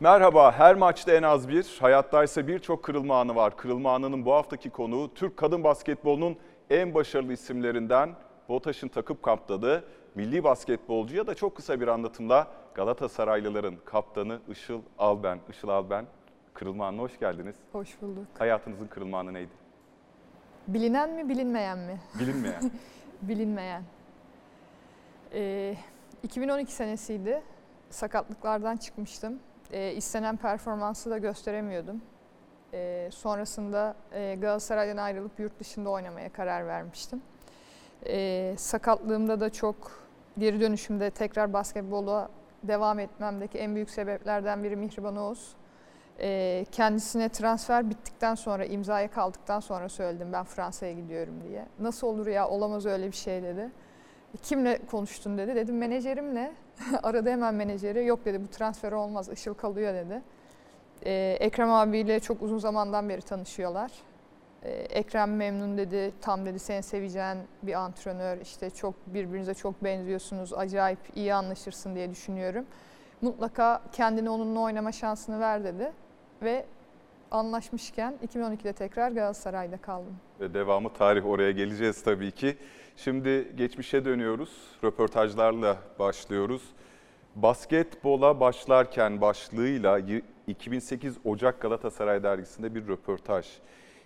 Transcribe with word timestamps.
Merhaba, 0.00 0.52
her 0.52 0.74
maçta 0.74 1.12
en 1.12 1.22
az 1.22 1.48
bir, 1.48 1.76
hayattaysa 1.80 2.46
birçok 2.46 2.82
kırılma 2.82 3.20
anı 3.20 3.34
var. 3.34 3.56
Kırılma 3.56 3.94
anının 3.94 4.24
bu 4.24 4.32
haftaki 4.32 4.70
konuğu 4.70 5.14
Türk 5.14 5.36
kadın 5.36 5.64
basketbolunun 5.64 6.36
en 6.70 6.94
başarılı 6.94 7.32
isimlerinden 7.32 8.10
BOTAŞ'ın 8.48 8.88
takıp 8.88 9.22
kaptanı, 9.22 9.84
milli 10.14 10.44
basketbolcu 10.44 11.16
ya 11.16 11.26
da 11.26 11.34
çok 11.34 11.56
kısa 11.56 11.80
bir 11.80 11.88
anlatımla 11.88 12.46
Galatasaraylıların 12.74 13.74
kaptanı 13.84 14.40
Işıl 14.48 14.80
Alben. 14.98 15.40
Işıl 15.50 15.68
Alben, 15.68 16.06
kırılma 16.54 16.86
anına 16.86 17.02
hoş 17.02 17.18
geldiniz. 17.18 17.56
Hoş 17.72 18.02
bulduk. 18.02 18.26
Hayatınızın 18.38 18.86
kırılma 18.86 19.18
anı 19.18 19.34
neydi? 19.34 19.52
Bilinen 20.68 21.10
mi 21.10 21.28
bilinmeyen 21.28 21.78
mi? 21.78 22.00
Bilinmeyen. 22.20 22.70
Bilinmeyen. 23.22 23.82
Ee, 25.32 25.74
2012 26.22 26.72
senesiydi. 26.72 27.42
Sakatlıklardan 27.90 28.76
çıkmıştım. 28.76 29.38
Ee, 29.72 29.92
istenen 29.92 30.36
performansı 30.36 31.10
da 31.10 31.18
gösteremiyordum. 31.18 32.02
Ee, 32.72 33.08
sonrasında 33.12 33.94
e, 34.12 34.34
Galatasaray'dan 34.34 34.96
ayrılıp 34.96 35.40
yurt 35.40 35.60
dışında 35.60 35.90
oynamaya 35.90 36.32
karar 36.32 36.66
vermiştim. 36.66 37.22
Ee, 38.06 38.54
sakatlığımda 38.58 39.40
da 39.40 39.50
çok 39.50 39.76
geri 40.38 40.60
dönüşümde 40.60 41.10
tekrar 41.10 41.52
basketbola 41.52 42.30
devam 42.62 42.98
etmemdeki 42.98 43.58
en 43.58 43.74
büyük 43.74 43.90
sebeplerden 43.90 44.64
biri 44.64 44.76
Mihriban 44.76 45.16
Oğuz. 45.16 45.54
Ee, 46.20 46.66
kendisine 46.72 47.28
transfer 47.28 47.90
bittikten 47.90 48.34
sonra 48.34 48.64
imzaya 48.64 49.10
kaldıktan 49.10 49.60
sonra 49.60 49.88
söyledim 49.88 50.32
ben 50.32 50.44
Fransa'ya 50.44 50.92
gidiyorum 50.92 51.34
diye. 51.48 51.66
Nasıl 51.80 52.06
olur 52.06 52.26
ya 52.26 52.48
olamaz 52.48 52.86
öyle 52.86 53.06
bir 53.06 53.16
şey 53.16 53.42
dedi. 53.42 53.70
Kimle 54.42 54.78
konuştun 54.90 55.38
dedi. 55.38 55.54
Dedim 55.54 55.78
menajerimle. 55.78 56.52
Aradı 57.02 57.30
hemen 57.30 57.54
menajeri. 57.54 58.06
Yok 58.06 58.24
dedi 58.24 58.42
bu 58.42 58.48
transfer 58.48 58.92
olmaz 58.92 59.28
Işıl 59.28 59.54
kalıyor 59.54 59.94
dedi. 59.94 60.22
Ee, 61.04 61.36
Ekrem 61.40 61.70
abiyle 61.72 62.20
çok 62.20 62.42
uzun 62.42 62.58
zamandan 62.58 63.08
beri 63.08 63.22
tanışıyorlar. 63.22 63.92
Ee, 64.62 64.70
Ekrem 64.70 65.36
memnun 65.36 65.78
dedi. 65.78 66.12
Tam 66.20 66.46
dedi 66.46 66.58
seni 66.58 66.82
seveceğin 66.82 67.38
bir 67.62 67.72
antrenör. 67.74 68.40
İşte 68.40 68.70
çok 68.70 68.94
birbirinize 69.06 69.54
çok 69.54 69.84
benziyorsunuz. 69.84 70.52
Acayip 70.54 70.98
iyi 71.14 71.34
anlaşırsın 71.34 71.94
diye 71.94 72.10
düşünüyorum. 72.10 72.64
Mutlaka 73.22 73.82
kendini 73.92 74.30
onunla 74.30 74.60
oynama 74.60 74.92
şansını 74.92 75.40
ver 75.40 75.64
dedi. 75.64 75.92
Ve 76.42 76.66
anlaşmışken 77.30 78.14
2012'de 78.26 78.72
tekrar 78.72 79.10
Galatasaray'da 79.10 79.76
kaldım. 79.76 80.16
Ve 80.40 80.54
devamı 80.54 80.92
tarih 80.92 81.26
oraya 81.26 81.50
geleceğiz 81.52 82.02
tabii 82.02 82.30
ki. 82.30 82.56
Şimdi 83.04 83.52
geçmişe 83.56 84.04
dönüyoruz. 84.04 84.50
Röportajlarla 84.84 85.76
başlıyoruz. 85.98 86.62
Basketbola 87.36 88.40
başlarken 88.40 89.20
başlığıyla 89.20 90.00
2008 90.46 91.16
Ocak 91.24 91.60
Galatasaray 91.60 92.22
dergisinde 92.22 92.74
bir 92.74 92.88
röportaj. 92.88 93.46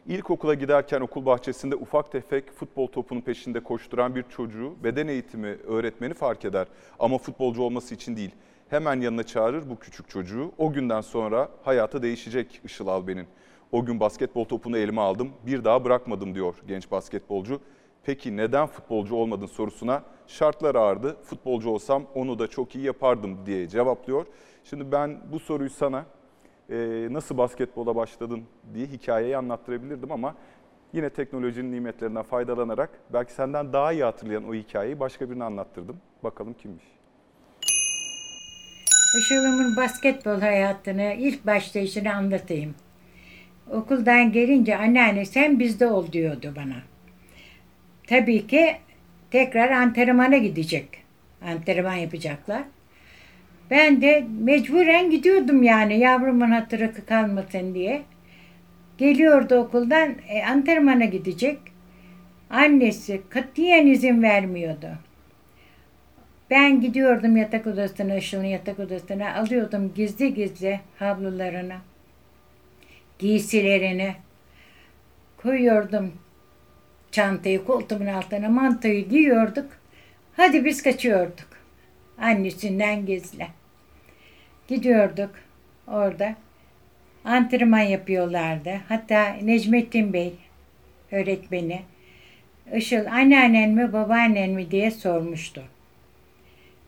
İlkokula 0.07 0.55
giderken 0.55 1.01
okul 1.01 1.27
bahçesinde 1.27 1.77
ufak 1.77 2.13
tefek 2.13 2.53
futbol 2.53 2.87
topunun 2.87 3.21
peşinde 3.21 3.61
koşturan 3.61 4.15
bir 4.15 4.23
çocuğu 4.23 4.75
beden 4.85 5.09
eğitimi 5.09 5.57
öğretmeni 5.67 6.15
fark 6.15 6.45
eder. 6.45 6.67
Ama 6.99 7.19
futbolcu 7.19 7.63
olması 7.63 7.95
için 7.95 8.17
değil. 8.17 8.31
Hemen 8.69 9.01
yanına 9.01 9.23
çağırır 9.23 9.71
bu 9.71 9.79
küçük 9.79 10.09
çocuğu. 10.09 10.53
O 10.59 10.73
günden 10.73 11.01
sonra 11.01 11.49
hayatı 11.65 12.03
değişecek 12.03 12.61
Işıl 12.65 12.87
Alben'in. 12.87 13.27
O 13.73 13.85
gün 13.85 14.01
basketbol 14.01 14.45
topunu 14.45 14.79
elime 14.79 15.01
aldım, 15.01 15.33
bir 15.47 15.65
daha 15.65 15.85
bırakmadım 15.85 16.35
diyor 16.35 16.55
genç 16.69 16.91
basketbolcu. 16.91 17.61
Peki 18.05 18.37
neden 18.37 18.67
futbolcu 18.67 19.15
olmadın 19.15 19.47
sorusuna 19.47 20.03
şartlar 20.27 20.75
ağırdı. 20.75 21.17
Futbolcu 21.23 21.71
olsam 21.71 22.07
onu 22.15 22.39
da 22.39 22.47
çok 22.49 22.75
iyi 22.75 22.85
yapardım 22.85 23.47
diye 23.47 23.69
cevaplıyor. 23.69 24.27
Şimdi 24.65 24.93
ben 24.93 25.21
bu 25.33 25.39
soruyu 25.39 25.71
sana 25.71 26.05
e, 26.71 27.09
nasıl 27.11 27.39
basketbola 27.39 27.97
başladın 27.97 28.43
diye 28.75 28.87
hikayeyi 28.87 29.37
anlattırabilirdim 29.37 30.13
ama 30.13 30.35
yine 30.93 31.11
teknolojinin 31.11 31.73
nimetlerinden 31.73 32.23
faydalanarak 32.23 32.91
belki 33.13 33.33
senden 33.33 33.73
daha 33.73 33.93
iyi 33.93 34.05
hatırlayan 34.05 34.49
o 34.49 34.55
hikayeyi 34.55 35.01
başka 35.01 35.31
birine 35.31 35.45
anlattırdım. 35.45 35.97
Bakalım 36.23 36.55
kimmiş? 36.55 36.85
Işıl'ımın 39.19 39.77
basketbol 39.77 40.41
hayatını 40.41 41.15
ilk 41.19 41.47
başlayışını 41.47 42.15
anlatayım. 42.15 42.75
Okuldan 43.71 44.33
gelince 44.33 44.77
anneanne 44.77 45.25
sen 45.25 45.59
bizde 45.59 45.87
ol 45.87 46.13
diyordu 46.13 46.53
bana. 46.57 46.92
Tabii 48.13 48.47
ki 48.47 48.77
tekrar 49.31 49.71
antrenmana 49.71 50.37
gidecek. 50.37 50.89
Antrenman 51.43 51.95
yapacaklar. 51.95 52.63
Ben 53.71 54.03
de 54.03 54.25
mecburen 54.41 55.11
gidiyordum 55.11 55.63
yani 55.63 55.99
yavrumun 55.99 56.51
hatırı 56.51 57.07
kalmasın 57.07 57.75
diye. 57.75 58.03
Geliyordu 58.99 59.55
okuldan 59.55 60.15
e, 60.29 60.45
antrenmana 60.45 61.05
gidecek. 61.05 61.59
Annesi 62.51 63.23
katiyen 63.31 63.87
izin 63.87 64.23
vermiyordu. 64.23 64.89
Ben 66.51 66.81
gidiyordum 66.81 67.37
yatak 67.37 67.67
odasına, 67.67 68.17
Işıl'ın 68.17 68.45
yatak 68.45 68.79
odasına, 68.79 69.35
alıyordum 69.35 69.95
gizli 69.95 70.35
gizli 70.35 70.81
havlularını, 70.99 71.77
giysilerini, 73.19 74.15
koyuyordum 75.37 76.13
çantayı 77.13 77.65
koltuğumun 77.65 78.07
altına, 78.07 78.49
mantoyu 78.49 79.09
giyiyorduk. 79.09 79.67
Hadi 80.37 80.65
biz 80.65 80.83
kaçıyorduk. 80.83 81.49
Annesinden 82.19 83.07
gizli. 83.07 83.47
Gidiyorduk 84.69 85.31
orada. 85.87 86.35
Antrenman 87.25 87.81
yapıyorlardı. 87.81 88.71
Hatta 88.89 89.37
Necmettin 89.43 90.13
Bey 90.13 90.33
öğretmeni 91.13 91.83
Işıl 92.77 93.07
anneannen 93.07 93.71
mi 93.71 93.93
babaannen 93.93 94.51
mi 94.51 94.71
diye 94.71 94.91
sormuştu. 94.91 95.63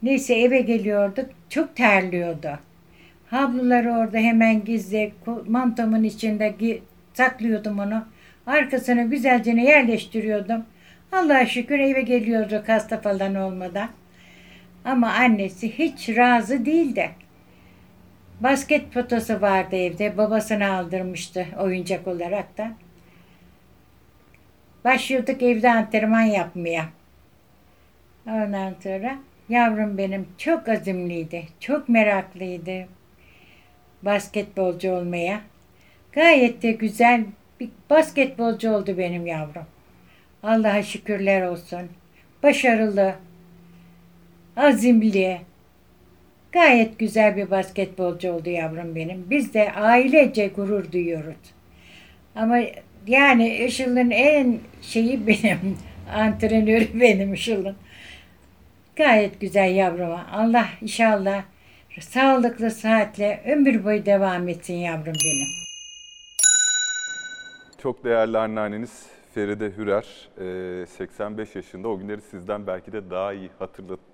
Neyse 0.03 0.35
eve 0.35 0.61
geliyorduk. 0.61 1.31
Çok 1.49 1.77
terliyordu. 1.77 2.59
Havluları 3.27 3.93
orada 3.93 4.19
hemen 4.19 4.65
gizli 4.65 5.13
mantomun 5.47 6.03
içinde 6.03 6.55
saklıyordum 7.15 7.79
onu. 7.79 8.05
Arkasına 8.47 9.03
güzelce 9.03 9.51
yerleştiriyordum. 9.51 10.65
Allah'a 11.13 11.47
şükür 11.47 11.79
eve 11.79 12.03
geliyorduk 12.03 12.69
hasta 12.69 13.01
falan 13.01 13.35
olmadan. 13.35 13.89
Ama 14.85 15.13
annesi 15.13 15.79
hiç 15.79 16.09
razı 16.09 16.67
değildi. 16.67 17.11
Basket 18.41 18.93
fotosu 18.93 19.41
vardı 19.41 19.77
evde. 19.77 20.19
Babasına 20.19 20.79
aldırmıştı 20.79 21.47
oyuncak 21.61 22.07
olarak 22.07 22.59
da. 22.59 22.73
Başlıyorduk 24.85 25.43
evde 25.43 25.71
antrenman 25.71 26.23
yapmaya. 26.23 26.89
Ondan 28.27 28.75
sonra 28.83 29.19
Yavrum 29.49 29.99
benim 29.99 30.29
çok 30.39 30.69
azimliydi, 30.69 31.47
çok 31.61 31.89
meraklıydı 31.89 32.87
basketbolcu 34.03 34.93
olmaya. 34.93 35.41
Gayet 36.13 36.63
de 36.63 36.73
güzel 36.73 37.25
bir 37.65 37.71
basketbolcu 37.91 38.71
oldu 38.71 38.99
benim 38.99 39.27
yavrum. 39.27 39.67
Allah'a 40.43 40.83
şükürler 40.83 41.43
olsun. 41.43 41.81
Başarılı, 42.43 43.15
azimli, 44.57 45.41
gayet 46.53 46.99
güzel 46.99 47.37
bir 47.37 47.51
basketbolcu 47.51 48.33
oldu 48.33 48.51
yavrum 48.51 48.95
benim. 48.95 49.27
Biz 49.31 49.55
de 49.55 49.73
ailece 49.73 50.47
gurur 50.47 50.93
duyuyoruz. 50.93 51.37
Ama 52.35 52.59
yani 53.07 53.57
Işıl'ın 53.57 54.11
en 54.11 54.59
şeyi 54.83 55.27
benim, 55.27 55.79
antrenörü 56.15 57.01
benim 57.01 57.35
Işıl'ın. 57.35 57.77
Gayet 58.97 59.41
güzel 59.41 59.75
yavruma. 59.75 60.27
Allah 60.33 60.69
inşallah 60.83 61.43
sağlıklı, 62.01 62.71
sıhhatle 62.71 63.41
ömür 63.47 63.85
boyu 63.85 64.07
devam 64.07 64.49
etsin 64.49 64.75
yavrum 64.75 65.15
benim. 65.25 65.64
Çok 67.85 68.05
değerli 68.05 68.39
anneanneniz 68.39 69.07
Feride 69.35 69.77
Hürer, 69.77 70.31
85 70.87 71.55
yaşında. 71.55 71.89
O 71.89 71.99
günleri 71.99 72.21
sizden 72.21 72.67
belki 72.67 72.93
de 72.93 73.11
daha 73.11 73.33
iyi 73.33 73.51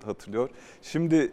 hatırlıyor. 0.05 0.49
Şimdi 0.81 1.31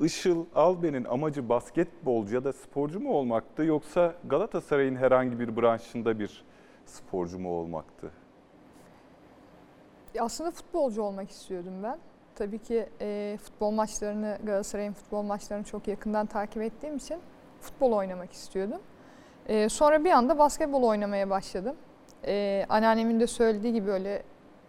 Işıl 0.00 0.44
Alben'in 0.54 1.04
amacı 1.04 1.48
basketbolcu 1.48 2.34
ya 2.34 2.44
da 2.44 2.52
sporcu 2.52 3.00
mu 3.00 3.12
olmaktı 3.12 3.64
yoksa 3.64 4.14
Galatasaray'ın 4.24 4.96
herhangi 4.96 5.40
bir 5.40 5.56
branşında 5.56 6.18
bir 6.18 6.44
sporcu 6.86 7.38
mu 7.38 7.52
olmaktı? 7.52 8.10
Aslında 10.20 10.50
futbolcu 10.50 11.02
olmak 11.02 11.30
istiyordum 11.30 11.74
ben. 11.82 11.98
Tabii 12.34 12.58
ki 12.58 12.88
e, 13.00 13.38
futbol 13.42 13.70
maçlarını, 13.70 14.38
Galatasaray'ın 14.44 14.92
futbol 14.92 15.22
maçlarını 15.22 15.64
çok 15.64 15.88
yakından 15.88 16.26
takip 16.26 16.62
ettiğim 16.62 16.96
için 16.96 17.18
futbol 17.60 17.92
oynamak 17.92 18.32
istiyordum. 18.32 18.80
E, 19.52 19.68
sonra 19.68 20.04
bir 20.04 20.10
anda 20.10 20.38
basketbol 20.38 20.82
oynamaya 20.82 21.30
başladım. 21.30 21.76
E, 22.26 22.66
anneannemin 22.68 23.20
de 23.20 23.26
söylediği 23.26 23.72
gibi 23.72 23.90
öyle 23.90 24.22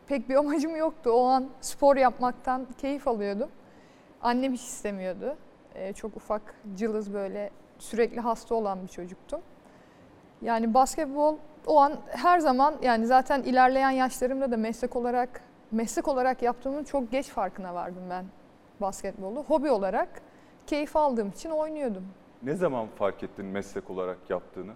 pek 0.07 0.30
bir 0.30 0.35
amacım 0.39 0.75
yoktu. 0.75 1.09
O 1.09 1.25
an 1.25 1.50
spor 1.62 1.95
yapmaktan 1.95 2.68
keyif 2.77 3.07
alıyordum. 3.07 3.50
Annem 4.21 4.53
hiç 4.53 4.62
istemiyordu. 4.62 5.38
E, 5.75 5.94
çok 5.94 6.18
ufak, 6.18 6.41
cılız 6.75 7.13
böyle 7.13 7.50
sürekli 7.80 8.21
hasta 8.21 8.56
olan 8.56 8.83
bir 8.83 8.88
çocuktum. 8.88 9.41
Yani 10.41 10.74
basketbol 10.74 11.38
o 11.68 11.80
an 11.80 11.94
her 12.07 12.39
zaman 12.39 12.75
yani 12.81 13.06
zaten 13.06 13.44
ilerleyen 13.44 13.91
yaşlarımda 13.91 14.51
da 14.51 14.57
meslek 14.57 14.95
olarak 14.95 15.41
meslek 15.71 16.07
olarak 16.07 16.41
yaptığımın 16.41 16.83
çok 16.83 17.12
geç 17.12 17.27
farkına 17.27 17.74
vardım 17.74 18.03
ben 18.09 18.25
basketbolu. 18.81 19.44
Hobi 19.44 19.71
olarak 19.71 20.09
keyif 20.68 20.95
aldığım 20.95 21.30
için 21.30 21.50
oynuyordum. 21.50 22.06
Ne 22.44 22.56
zaman 22.56 22.88
fark 22.95 23.24
ettin 23.24 23.45
meslek 23.45 23.90
olarak 23.90 24.18
yaptığını? 24.30 24.72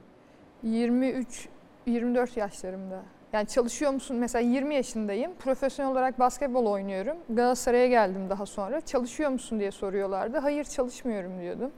23 0.64 1.48
24 1.86 2.38
yaşlarımda. 2.38 3.02
Yani 3.34 3.48
çalışıyor 3.48 3.92
musun? 3.92 4.18
Mesela 4.18 4.50
20 4.50 4.76
yaşındayım. 4.76 5.32
Profesyonel 5.40 5.92
olarak 5.92 6.20
basketbol 6.20 6.66
oynuyorum. 6.66 7.18
Galatasaray'a 7.30 7.88
geldim 7.88 8.30
daha 8.30 8.46
sonra. 8.46 8.82
Çalışıyor 8.82 9.30
musun 9.30 9.60
diye 9.60 9.72
soruyorlardı. 9.72 10.38
Hayır 10.38 10.64
çalışmıyorum 10.64 11.40
diyordum. 11.42 11.72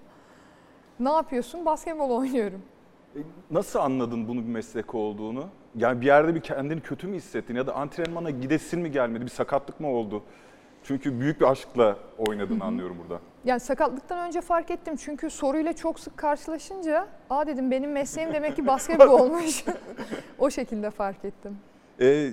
Ne 0.99 1.09
yapıyorsun? 1.09 1.65
Basketbol 1.65 2.09
oynuyorum. 2.09 2.61
E, 3.15 3.19
Nasıl 3.51 3.79
anladın 3.79 4.27
bunu 4.27 4.39
bir 4.43 4.49
meslek 4.49 4.95
olduğunu? 4.95 5.45
Yani 5.75 6.01
bir 6.01 6.05
yerde 6.05 6.35
bir 6.35 6.41
kendini 6.41 6.81
kötü 6.81 7.07
mü 7.07 7.15
hissettin 7.17 7.55
ya 7.55 7.67
da 7.67 7.73
antrenmana 7.75 8.29
gidesin 8.29 8.79
mi 8.81 8.91
gelmedi? 8.91 9.25
Bir 9.25 9.29
sakatlık 9.29 9.79
mı 9.79 9.87
oldu? 9.87 10.23
Çünkü 10.83 11.19
büyük 11.19 11.41
bir 11.41 11.45
aşkla 11.45 11.97
oynadığını 12.17 12.63
anlıyorum 12.63 12.97
burada. 13.01 13.21
Yani 13.45 13.59
sakatlıktan 13.59 14.27
önce 14.27 14.41
fark 14.41 14.71
ettim 14.71 14.95
çünkü 14.95 15.29
soruyla 15.29 15.73
çok 15.73 15.99
sık 15.99 16.17
karşılaşınca 16.17 17.07
aa 17.29 17.47
dedim 17.47 17.71
benim 17.71 17.91
mesleğim 17.91 18.33
demek 18.33 18.55
ki 18.55 18.67
basketbol 18.67 19.07
olmuş. 19.19 19.65
o 20.39 20.49
şekilde 20.49 20.89
fark 20.89 21.25
ettim. 21.25 21.57
E, 22.01 22.29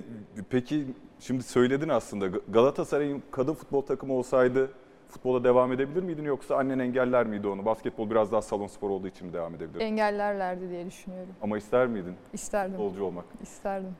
peki 0.50 0.86
şimdi 1.20 1.42
söyledin 1.42 1.88
aslında 1.88 2.26
Galatasaray'ın 2.48 3.22
kadın 3.30 3.54
futbol 3.54 3.80
takımı 3.80 4.12
olsaydı 4.12 4.70
futbola 5.08 5.44
devam 5.44 5.72
edebilir 5.72 6.02
miydin 6.02 6.24
yoksa 6.24 6.56
annen 6.56 6.78
engeller 6.78 7.26
miydi 7.26 7.48
onu? 7.48 7.64
Basketbol 7.64 8.10
biraz 8.10 8.32
daha 8.32 8.42
salon 8.42 8.66
spor 8.66 8.90
olduğu 8.90 9.08
için 9.08 9.26
mi 9.26 9.32
devam 9.32 9.54
edebilir? 9.54 9.80
Engellerlerdi 9.80 10.68
diye 10.70 10.86
düşünüyorum. 10.86 11.34
Ama 11.42 11.58
ister 11.58 11.86
miydin 11.86 12.14
İsterdim. 12.32 12.72
futbolcu 12.76 13.04
olmak? 13.04 13.24
İsterdim. 13.42 13.96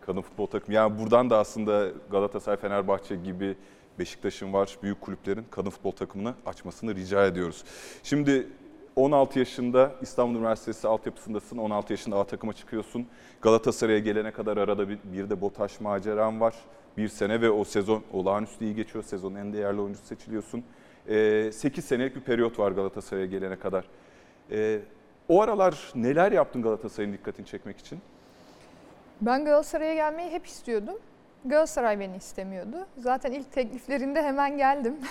Kadın 0.00 0.20
futbol 0.20 0.46
takımı. 0.46 0.74
Yani 0.74 0.98
buradan 0.98 1.30
da 1.30 1.38
aslında 1.38 1.88
Galatasaray, 2.10 2.56
Fenerbahçe 2.56 3.16
gibi 3.16 3.56
Beşiktaş'ın 3.98 4.52
var 4.52 4.78
büyük 4.82 5.00
kulüplerin 5.00 5.44
kadın 5.50 5.70
futbol 5.70 5.90
takımını 5.90 6.34
açmasını 6.46 6.94
rica 6.94 7.26
ediyoruz. 7.26 7.64
Şimdi 8.02 8.48
16 8.96 9.38
yaşında 9.38 9.92
İstanbul 10.02 10.38
Üniversitesi 10.38 10.88
altyapısındasın. 10.88 11.56
16 11.56 11.92
yaşında 11.92 12.16
A 12.16 12.24
takıma 12.24 12.52
çıkıyorsun. 12.52 13.06
Galatasaray'a 13.42 13.98
gelene 13.98 14.30
kadar 14.30 14.56
arada 14.56 14.88
bir, 14.88 14.98
bir 15.04 15.30
de 15.30 15.40
BOTAŞ 15.40 15.80
maceran 15.80 16.40
var. 16.40 16.54
Bir 16.96 17.08
sene 17.08 17.40
ve 17.40 17.50
o 17.50 17.64
sezon 17.64 18.02
olağanüstü 18.12 18.64
iyi 18.64 18.74
geçiyor. 18.74 19.04
Sezonun 19.04 19.34
en 19.34 19.52
değerli 19.52 19.80
oyuncusu 19.80 20.06
seçiliyorsun. 20.06 20.64
Ee, 21.08 21.50
8 21.52 21.84
senelik 21.84 22.16
bir 22.16 22.20
periyot 22.20 22.58
var 22.58 22.72
Galatasaray'a 22.72 23.26
gelene 23.26 23.58
kadar. 23.58 23.84
Ee, 24.50 24.80
o 25.28 25.42
aralar 25.42 25.92
neler 25.94 26.32
yaptın 26.32 26.62
Galatasaray'ın 26.62 27.12
dikkatini 27.12 27.46
çekmek 27.46 27.78
için? 27.78 28.00
Ben 29.20 29.44
Galatasaray'a 29.44 29.94
gelmeyi 29.94 30.30
hep 30.30 30.46
istiyordum. 30.46 30.96
Galatasaray 31.48 32.00
beni 32.00 32.16
istemiyordu. 32.16 32.86
Zaten 32.98 33.32
ilk 33.32 33.52
tekliflerinde 33.52 34.22
hemen 34.22 34.56
geldim. 34.56 34.96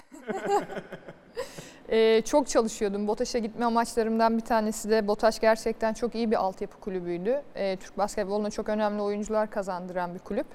Ee, 1.89 2.21
çok 2.25 2.47
çalışıyordum. 2.47 3.07
BOTAŞ'a 3.07 3.39
gitme 3.39 3.65
amaçlarımdan 3.65 4.37
bir 4.37 4.41
tanesi 4.41 4.89
de 4.89 5.07
BOTAŞ 5.07 5.39
gerçekten 5.39 5.93
çok 5.93 6.15
iyi 6.15 6.31
bir 6.31 6.35
altyapı 6.35 6.79
kulübüydü. 6.79 7.41
Ee, 7.55 7.77
Türk 7.77 7.97
basketboluna 7.97 8.49
çok 8.49 8.69
önemli 8.69 9.01
oyuncular 9.01 9.49
kazandıran 9.49 10.13
bir 10.13 10.19
kulüp. 10.19 10.47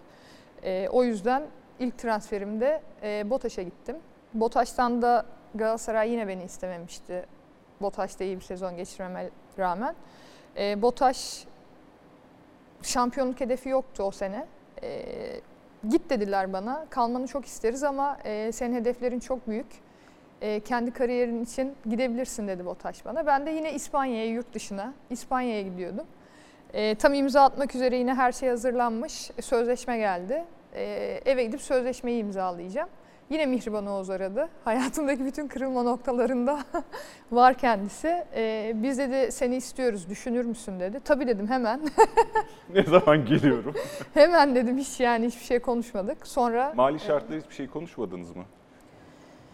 Ee, 0.63 0.89
o 0.93 1.05
yüzden 1.05 1.43
ilk 1.79 1.99
transferimde 1.99 2.83
e, 3.03 3.31
BOTAŞ'a 3.31 3.63
gittim. 3.63 3.97
BOTAŞ'tan 4.35 5.03
da 5.03 5.27
Galatasaray 5.55 6.11
yine 6.11 6.29
beni 6.29 6.45
istememişti. 6.45 7.27
BOTAŞ'ta 7.81 8.25
iyi 8.25 8.37
bir 8.37 8.45
sezon 8.45 8.77
geçirmeme 8.77 9.31
rağmen. 9.59 9.95
Ee, 10.57 10.83
BOTAŞ 10.83 11.45
şampiyonluk 12.83 13.41
hedefi 13.41 13.69
yoktu 13.69 14.03
o 14.03 14.11
sene. 14.11 14.47
Ee, 14.83 15.41
git 15.89 16.11
dediler 16.11 16.53
bana. 16.53 16.87
Kalmanı 16.91 17.27
çok 17.27 17.45
isteriz 17.45 17.83
ama 17.85 18.19
e, 18.25 18.53
senin 18.53 18.75
hedeflerin 18.75 19.21
çok 19.21 19.49
büyük. 19.49 19.67
E, 20.41 20.61
kendi 20.61 20.91
kariyerin 20.91 21.45
için 21.45 21.75
gidebilirsin 21.91 22.49
dedi 22.49 22.67
BOTAŞ 22.67 23.05
bana. 23.05 23.27
Ben 23.27 23.47
de 23.47 23.51
yine 23.51 23.73
İspanya'ya, 23.73 24.27
yurt 24.27 24.55
dışına, 24.55 24.95
İspanya'ya 25.11 25.63
gidiyordum. 25.63 26.07
E, 26.73 26.95
tam 26.95 27.15
imza 27.15 27.43
atmak 27.43 27.75
üzere 27.75 27.97
yine 27.97 28.15
her 28.15 28.33
şey 28.33 28.49
hazırlanmış. 28.49 29.31
E, 29.39 29.43
sözleşme 29.43 29.99
geldi. 29.99 30.45
E, 30.75 30.83
eve 31.27 31.45
gidip 31.45 31.61
sözleşmeyi 31.61 32.21
imzalayacağım. 32.21 32.89
Yine 33.31 33.47
Mihriban 33.47 33.87
Oğuz 33.87 34.11
aradı. 34.11 34.49
Hayatımdaki 34.65 35.25
bütün 35.25 35.49
kırılma 35.49 35.83
noktalarında 35.83 36.59
var 37.33 37.55
kendisi. 37.55 38.25
E, 38.35 38.73
biz 38.75 38.99
dedi 38.99 39.33
seni 39.33 39.57
istiyoruz, 39.57 40.09
düşünür 40.09 40.45
müsün 40.45 40.81
dedi. 40.81 41.01
Tabii 41.05 41.27
dedim 41.27 41.49
hemen. 41.49 41.81
ne 42.75 42.83
zaman 42.83 43.25
geliyorum? 43.25 43.75
hemen 44.15 44.55
dedim 44.55 44.79
hiç 44.79 45.01
yani 45.01 45.27
hiçbir 45.27 45.45
şey 45.45 45.59
konuşmadık. 45.59 46.27
Sonra 46.27 46.73
Mali 46.77 47.01
şartları 47.01 47.41
hiçbir 47.41 47.55
şey 47.55 47.67
konuşmadınız 47.69 48.37
mı? 48.37 48.45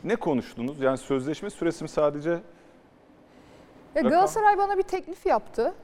Ne 0.04 0.16
konuştunuz? 0.16 0.80
Yani 0.80 0.98
sözleşme 0.98 1.50
süresi 1.50 1.84
mi 1.84 1.88
sadece? 1.88 2.30
Ya? 3.94 4.02
Galatasaray 4.02 4.58
bana 4.58 4.78
bir 4.78 4.82
teklif 4.82 5.26
yaptı. 5.26 5.74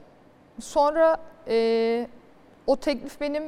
Sonra 0.61 1.17
e, 1.47 2.07
o 2.67 2.75
teklif 2.75 3.21
benim 3.21 3.43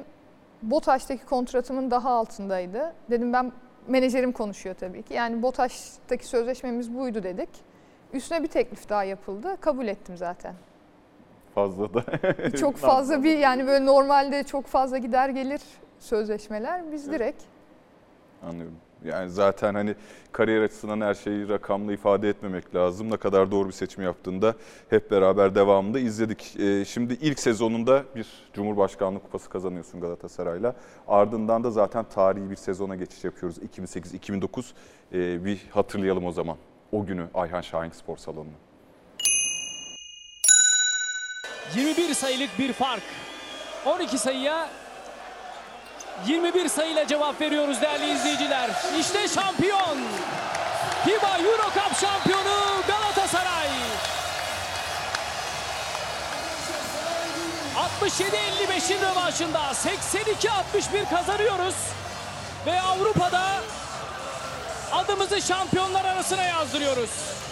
BOTAŞ'taki 0.63 1.25
kontratımın 1.25 1.92
daha 1.92 2.12
altındaydı. 2.12 2.94
Dedim 3.09 3.33
ben 3.33 3.51
menajerim 3.88 4.32
konuşuyor 4.32 4.76
tabii 4.80 5.04
ki. 5.04 5.14
Yani 5.14 5.42
BOTAŞ'taki 5.42 6.28
sözleşmemiz 6.28 6.96
buydu 6.96 7.24
dedik. 7.24 7.50
Üstüne 8.14 8.44
bir 8.44 8.48
teklif 8.48 8.90
daha 8.90 9.04
yapıldı. 9.04 9.58
Kabul 9.62 9.88
ettim 9.88 10.18
zaten. 10.18 10.54
Fazla 11.56 11.94
da. 11.94 12.04
Çok 12.58 12.78
fazla 12.78 13.24
bir 13.24 13.38
yani 13.38 13.68
böyle 13.68 13.86
normalde 13.86 14.44
çok 14.44 14.66
fazla 14.66 14.98
gider 14.98 15.30
gelir 15.30 15.62
sözleşmeler. 16.00 16.92
Biz 16.92 17.12
direkt 17.12 17.44
Anlıyorum. 18.44 18.76
Yani 19.06 19.30
zaten 19.30 19.74
hani 19.75 19.96
kariyer 20.31 20.62
açısından 20.62 21.02
her 21.02 21.13
şeyi 21.13 21.50
rakamla 21.50 21.94
ifade 21.94 22.30
etmemek 22.30 22.75
lazım. 22.75 23.12
Ne 23.12 23.18
kadar 23.18 23.52
doğru 23.52 23.68
bir 23.68 23.74
seçim 23.74 24.04
yaptığında 24.04 24.56
hep 24.90 25.12
beraber 25.12 25.56
devamında 25.56 26.00
izledik. 26.00 26.56
Ee, 26.60 26.86
şimdi 26.86 27.13
ilk 27.13 27.40
sezonunda 27.40 28.04
bir 28.16 28.28
Cumhurbaşkanlığı 28.54 29.19
kupası 29.19 29.50
kazanıyorsun 29.50 30.02
Galatasaray'la. 30.02 30.75
Ardından 31.07 31.63
da 31.63 31.72
zaten 31.72 32.06
tarihi 32.16 32.50
bir 32.50 32.56
sezona 32.56 32.96
geçiş 32.96 33.24
yapıyoruz. 33.24 33.57
2008-2009 33.57 34.66
Ee, 35.13 35.46
bir 35.46 35.60
hatırlayalım 35.69 36.25
o 36.25 36.31
zaman. 36.31 36.57
O 36.92 37.06
günü 37.06 37.28
Ayhan 37.34 37.62
Şahin 37.62 37.90
Spor 37.92 38.18
Salonu'nu. 38.18 38.54
21 41.75 42.14
sayılık 42.14 42.50
bir 42.59 42.74
fark. 42.74 43.04
12 43.85 44.18
sayıya 44.18 44.69
21 46.24 46.69
sayıyla 46.69 47.07
cevap 47.07 47.42
veriyoruz 47.42 47.81
değerli 47.81 48.12
izleyiciler. 48.14 48.69
İşte 49.00 49.28
şampiyon. 49.28 49.98
FIBA 51.06 51.38
Euro 51.38 51.64
Cup 51.64 52.00
şampiyonu 52.02 52.81
Galatasaray. 52.88 53.68
67-55'in 58.02 59.02
rövanşında 59.02 59.60
82-61 59.60 61.10
kazanıyoruz. 61.10 61.76
Ve 62.66 62.81
Avrupa'da 62.81 63.44
adımızı 64.94 65.42
şampiyonlar 65.42 66.06
arasına 66.06 66.44
yazdırıyoruz. 66.44 67.10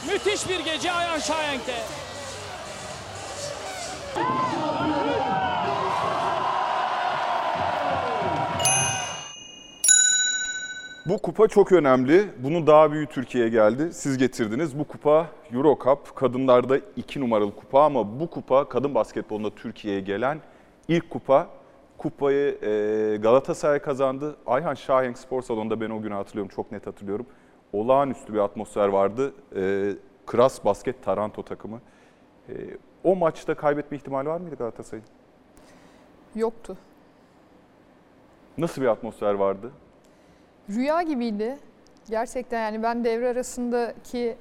Müthiş 0.07 0.49
bir 0.49 0.59
gece 0.59 0.91
Ayhan 0.91 1.19
Şahenk'te. 1.19 1.83
Bu 11.05 11.17
kupa 11.17 11.47
çok 11.47 11.71
önemli. 11.71 12.29
Bunun 12.43 12.67
daha 12.67 12.91
büyüğü 12.91 13.05
Türkiye'ye 13.07 13.49
geldi. 13.49 13.93
Siz 13.93 14.17
getirdiniz. 14.17 14.79
Bu 14.79 14.83
kupa 14.83 15.27
Euro 15.53 15.77
Cup. 15.83 16.15
Kadınlarda 16.15 16.77
iki 16.95 17.21
numaralı 17.21 17.55
kupa 17.55 17.83
ama 17.83 18.19
bu 18.19 18.29
kupa 18.29 18.69
kadın 18.69 18.95
basketbolunda 18.95 19.49
Türkiye'ye 19.55 20.01
gelen 20.01 20.39
ilk 20.87 21.09
kupa. 21.09 21.47
Kupayı 21.97 22.57
e, 22.61 23.17
Galatasaray 23.17 23.79
kazandı. 23.79 24.35
Ayhan 24.45 24.73
Şahenk 24.73 25.17
Spor 25.17 25.41
Salonu'nda 25.41 25.81
ben 25.81 25.89
o 25.89 26.01
günü 26.01 26.13
hatırlıyorum. 26.13 26.51
Çok 26.55 26.71
net 26.71 26.87
hatırlıyorum. 26.87 27.25
Olağanüstü 27.73 28.33
bir 28.33 28.39
atmosfer 28.39 28.87
vardı. 28.87 29.33
E, 29.55 29.91
Kras 30.25 30.65
Basket 30.65 31.03
Taranto 31.03 31.43
takımı. 31.43 31.81
E, 32.49 32.53
o 33.03 33.15
maçta 33.15 33.55
kaybetme 33.55 33.97
ihtimali 33.97 34.29
var 34.29 34.37
mıydı 34.41 34.55
Galatasaray'ın? 34.55 35.05
yoktu. 36.35 36.77
Nasıl 38.57 38.81
bir 38.81 38.87
atmosfer 38.87 39.33
vardı? 39.33 39.71
Rüya 40.69 41.01
gibiydi. 41.01 41.57
Gerçekten 42.09 42.61
yani 42.61 42.83
ben 42.83 43.03
devre 43.03 43.29
arasındaki 43.29 44.37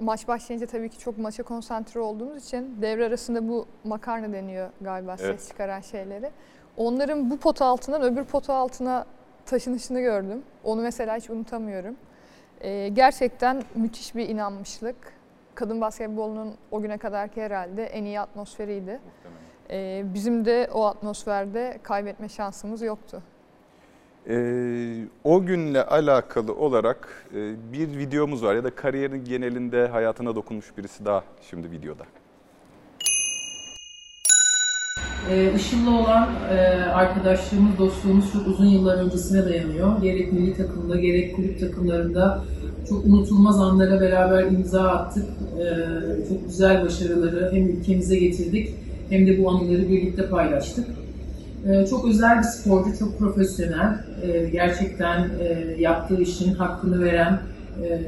maç 0.00 0.28
başlayınca 0.28 0.66
tabii 0.66 0.88
ki 0.88 0.98
çok 0.98 1.18
maça 1.18 1.42
konsantre 1.42 2.00
olduğumuz 2.00 2.44
için 2.44 2.82
devre 2.82 3.06
arasında 3.06 3.48
bu 3.48 3.66
makarna 3.84 4.32
deniyor 4.32 4.70
galiba 4.80 5.16
Evet. 5.20 5.40
ses 5.40 5.48
çıkaran 5.48 5.80
şeyleri. 5.80 6.30
Onların 6.76 7.30
bu 7.30 7.36
pota 7.36 7.66
altından 7.66 8.02
öbür 8.02 8.24
pota 8.24 8.54
altına 8.54 9.06
taşınışını 9.46 10.00
gördüm. 10.00 10.42
Onu 10.64 10.82
mesela 10.82 11.16
hiç 11.16 11.30
unutamıyorum. 11.30 11.96
Ee, 12.60 12.88
gerçekten 12.88 13.62
müthiş 13.74 14.14
bir 14.14 14.28
inanmışlık. 14.28 14.96
kadın 15.54 15.80
basketbolunun 15.80 16.54
o 16.70 16.82
güne 16.82 16.98
kadarki 16.98 17.42
herhalde 17.42 17.84
en 17.84 18.04
iyi 18.04 18.20
atmosferiydi. 18.20 19.00
Ee, 19.70 20.02
bizim 20.14 20.44
de 20.44 20.68
o 20.74 20.84
atmosferde 20.84 21.78
kaybetme 21.82 22.28
şansımız 22.28 22.82
yoktu. 22.82 23.22
Ee, 24.28 25.04
o 25.24 25.46
günle 25.46 25.82
alakalı 25.82 26.54
olarak 26.54 27.26
e, 27.34 27.54
bir 27.72 27.98
videomuz 27.98 28.42
var 28.42 28.54
ya 28.54 28.64
da 28.64 28.74
kariyerin 28.74 29.24
genelinde 29.24 29.86
hayatına 29.86 30.34
dokunmuş 30.34 30.66
birisi 30.78 31.04
daha 31.04 31.24
şimdi 31.50 31.70
videoda. 31.70 32.04
Ee, 35.30 35.52
Işıl'la 35.56 35.90
olan 35.90 36.28
e, 36.50 36.56
arkadaşlığımız, 36.84 37.78
dostluğumuz 37.78 38.32
çok 38.32 38.46
uzun 38.46 38.66
yıllar 38.66 38.98
öncesine 38.98 39.44
dayanıyor. 39.44 40.02
Gerek 40.02 40.32
milli 40.32 40.56
takımda, 40.56 40.96
gerek 40.96 41.36
kulüp 41.36 41.60
takımlarında 41.60 42.44
çok 42.88 43.04
unutulmaz 43.04 43.60
anlara 43.60 44.00
beraber 44.00 44.42
imza 44.42 44.88
attık. 44.88 45.26
Ee, 45.60 46.28
çok 46.28 46.46
güzel 46.46 46.84
başarıları 46.84 47.50
hem 47.52 47.68
ülkemize 47.68 48.16
getirdik 48.16 48.74
hem 49.10 49.26
de 49.26 49.44
bu 49.44 49.50
anıları 49.50 49.88
birlikte 49.88 50.28
paylaştık. 50.28 50.86
Ee, 51.64 51.86
çok 51.86 52.04
özel 52.08 52.38
bir 52.38 52.42
sporcu, 52.42 52.98
çok 52.98 53.18
profesyonel. 53.18 54.04
Ee, 54.22 54.48
gerçekten 54.52 55.30
e, 55.40 55.76
yaptığı 55.78 56.20
işin 56.22 56.54
hakkını 56.54 57.04
veren, 57.04 57.40
e, 57.82 58.02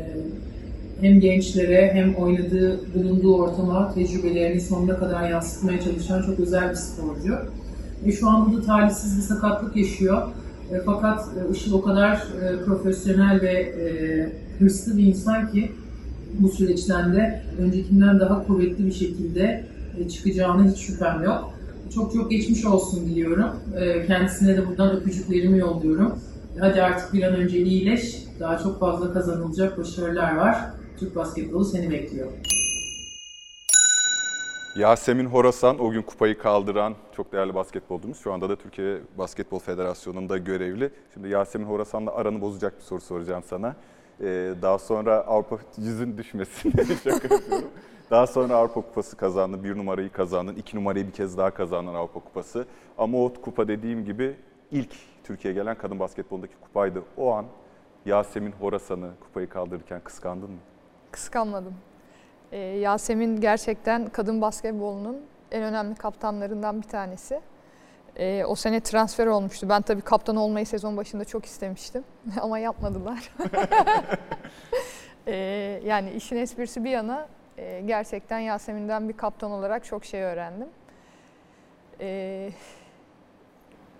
hem 1.01 1.21
gençlere 1.21 1.91
hem 1.95 2.15
oynadığı, 2.15 2.81
bulunduğu 2.95 3.37
ortama 3.37 3.95
tecrübelerini 3.95 4.61
sonuna 4.61 4.99
kadar 4.99 5.31
yansıtmaya 5.31 5.81
çalışan 5.81 6.23
çok 6.23 6.41
özel 6.41 6.71
bir 6.71 6.75
sporcu. 6.75 7.39
E, 8.05 8.13
şu 8.13 8.29
an 8.29 8.47
burada 8.47 8.67
talihsiz 8.67 9.17
bir 9.17 9.23
sakatlık 9.23 9.77
yaşıyor. 9.77 10.23
E, 10.73 10.81
fakat 10.87 11.21
e, 11.21 11.53
Işıl 11.53 11.73
o 11.73 11.83
kadar 11.83 12.15
e, 12.15 12.65
profesyonel 12.65 13.43
ve 13.43 13.75
hırslı 14.59 14.97
bir 14.97 15.03
insan 15.03 15.53
ki 15.53 15.73
bu 16.39 16.49
süreçten 16.49 17.15
de 17.15 17.43
öncekinden 17.59 18.21
daha 18.21 18.47
kuvvetli 18.47 18.87
bir 18.87 18.93
şekilde 18.93 19.65
e, 19.99 20.09
çıkacağına 20.09 20.71
hiç 20.71 20.79
şüphem 20.79 21.23
yok. 21.23 21.58
Çok 21.95 22.13
çok 22.13 22.31
geçmiş 22.31 22.65
olsun 22.65 23.07
diliyorum. 23.07 23.51
E, 23.77 24.07
kendisine 24.07 24.57
de 24.57 24.69
buradan 24.69 24.97
öpücüklerimi 24.97 25.59
yolluyorum. 25.59 26.19
Hadi 26.61 26.83
artık 26.83 27.13
bir 27.13 27.23
an 27.23 27.35
önce 27.35 27.59
iyileş. 27.59 28.25
Daha 28.41 28.59
çok 28.59 28.81
fazla 28.81 29.13
kazanılacak 29.13 29.79
başarılar 29.79 30.37
var. 30.37 30.59
Türk 30.99 31.17
basketbolu 31.17 31.65
seni 31.65 31.91
bekliyor. 31.91 32.29
Yasemin 34.77 35.27
Horasan 35.27 35.79
o 35.79 35.91
gün 35.91 36.03
kupayı 36.03 36.39
kaldıran 36.39 36.95
çok 37.17 37.33
değerli 37.33 37.55
basketbolcumuz. 37.55 38.19
Şu 38.19 38.33
anda 38.33 38.49
da 38.49 38.57
Türkiye 38.57 38.99
Basketbol 39.19 39.59
Federasyonu'nda 39.59 40.39
görevli. 40.39 40.91
Şimdi 41.15 41.29
Yasemin 41.29 41.67
Horasan'la 41.67 42.15
aranı 42.15 42.41
bozacak 42.41 42.79
bir 42.79 42.83
soru 42.85 43.01
soracağım 43.01 43.43
sana. 43.47 43.77
Ee, 44.21 44.55
daha 44.63 44.79
sonra 44.79 45.15
Avrupa 45.15 45.59
yüzün 45.79 46.19
düşmesin. 46.19 46.71
Şaka 47.05 47.35
yapıyorum. 47.35 47.69
Daha 48.11 48.27
sonra 48.27 48.57
Avrupa 48.57 48.81
Kupası 48.81 49.17
kazandın, 49.17 49.65
bir 49.65 49.79
numarayı 49.79 50.13
kazandın, 50.13 50.55
iki 50.57 50.77
numarayı 50.77 51.07
bir 51.07 51.13
kez 51.13 51.39
daha 51.39 51.51
kazandın 51.51 51.95
Avrupa 51.95 52.21
Kupası. 52.21 52.67
Ama 52.99 53.25
o 53.25 53.33
kupa 53.33 53.69
dediğim 53.69 54.05
gibi 54.05 54.37
ilk 54.71 54.91
Türkiye'ye 55.25 55.61
gelen 55.61 55.79
kadın 55.79 55.99
basketbolundaki 56.01 56.55
kupaydı. 56.57 57.03
O 57.17 57.33
an 57.33 57.47
Yasemin 58.07 58.53
Horasan'ı 58.53 59.11
kupayı 59.21 59.49
kaldırırken 59.49 60.01
kıskandın 60.01 60.51
mı? 60.51 60.59
Kıskanmadım. 61.11 61.75
Ee, 62.53 62.59
Yasemin 62.59 63.41
gerçekten 63.41 64.07
kadın 64.07 64.41
basketbolunun 64.41 65.17
en 65.53 65.63
önemli 65.63 65.95
kaptanlarından 65.95 66.83
bir 66.83 66.89
tanesi. 66.89 67.41
Ee, 68.17 68.45
o 68.45 68.55
sene 68.55 68.81
transfer 68.81 69.27
olmuştu. 69.27 69.69
Ben 69.69 69.83
tabii 69.83 70.03
kaptan 70.03 70.37
olmayı 70.37 70.67
sezon 70.67 70.97
başında 70.97 71.25
çok 71.25 71.45
istemiştim 71.45 72.05
ama 72.41 72.59
yapmadılar. 72.59 73.33
Ee, 75.31 75.81
yani 75.85 76.11
işin 76.11 76.37
esprisi 76.37 76.85
bir 76.85 76.91
yana 76.91 77.29
e, 77.59 77.81
gerçekten 77.87 78.39
Yasemin'den 78.39 79.09
bir 79.09 79.17
kaptan 79.17 79.51
olarak 79.51 79.85
çok 79.85 80.05
şey 80.05 80.23
öğrendim. 80.23 80.69
Ee, 82.01 82.51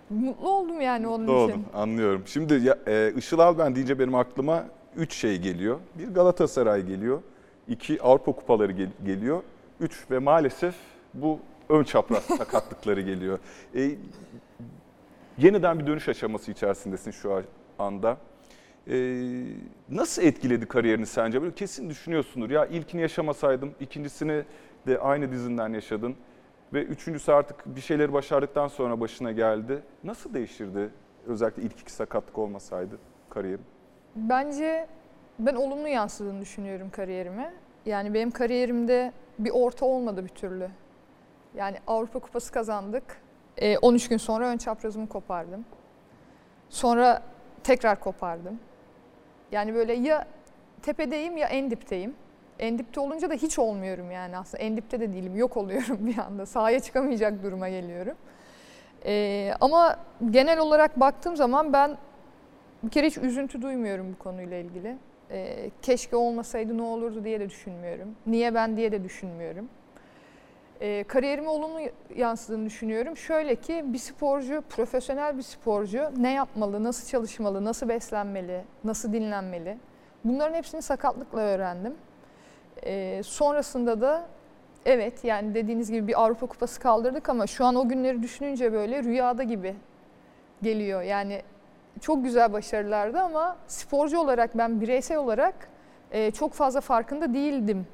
mutlu 0.09 0.49
oldum 0.49 0.81
yani 0.81 1.07
onun 1.07 1.25
Mutlu 1.25 1.33
için. 1.43 1.59
oldum, 1.59 1.65
anlıyorum. 1.73 2.23
Şimdi 2.25 2.53
ya, 2.53 2.77
e, 2.87 3.13
Işıl 3.17 3.39
Alben 3.39 3.75
deyince 3.75 3.99
benim 3.99 4.15
aklıma 4.15 4.65
üç 4.95 5.13
şey 5.13 5.37
geliyor. 5.41 5.79
Bir 5.95 6.07
Galatasaray 6.13 6.81
geliyor, 6.85 7.21
iki 7.67 8.01
Avrupa 8.01 8.31
Kupaları 8.31 8.71
gel- 8.71 8.91
geliyor, 9.05 9.43
üç 9.79 10.11
ve 10.11 10.19
maalesef 10.19 10.75
bu 11.13 11.39
ön 11.69 11.83
çapraz 11.83 12.23
sakatlıkları 12.37 13.01
geliyor. 13.01 13.39
E, 13.75 13.91
yeniden 15.37 15.79
bir 15.79 15.87
dönüş 15.87 16.09
aşaması 16.09 16.51
içerisindesin 16.51 17.11
şu 17.11 17.43
anda. 17.79 18.17
E, 18.89 18.95
nasıl 19.89 20.21
etkiledi 20.21 20.65
kariyerini 20.65 21.05
sence? 21.05 21.41
Böyle 21.41 21.55
kesin 21.55 21.89
düşünüyorsundur. 21.89 22.49
Ya 22.49 22.65
ilkini 22.65 23.01
yaşamasaydım, 23.01 23.73
ikincisini 23.79 24.43
de 24.87 24.99
aynı 24.99 25.31
dizinden 25.31 25.73
yaşadın. 25.73 26.15
Ve 26.73 26.83
üçüncüsü 26.83 27.31
artık 27.31 27.75
bir 27.75 27.81
şeyleri 27.81 28.13
başardıktan 28.13 28.67
sonra 28.67 28.99
başına 28.99 29.31
geldi. 29.31 29.83
Nasıl 30.03 30.33
değişirdi 30.33 30.89
özellikle 31.27 31.63
ilk 31.63 31.79
iki 31.79 31.91
sakatlık 31.91 32.37
olmasaydı 32.37 32.97
kariyerim? 33.29 33.65
Bence 34.15 34.87
ben 35.39 35.55
olumlu 35.55 35.87
yansıdığını 35.87 36.41
düşünüyorum 36.41 36.89
kariyerime. 36.89 37.53
Yani 37.85 38.13
benim 38.13 38.31
kariyerimde 38.31 39.13
bir 39.39 39.51
orta 39.53 39.85
olmadı 39.85 40.23
bir 40.23 40.29
türlü. 40.29 40.69
Yani 41.55 41.77
Avrupa 41.87 42.19
Kupası 42.19 42.51
kazandık. 42.51 43.03
Ee, 43.57 43.77
13 43.77 44.09
gün 44.09 44.17
sonra 44.17 44.47
ön 44.47 44.57
çaprazımı 44.57 45.09
kopardım. 45.09 45.65
Sonra 46.69 47.23
tekrar 47.63 47.99
kopardım. 47.99 48.59
Yani 49.51 49.75
böyle 49.75 49.93
ya 49.93 50.27
tepedeyim 50.81 51.37
ya 51.37 51.47
en 51.47 51.71
dipteyim. 51.71 52.15
En 52.59 52.77
dipte 52.77 52.99
olunca 52.99 53.29
da 53.29 53.33
hiç 53.33 53.59
olmuyorum 53.59 54.11
yani 54.11 54.37
aslında. 54.37 54.63
En 54.63 54.77
dipte 54.77 54.99
de 54.99 55.13
değilim, 55.13 55.35
yok 55.35 55.57
oluyorum 55.57 55.97
bir 56.07 56.17
anda. 56.17 56.45
Sahaya 56.45 56.79
çıkamayacak 56.79 57.43
duruma 57.43 57.69
geliyorum. 57.69 58.15
Ee, 59.05 59.53
ama 59.61 59.99
genel 60.29 60.59
olarak 60.59 60.99
baktığım 60.99 61.35
zaman 61.35 61.73
ben 61.73 61.97
bir 62.83 62.89
kere 62.89 63.07
hiç 63.07 63.17
üzüntü 63.17 63.61
duymuyorum 63.61 64.13
bu 64.13 64.23
konuyla 64.23 64.57
ilgili. 64.57 64.97
Ee, 65.31 65.71
keşke 65.81 66.15
olmasaydı 66.15 66.77
ne 66.77 66.81
olurdu 66.81 67.23
diye 67.23 67.39
de 67.39 67.49
düşünmüyorum. 67.49 68.15
Niye 68.27 68.53
ben 68.53 68.77
diye 68.77 68.91
de 68.91 69.03
düşünmüyorum. 69.03 69.69
Ee, 70.81 71.03
kariyerime 71.07 71.49
olumlu 71.49 71.79
yansıdığını 72.15 72.65
düşünüyorum. 72.65 73.17
Şöyle 73.17 73.55
ki 73.55 73.83
bir 73.85 73.97
sporcu, 73.97 74.63
profesyonel 74.69 75.37
bir 75.37 75.41
sporcu 75.41 76.11
ne 76.17 76.33
yapmalı, 76.33 76.83
nasıl 76.83 77.07
çalışmalı, 77.07 77.65
nasıl 77.65 77.89
beslenmeli, 77.89 78.63
nasıl 78.83 79.13
dinlenmeli. 79.13 79.77
Bunların 80.23 80.53
hepsini 80.53 80.81
sakatlıkla 80.81 81.39
öğrendim. 81.39 81.95
Ee, 82.83 83.21
sonrasında 83.23 84.01
da 84.01 84.25
evet 84.85 85.23
yani 85.23 85.55
dediğiniz 85.55 85.91
gibi 85.91 86.07
bir 86.07 86.21
Avrupa 86.21 86.47
Kupası 86.47 86.79
kaldırdık 86.79 87.29
ama 87.29 87.47
şu 87.47 87.65
an 87.65 87.75
o 87.75 87.89
günleri 87.89 88.23
düşününce 88.23 88.73
böyle 88.73 89.03
rüyada 89.03 89.43
gibi 89.43 89.75
geliyor. 90.61 91.01
Yani 91.01 91.41
çok 92.01 92.23
güzel 92.23 92.53
başarılardı 92.53 93.19
ama 93.19 93.57
sporcu 93.67 94.19
olarak 94.19 94.57
ben 94.57 94.81
bireysel 94.81 95.17
olarak 95.17 95.69
e, 96.11 96.31
çok 96.31 96.53
fazla 96.53 96.81
farkında 96.81 97.33
değildim 97.33 97.87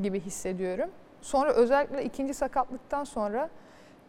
gibi 0.00 0.20
hissediyorum. 0.20 0.90
Sonra 1.26 1.52
özellikle 1.52 2.04
ikinci 2.04 2.34
sakatlıktan 2.34 3.04
sonra 3.04 3.50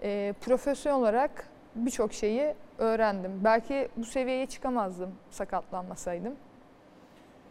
e, 0.02 0.34
profesyonel 0.42 1.00
olarak 1.00 1.48
birçok 1.76 2.14
şeyi 2.14 2.54
öğrendim. 2.78 3.32
Belki 3.44 3.88
bu 3.98 4.04
seviyeye 4.06 4.46
çıkamazdım 4.46 5.10
sakatlanmasaydım. 5.30 6.36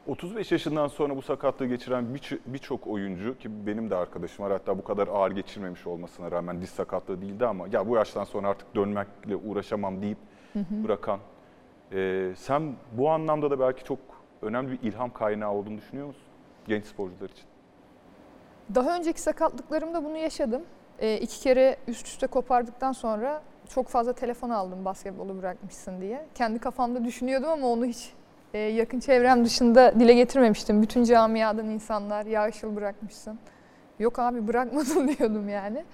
35 0.06 0.52
yaşından 0.52 0.88
sonra 0.88 1.16
bu 1.16 1.23
sakatlığı 1.23 1.66
geçiren 1.66 2.14
birç- 2.14 2.38
birçok 2.46 2.87
oyuncu 2.87 3.38
ki 3.38 3.66
benim 3.66 3.90
de 3.90 3.96
arkadaşım 3.96 4.44
var 4.44 4.52
hatta 4.52 4.78
bu 4.78 4.85
kadar 4.85 5.08
ağır 5.08 5.30
geçirmemiş 5.30 5.87
olmasına 5.87 6.30
rağmen 6.30 6.61
diz 6.61 6.70
sakatlığı 6.70 7.20
değildi 7.23 7.46
ama 7.46 7.66
ya 7.73 7.88
bu 7.88 7.96
yaştan 7.96 8.25
sonra 8.25 8.49
artık 8.49 8.75
dönmekle 8.75 9.37
uğraşamam 9.37 10.02
deyip 10.02 10.18
bırakan. 10.85 11.20
Ee, 11.92 12.32
sen 12.37 12.75
bu 12.92 13.11
anlamda 13.11 13.50
da 13.50 13.61
belki 13.61 13.85
çok 13.85 13.99
önemli 14.42 14.73
bir 14.82 14.88
ilham 14.88 15.12
kaynağı 15.12 15.52
olduğunu 15.52 15.76
düşünüyor 15.78 16.06
musun 16.06 16.23
genç 16.66 16.85
sporcular 16.85 17.28
için? 17.30 17.44
Daha 18.75 18.96
önceki 18.96 19.20
sakatlıklarımda 19.20 20.04
bunu 20.04 20.16
yaşadım. 20.16 20.62
E, 20.99 21.16
iki 21.16 21.40
kere 21.40 21.76
üst 21.88 22.06
üste 22.06 22.26
kopardıktan 22.26 22.92
sonra 22.92 23.42
çok 23.68 23.88
fazla 23.88 24.12
telefon 24.12 24.50
aldım 24.50 24.85
basketbolu 24.85 25.38
bırakmışsın 25.38 26.00
diye. 26.00 26.26
Kendi 26.35 26.58
kafamda 26.58 27.04
düşünüyordum 27.04 27.49
ama 27.49 27.66
onu 27.66 27.85
hiç 27.85 28.12
e, 28.54 28.58
yakın 28.58 29.00
çevrem 29.00 29.44
dışında 29.44 30.00
dile 30.00 30.12
getirmemiştim. 30.12 30.82
Bütün 30.82 31.04
camiadan 31.04 31.66
insanlar 31.66 32.26
ya 32.26 32.49
Işıl 32.49 32.76
bırakmışsın. 32.76 33.38
Yok 33.99 34.18
abi 34.18 34.49
bırakmadım 34.49 35.08
diyordum 35.18 35.49
yani. 35.49 35.85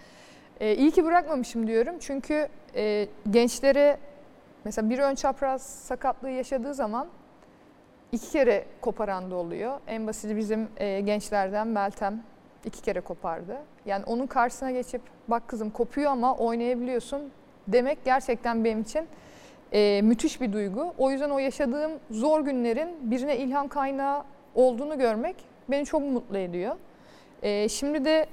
E, 0.60 0.74
iyi 0.74 0.90
ki 0.90 1.04
bırakmamışım 1.04 1.66
diyorum 1.66 1.94
çünkü 2.00 2.48
e, 2.74 3.08
gençlere 3.30 3.98
mesela 4.64 4.90
bir 4.90 4.98
ön 4.98 5.14
çapraz 5.14 5.62
sakatlığı 5.62 6.30
yaşadığı 6.30 6.74
zaman 6.74 7.08
iki 8.12 8.30
kere 8.30 8.64
koparan 8.80 9.30
da 9.30 9.34
oluyor. 9.34 9.80
En 9.86 10.06
basiti 10.06 10.36
bizim 10.36 10.68
e, 10.76 11.00
gençlerden 11.00 11.66
Meltem 11.66 12.22
iki 12.64 12.82
kere 12.82 13.00
kopardı. 13.00 13.56
Yani 13.86 14.04
onun 14.04 14.26
karşısına 14.26 14.70
geçip 14.70 15.02
bak 15.28 15.48
kızım 15.48 15.70
kopuyor 15.70 16.10
ama 16.10 16.36
oynayabiliyorsun 16.36 17.22
demek 17.68 18.04
gerçekten 18.04 18.64
benim 18.64 18.80
için 18.80 19.06
e, 19.72 20.02
müthiş 20.02 20.40
bir 20.40 20.52
duygu. 20.52 20.94
O 20.98 21.10
yüzden 21.10 21.30
o 21.30 21.38
yaşadığım 21.38 21.92
zor 22.10 22.40
günlerin 22.40 23.10
birine 23.10 23.36
ilham 23.36 23.68
kaynağı 23.68 24.24
olduğunu 24.54 24.98
görmek 24.98 25.36
beni 25.68 25.86
çok 25.86 26.02
mutlu 26.02 26.38
ediyor. 26.38 26.76
Ee, 27.42 27.68
şimdi 27.68 28.04
de 28.04 28.26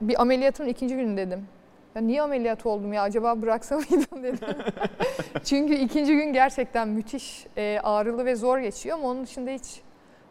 bir 0.00 0.22
ameliyatın 0.22 0.66
ikinci 0.66 0.96
günü 0.96 1.16
dedim. 1.16 1.46
Ya 1.94 2.02
niye 2.02 2.22
ameliyat 2.22 2.66
oldum 2.66 2.92
ya 2.92 3.02
acaba 3.02 3.42
bıraksa 3.42 3.76
mıydım 3.76 4.22
dedim. 4.22 4.56
Çünkü 5.44 5.74
ikinci 5.74 6.16
gün 6.16 6.32
gerçekten 6.32 6.88
müthiş 6.88 7.46
e, 7.56 7.80
ağrılı 7.82 8.24
ve 8.24 8.36
zor 8.36 8.58
geçiyor 8.58 8.98
ama 8.98 9.08
onun 9.08 9.24
dışında 9.24 9.50
hiç 9.50 9.80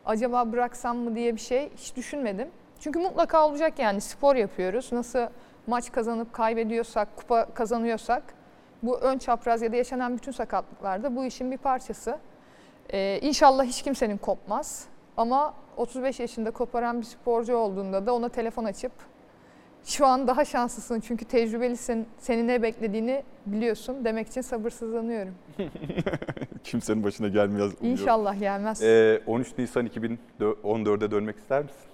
acaba 0.05 0.51
bıraksam 0.51 0.97
mı 0.97 1.15
diye 1.15 1.35
bir 1.35 1.41
şey 1.41 1.69
hiç 1.77 1.95
düşünmedim. 1.95 2.47
Çünkü 2.81 2.99
mutlaka 2.99 3.47
olacak 3.47 3.79
yani 3.79 4.01
spor 4.01 4.35
yapıyoruz. 4.35 4.91
Nasıl 4.91 5.27
maç 5.67 5.91
kazanıp 5.91 6.33
kaybediyorsak, 6.33 7.17
kupa 7.17 7.45
kazanıyorsak 7.53 8.23
bu 8.83 8.97
ön 8.97 9.17
çapraz 9.17 9.61
ya 9.61 9.71
da 9.71 9.75
yaşanan 9.75 10.17
bütün 10.17 10.31
sakatlıklarda 10.31 11.15
bu 11.15 11.25
işin 11.25 11.51
bir 11.51 11.57
parçası. 11.57 12.17
Ee, 12.93 13.19
inşallah 13.21 13.63
hiç 13.63 13.81
kimsenin 13.81 14.17
kopmaz. 14.17 14.85
Ama 15.17 15.53
35 15.77 16.19
yaşında 16.19 16.51
koparan 16.51 17.01
bir 17.01 17.05
sporcu 17.05 17.55
olduğunda 17.55 18.05
da 18.05 18.13
ona 18.13 18.29
telefon 18.29 18.65
açıp 18.65 18.91
şu 19.83 20.05
an 20.05 20.27
daha 20.27 20.45
şanslısın 20.45 20.99
çünkü 20.99 21.25
tecrübelisin, 21.25 22.07
senin 22.17 22.47
ne 22.47 22.61
beklediğini 22.61 23.23
biliyorsun 23.45 24.05
demek 24.05 24.27
için 24.27 24.41
sabırsızlanıyorum. 24.41 25.35
Kimsenin 26.63 27.03
başına 27.03 27.27
gelmez. 27.27 27.61
umuyorum. 27.61 27.87
İnşallah 27.87 28.39
gelmez. 28.39 28.83
Ee, 28.83 29.21
13 29.27 29.57
Nisan 29.57 29.87
2014'e 29.87 31.11
dönmek 31.11 31.37
ister 31.37 31.63
misin? 31.63 31.90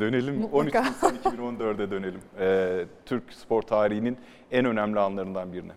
Dönelim. 0.00 0.34
Mutlaka. 0.40 0.78
13 0.80 0.90
Nisan 0.90 1.16
2014'e 1.24 1.90
dönelim. 1.90 2.20
Ee, 2.40 2.84
Türk 3.06 3.32
spor 3.32 3.62
tarihinin 3.62 4.18
en 4.50 4.64
önemli 4.64 5.00
anlarından 5.00 5.52
birine. 5.52 5.72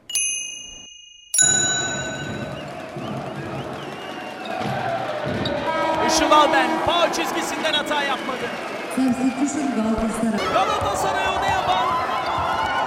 Işıl 6.07 6.31
Alben 6.31 6.69
faul 6.85 7.11
çizgisinden 7.13 7.73
hata 7.73 8.03
yapmadı. 8.03 8.45
Galatasaray. 10.53 11.27
Onu 11.27 11.45
yapan 11.51 11.87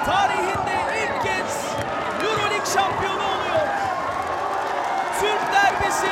tarihinde 0.06 0.76
ilk 1.02 1.22
kez 1.24 1.64
Euroleague 2.24 2.66
şampiyonu 2.74 3.22
oluyor. 3.22 3.66
Türk 5.20 5.42
derbisi 5.52 6.10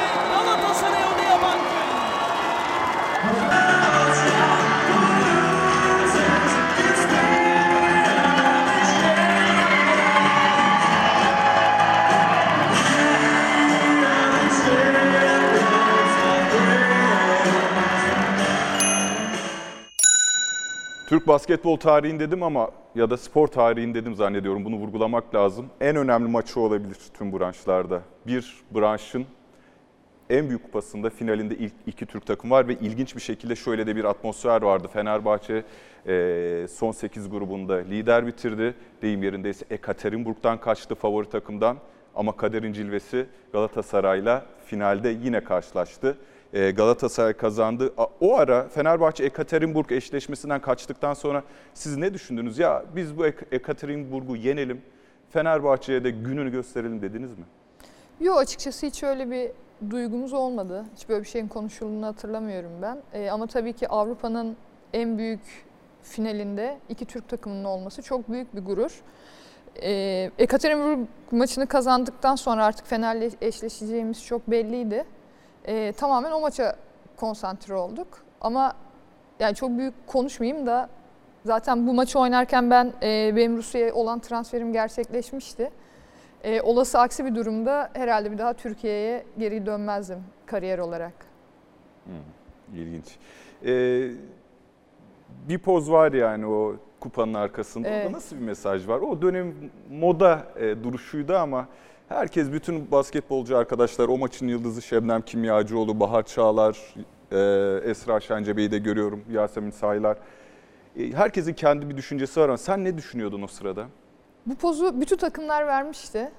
Türk 21.09 21.27
basketbol 21.27 21.77
tarihini 21.77 22.21
dedim 22.21 22.43
ama 22.43 22.71
ya 22.95 23.11
da 23.11 23.17
spor 23.17 23.49
tarihini 23.49 23.95
dedim 23.95 24.15
zannediyorum. 24.15 24.65
Bunu 24.65 24.77
vurgulamak 24.77 25.35
lazım. 25.35 25.67
En 25.81 25.97
önemli 25.97 26.29
maçı 26.29 26.61
olabilir 26.61 26.97
tüm 27.19 27.38
branşlarda. 27.38 28.03
Bir 28.27 28.57
branşın 28.71 29.27
en 30.31 30.49
büyük 30.49 30.62
kupasında 30.62 31.11
finalinde 31.11 31.57
ilk 31.57 31.73
iki 31.87 32.07
Türk 32.07 32.27
takım 32.27 32.50
var 32.50 32.69
ve 32.69 32.75
ilginç 32.75 33.17
bir 33.17 33.21
şekilde 33.21 33.57
şöyle 33.57 33.87
de 33.87 33.97
bir 33.97 34.05
atmosfer 34.05 34.62
vardı. 34.62 34.88
Fenerbahçe 34.93 35.65
e, 36.07 36.67
son 36.71 36.93
8 36.93 37.31
grubunda 37.31 37.75
lider 37.75 38.27
bitirdi. 38.27 38.75
Deyim 39.03 39.23
yerindeyse 39.23 39.65
Ekaterinburg'dan 39.71 40.61
kaçtı 40.61 40.95
favori 40.95 41.29
takımdan 41.29 41.77
ama 42.15 42.37
kaderin 42.37 42.73
cilvesi 42.73 43.27
Galatasaray'la 43.53 44.47
finalde 44.67 45.09
yine 45.09 45.45
karşılaştı. 45.45 46.19
E, 46.52 46.71
Galatasaray 46.71 47.33
kazandı. 47.33 47.93
O 48.21 48.37
ara 48.37 48.69
Fenerbahçe 48.69 49.25
Ekaterinburg 49.25 49.93
eşleşmesinden 49.93 50.61
kaçtıktan 50.61 51.14
sonra 51.14 51.43
siz 51.75 51.97
ne 51.97 52.14
düşündünüz? 52.14 52.59
Ya 52.59 52.85
biz 52.97 53.19
bu 53.19 53.26
Ek- 53.26 53.47
Ekaterinburg'u 53.52 54.37
yenelim, 54.37 54.83
Fenerbahçe'ye 55.31 56.05
de 56.05 56.11
gününü 56.11 56.50
gösterelim 56.50 57.03
dediniz 57.03 57.31
mi? 57.38 57.44
Yok 58.20 58.38
açıkçası 58.38 58.87
hiç 58.87 59.03
öyle 59.03 59.31
bir 59.31 59.51
duygumuz 59.90 60.33
olmadı. 60.33 60.85
Hiç 60.96 61.09
böyle 61.09 61.22
bir 61.22 61.29
şeyin 61.29 61.49
konuşulduğunu 61.49 62.07
hatırlamıyorum 62.07 62.70
ben. 62.83 62.99
Ee, 63.14 63.31
ama 63.31 63.46
tabii 63.46 63.72
ki 63.72 63.88
Avrupa'nın 63.88 64.57
en 64.92 65.18
büyük 65.18 65.40
finalinde 66.03 66.79
iki 66.88 67.05
Türk 67.05 67.29
takımının 67.29 67.64
olması 67.64 68.03
çok 68.03 68.29
büyük 68.29 68.55
bir 68.57 68.64
gurur. 68.64 69.01
Ee, 69.83 70.31
Ekaterinburg 70.38 70.99
maçını 71.31 71.66
kazandıktan 71.66 72.37
sonra 72.37 72.64
artık 72.64 72.87
Fener'le 72.87 73.31
eşleşeceğimiz 73.40 74.25
çok 74.25 74.51
belliydi. 74.51 75.05
Ee, 75.68 75.92
tamamen 75.96 76.33
o 76.33 76.40
maça 76.40 76.76
konsantre 77.16 77.74
olduk. 77.74 78.07
Ama 78.40 78.72
yani 79.40 79.54
çok 79.54 79.70
büyük 79.70 79.94
konuşmayayım 80.07 80.66
da 80.66 80.88
zaten 81.44 81.87
bu 81.87 81.94
maçı 81.94 82.18
oynarken 82.18 82.70
ben 82.70 82.92
e, 83.02 83.37
benim 83.37 83.57
Rusya'ya 83.57 83.94
olan 83.94 84.18
transferim 84.18 84.72
gerçekleşmişti. 84.72 85.70
E, 86.44 86.61
olası 86.61 86.98
aksi 86.98 87.24
bir 87.24 87.35
durumda 87.35 87.90
herhalde 87.92 88.33
bir 88.33 88.38
daha 88.38 88.52
Türkiye'ye 88.52 89.24
geri 89.38 89.66
dönmezdim 89.66 90.18
kariyer 90.46 90.78
olarak. 90.78 91.12
İlginç. 92.74 93.18
Ee, 93.64 94.11
bir 95.48 95.59
poz 95.59 95.90
var 95.90 96.12
yani 96.12 96.46
o 96.46 96.76
kupanın 97.00 97.35
arkasında. 97.35 97.88
Evet. 97.88 98.07
Orada 98.07 98.16
nasıl 98.16 98.37
bir 98.37 98.42
mesaj 98.42 98.88
var? 98.88 99.00
O 99.00 99.22
dönem 99.22 99.54
moda 99.90 100.46
e, 100.57 100.85
duruşuydu 100.85 101.37
ama 101.37 101.68
herkes, 102.09 102.53
bütün 102.53 102.90
basketbolcu 102.90 103.57
arkadaşlar, 103.57 104.09
o 104.09 104.18
maçın 104.18 104.49
yıldızı 104.49 104.83
Şebnem 104.83 105.23
Kimyacıoğlu, 105.23 106.01
Bahar 106.01 106.23
Çağlar, 106.23 106.94
e, 107.33 107.90
Esra 107.90 108.21
Şencebe'yi 108.21 108.71
de 108.71 108.79
görüyorum, 108.79 109.25
Yasemin 109.31 109.71
Saylar. 109.71 110.16
E, 110.97 111.12
herkesin 111.12 111.53
kendi 111.55 111.90
bir 111.90 111.97
düşüncesi 111.97 112.40
var 112.40 112.49
ama 112.49 112.59
sen 112.59 112.85
ne 112.85 112.97
düşünüyordun 112.97 113.42
o 113.42 113.47
sırada? 113.47 113.87
Bu 114.47 114.55
pozu 114.55 115.01
bütün 115.01 115.16
takımlar 115.16 115.66
vermişti. 115.66 116.31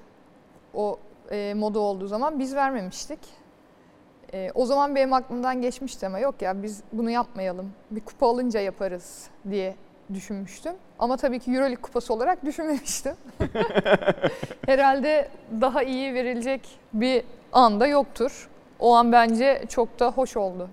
O 0.74 0.98
e, 1.30 1.54
moda 1.54 1.80
olduğu 1.80 2.06
zaman 2.06 2.38
biz 2.38 2.54
vermemiştik. 2.54 3.18
E, 4.34 4.50
o 4.54 4.66
zaman 4.66 4.94
benim 4.94 5.12
aklımdan 5.12 5.62
geçmişti 5.62 6.06
ama 6.06 6.18
yok 6.18 6.42
ya 6.42 6.62
biz 6.62 6.82
bunu 6.92 7.10
yapmayalım. 7.10 7.72
Bir 7.90 8.00
kupa 8.00 8.26
alınca 8.26 8.60
yaparız 8.60 9.28
diye 9.50 9.74
düşünmüştüm. 10.14 10.72
Ama 10.98 11.16
tabii 11.16 11.38
ki 11.38 11.50
Euroleague 11.50 11.82
kupası 11.82 12.14
olarak 12.14 12.44
düşünmemiştim. 12.46 13.12
Herhalde 14.66 15.28
daha 15.60 15.82
iyi 15.82 16.14
verilecek 16.14 16.68
bir 16.92 17.22
anda 17.52 17.86
yoktur. 17.86 18.48
O 18.78 18.94
an 18.94 19.12
bence 19.12 19.64
çok 19.68 20.00
da 20.00 20.10
hoş 20.10 20.36
oldu. 20.36 20.68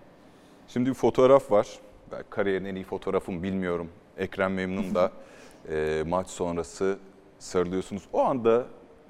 Şimdi 0.68 0.90
bir 0.90 0.94
fotoğraf 0.96 1.52
var. 1.52 1.68
Ben 2.12 2.24
kariyerin 2.30 2.66
en 2.66 2.76
iyi 2.76 2.84
fotoğrafım 2.84 3.44
bilmiyorum. 3.44 3.90
Ekrem 4.18 4.54
Memnun 4.54 4.96
da 4.96 5.12
e, 5.72 6.04
maç 6.08 6.28
sonrası 6.28 6.98
sarılıyorsunuz. 7.40 8.04
O 8.14 8.22
anda 8.22 8.66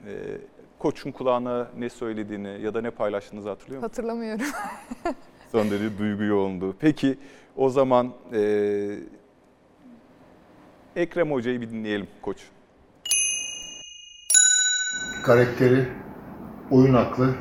e, 0.07 0.11
koçun 0.79 1.11
kulağına 1.11 1.67
ne 1.77 1.89
söylediğini 1.89 2.61
ya 2.61 2.73
da 2.73 2.81
ne 2.81 2.91
paylaştığınızı 2.91 3.49
hatırlıyor 3.49 3.81
musunuz? 3.81 3.91
Hatırlamıyorum. 3.97 4.45
Son 5.51 5.71
derece 5.71 5.97
duygu 5.97 6.23
yoğunluğu. 6.23 6.75
Peki 6.79 7.17
o 7.57 7.69
zaman 7.69 8.13
e, 8.33 8.39
Ekrem 10.97 11.31
Hoca'yı 11.31 11.61
bir 11.61 11.69
dinleyelim 11.69 12.07
koç. 12.21 12.37
karakteri, 15.23 15.87
oyun 16.71 16.93
aklı, 16.93 17.35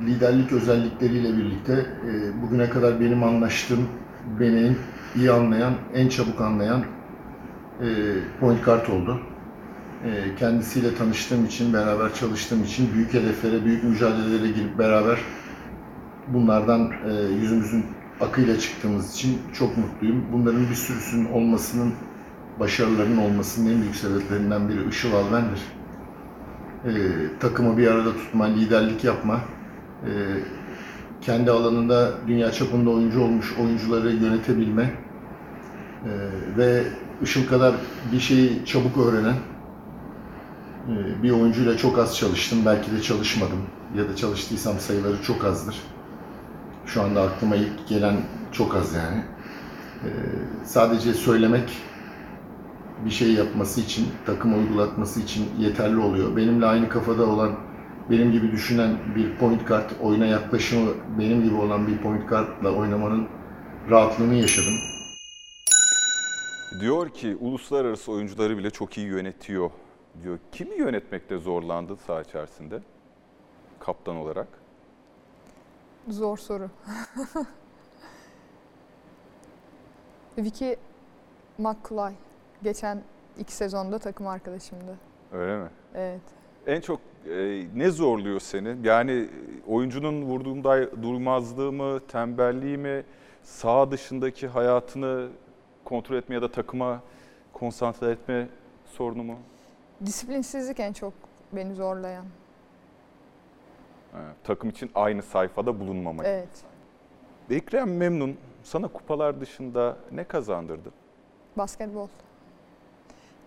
liderlik 0.00 0.52
özellikleriyle 0.52 1.36
birlikte 1.36 1.72
e, 1.72 2.42
bugüne 2.42 2.70
kadar 2.70 3.00
benim 3.00 3.22
anlaştığım, 3.22 3.88
beni 4.40 4.60
en 4.60 4.76
iyi 5.16 5.30
anlayan, 5.30 5.74
en 5.94 6.08
çabuk 6.08 6.40
anlayan 6.40 6.84
e, 7.80 7.86
point 8.40 8.64
guard 8.64 8.88
oldu. 8.88 9.20
E, 10.04 10.34
kendisiyle 10.38 10.94
tanıştığım 10.94 11.46
için, 11.46 11.72
beraber 11.72 12.14
çalıştığım 12.14 12.64
için 12.64 12.94
büyük 12.94 13.14
hedeflere, 13.14 13.64
büyük 13.64 13.84
mücadelelere 13.84 14.48
girip 14.48 14.78
beraber 14.78 15.18
bunlardan 16.28 16.92
e, 17.10 17.12
yüzümüzün 17.40 17.84
akıyla 18.20 18.58
çıktığımız 18.58 19.14
için 19.14 19.38
çok 19.58 19.76
mutluyum. 19.76 20.26
Bunların 20.32 20.70
bir 20.70 20.74
sürüsünün 20.74 21.32
olmasının, 21.32 21.94
başarıların 22.60 23.16
olmasının 23.16 23.70
en 23.70 23.80
büyük 23.82 23.96
sebeplerinden 23.96 24.68
biri 24.68 24.88
Işıl 24.88 25.12
Alven'dir 25.12 25.60
e, 26.84 26.90
takımı 27.40 27.78
bir 27.78 27.86
arada 27.86 28.12
tutma, 28.12 28.44
liderlik 28.44 29.04
yapma, 29.04 29.40
e, 30.04 30.10
kendi 31.20 31.50
alanında 31.50 32.12
dünya 32.26 32.52
çapında 32.52 32.90
oyuncu 32.90 33.22
olmuş 33.22 33.54
oyuncuları 33.60 34.12
yönetebilme 34.12 34.82
e, 34.82 36.10
ve 36.56 36.84
Işıl 37.22 37.46
kadar 37.46 37.74
bir 38.12 38.20
şeyi 38.20 38.66
çabuk 38.66 38.98
öğrenen 38.98 39.36
e, 40.88 41.22
bir 41.22 41.30
oyuncuyla 41.30 41.76
çok 41.76 41.98
az 41.98 42.16
çalıştım. 42.16 42.58
Belki 42.66 42.92
de 42.92 43.02
çalışmadım 43.02 43.62
ya 43.96 44.08
da 44.08 44.16
çalıştıysam 44.16 44.78
sayıları 44.78 45.22
çok 45.22 45.44
azdır. 45.44 45.76
Şu 46.86 47.02
anda 47.02 47.22
aklıma 47.22 47.56
ilk 47.56 47.88
gelen 47.88 48.16
çok 48.52 48.76
az 48.76 48.94
yani. 48.94 49.22
E, 50.04 50.10
sadece 50.64 51.14
söylemek 51.14 51.70
bir 53.04 53.10
şey 53.10 53.32
yapması 53.32 53.80
için, 53.80 54.06
takım 54.26 54.58
uygulatması 54.58 55.20
için 55.20 55.48
yeterli 55.58 55.98
oluyor. 55.98 56.36
Benimle 56.36 56.66
aynı 56.66 56.88
kafada 56.88 57.26
olan, 57.26 57.56
benim 58.10 58.32
gibi 58.32 58.52
düşünen 58.52 58.98
bir 59.16 59.36
point 59.36 59.68
guard 59.68 59.90
oyuna 60.02 60.26
yaklaşımı, 60.26 60.90
benim 61.18 61.44
gibi 61.44 61.54
olan 61.54 61.86
bir 61.86 61.98
point 61.98 62.28
guardla 62.28 62.72
oynamanın 62.72 63.28
rahatlığını 63.90 64.34
yaşadım. 64.34 64.74
Diyor 66.80 67.10
ki 67.10 67.36
uluslararası 67.40 68.12
oyuncuları 68.12 68.58
bile 68.58 68.70
çok 68.70 68.98
iyi 68.98 69.06
yönetiyor 69.06 69.70
diyor. 70.22 70.38
Kimi 70.52 70.74
yönetmekte 70.74 71.38
zorlandı 71.38 71.96
saha 72.06 72.20
içerisinde 72.20 72.80
kaptan 73.80 74.16
olarak? 74.16 74.48
Zor 76.08 76.36
soru. 76.38 76.70
Vicky 80.38 80.76
McCullough. 81.58 82.27
Geçen 82.62 83.02
iki 83.38 83.52
sezonda 83.52 83.98
takım 83.98 84.26
arkadaşımdı. 84.26 84.96
Öyle 85.32 85.56
mi? 85.58 85.68
Evet. 85.94 86.20
En 86.66 86.80
çok 86.80 87.00
e, 87.30 87.64
ne 87.74 87.90
zorluyor 87.90 88.40
seni? 88.40 88.76
Yani 88.86 89.12
e, 89.12 89.28
oyuncunun 89.66 90.22
vurduğunda 90.22 91.02
durmazlığı 91.02 91.72
mı, 91.72 92.00
tembelliği 92.08 92.78
mi, 92.78 93.04
saha 93.42 93.90
dışındaki 93.90 94.48
hayatını 94.48 95.28
kontrol 95.84 96.16
etme 96.16 96.34
ya 96.34 96.42
da 96.42 96.50
takıma 96.52 97.00
konsantre 97.52 98.10
etme 98.10 98.48
sorunu 98.86 99.22
mu? 99.22 99.36
Disiplinsizlik 100.06 100.80
en 100.80 100.92
çok 100.92 101.12
beni 101.52 101.74
zorlayan. 101.74 102.24
Ha, 104.12 104.18
takım 104.44 104.70
için 104.70 104.90
aynı 104.94 105.22
sayfada 105.22 105.80
bulunmamak. 105.80 106.26
Evet. 106.26 106.64
Ekrem 107.50 107.96
Memnun 107.96 108.36
sana 108.62 108.88
kupalar 108.88 109.40
dışında 109.40 109.96
ne 110.12 110.24
kazandırdı? 110.24 110.90
Basketbol. 111.56 112.08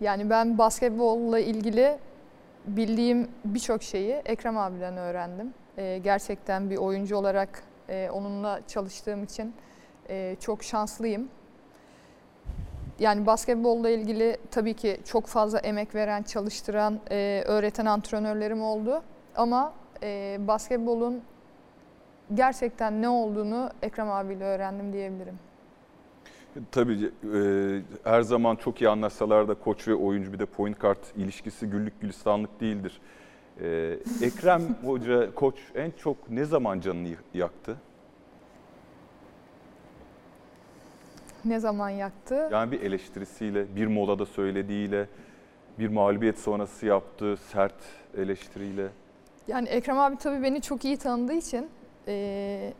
Yani 0.02 0.30
ben 0.30 0.58
basketbolla 0.58 1.38
ilgili 1.38 1.98
bildiğim 2.66 3.28
birçok 3.44 3.82
şeyi 3.82 4.12
Ekrem 4.12 4.58
abiden 4.58 4.96
öğrendim. 4.96 5.54
Ee, 5.78 6.00
gerçekten 6.04 6.70
bir 6.70 6.76
oyuncu 6.76 7.16
olarak 7.16 7.62
e, 7.88 8.10
onunla 8.10 8.60
çalıştığım 8.68 9.24
için 9.24 9.54
e, 10.08 10.36
çok 10.40 10.62
şanslıyım. 10.62 11.28
Yani 12.98 13.26
basketbolla 13.26 13.90
ilgili 13.90 14.36
tabii 14.50 14.74
ki 14.74 15.00
çok 15.04 15.26
fazla 15.26 15.58
emek 15.58 15.94
veren, 15.94 16.22
çalıştıran, 16.22 17.00
e, 17.10 17.42
öğreten 17.46 17.86
antrenörlerim 17.86 18.62
oldu. 18.62 19.02
Ama 19.36 19.72
e, 20.02 20.36
basketbolun 20.40 21.22
gerçekten 22.34 23.02
ne 23.02 23.08
olduğunu 23.08 23.70
Ekrem 23.82 24.10
abiyle 24.10 24.44
öğrendim 24.44 24.92
diyebilirim. 24.92 25.38
Tabii 26.70 27.10
e, 27.34 27.80
her 28.04 28.22
zaman 28.22 28.56
çok 28.56 28.80
iyi 28.82 28.88
anlaşsalar 28.88 29.48
da 29.48 29.54
koç 29.54 29.88
ve 29.88 29.94
oyuncu 29.94 30.32
bir 30.32 30.38
de 30.38 30.46
point 30.46 30.80
guard 30.80 31.04
ilişkisi 31.16 31.66
güllük 31.66 32.00
gülistanlık 32.00 32.60
değildir. 32.60 33.00
E, 33.60 33.96
Ekrem 34.22 34.62
Hoca, 34.84 35.34
koç 35.34 35.54
en 35.74 35.90
çok 35.90 36.30
ne 36.30 36.44
zaman 36.44 36.80
canını 36.80 37.08
yaktı? 37.34 37.76
Ne 41.44 41.60
zaman 41.60 41.90
yaktı? 41.90 42.48
Yani 42.52 42.72
bir 42.72 42.80
eleştirisiyle, 42.80 43.76
bir 43.76 43.86
molada 43.86 44.26
söylediğiyle, 44.26 45.08
bir 45.78 45.88
mağlubiyet 45.88 46.38
sonrası 46.38 46.86
yaptığı 46.86 47.36
sert 47.36 47.74
eleştiriyle. 48.16 48.88
Yani 49.48 49.68
Ekrem 49.68 49.98
abi 49.98 50.16
tabii 50.16 50.42
beni 50.42 50.62
çok 50.62 50.84
iyi 50.84 50.96
tanıdığı 50.96 51.32
için 51.32 51.68
e, 52.08 52.72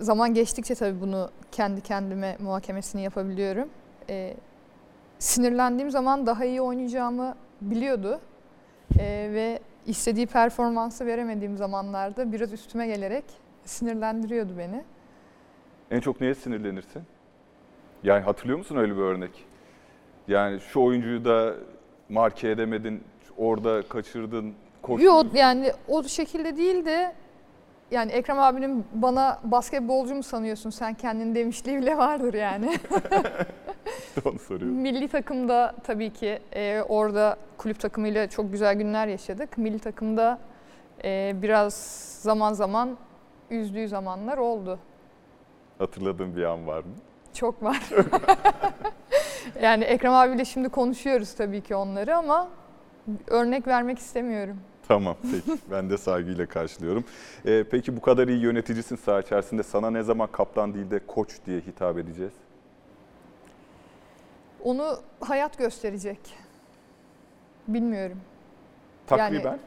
zaman 0.00 0.34
geçtikçe 0.34 0.74
tabii 0.74 1.00
bunu 1.00 1.30
kendi 1.52 1.80
kendime 1.80 2.36
muhakemesini 2.40 3.02
yapabiliyorum. 3.02 3.68
E, 4.10 4.34
sinirlendiğim 5.18 5.90
zaman 5.90 6.26
daha 6.26 6.44
iyi 6.44 6.60
oynayacağımı 6.60 7.34
biliyordu 7.60 8.20
E, 8.98 9.30
ve 9.32 9.60
istediği 9.86 10.26
performansı 10.26 11.06
veremediğim 11.06 11.56
zamanlarda 11.56 12.32
biraz 12.32 12.52
üstüme 12.52 12.86
gelerek 12.86 13.24
sinirlendiriyordu 13.64 14.58
beni. 14.58 14.84
En 15.90 16.00
çok 16.00 16.20
neye 16.20 16.34
sinirlenirsin? 16.34 17.02
Yani 18.02 18.20
hatırlıyor 18.22 18.58
musun 18.58 18.76
öyle 18.76 18.96
bir 18.96 19.00
örnek? 19.00 19.44
Yani 20.28 20.60
şu 20.60 20.80
oyuncuyu 20.80 21.24
da 21.24 21.54
marke 22.08 22.50
edemedin, 22.50 23.04
orada 23.36 23.82
kaçırdın, 23.82 24.54
koç. 24.82 25.02
Yok 25.02 25.26
yani 25.34 25.72
o 25.88 26.02
şekilde 26.02 26.56
değil 26.56 26.84
de 26.84 27.14
yani 27.92 28.12
Ekrem 28.12 28.38
abinin 28.38 28.84
bana 28.94 29.40
basketbolcu 29.44 30.14
mu 30.14 30.22
sanıyorsun 30.22 30.70
sen 30.70 30.94
kendin 30.94 31.34
demişliği 31.34 31.78
bile 31.78 31.96
vardır 31.96 32.34
yani. 32.34 32.78
Onu 34.24 34.38
soruyorum. 34.38 34.76
Milli 34.76 35.08
takımda 35.08 35.74
tabii 35.84 36.10
ki 36.10 36.38
e, 36.52 36.82
orada 36.82 37.36
kulüp 37.58 37.80
takımıyla 37.80 38.28
çok 38.28 38.52
güzel 38.52 38.74
günler 38.74 39.06
yaşadık. 39.06 39.58
Milli 39.58 39.78
takımda 39.78 40.38
e, 41.04 41.32
biraz 41.42 41.74
zaman 42.22 42.52
zaman 42.52 42.96
üzdüğü 43.50 43.88
zamanlar 43.88 44.38
oldu. 44.38 44.78
Hatırladığın 45.78 46.36
bir 46.36 46.44
an 46.44 46.66
var 46.66 46.78
mı? 46.78 46.92
Çok 47.34 47.62
var. 47.62 47.82
yani 49.62 49.84
Ekrem 49.84 50.12
abiyle 50.12 50.44
şimdi 50.44 50.68
konuşuyoruz 50.68 51.34
tabii 51.34 51.60
ki 51.60 51.74
onları 51.74 52.16
ama 52.16 52.48
örnek 53.26 53.66
vermek 53.66 53.98
istemiyorum. 53.98 54.60
Tamam 54.92 55.16
peki 55.22 55.58
ben 55.70 55.90
de 55.90 55.98
saygıyla 55.98 56.46
karşılıyorum. 56.46 57.04
Ee, 57.46 57.64
peki 57.70 57.96
bu 57.96 58.00
kadar 58.00 58.28
iyi 58.28 58.40
yöneticisin 58.40 58.96
saha 58.96 59.20
içerisinde 59.20 59.62
sana 59.62 59.90
ne 59.90 60.02
zaman 60.02 60.28
kaptan 60.32 60.74
değil 60.74 60.90
de 60.90 61.00
koç 61.06 61.28
diye 61.46 61.60
hitap 61.60 61.98
edeceğiz? 61.98 62.32
Onu 64.62 64.98
hayat 65.20 65.58
gösterecek. 65.58 66.18
Bilmiyorum. 67.68 68.20
Takriben. 69.06 69.58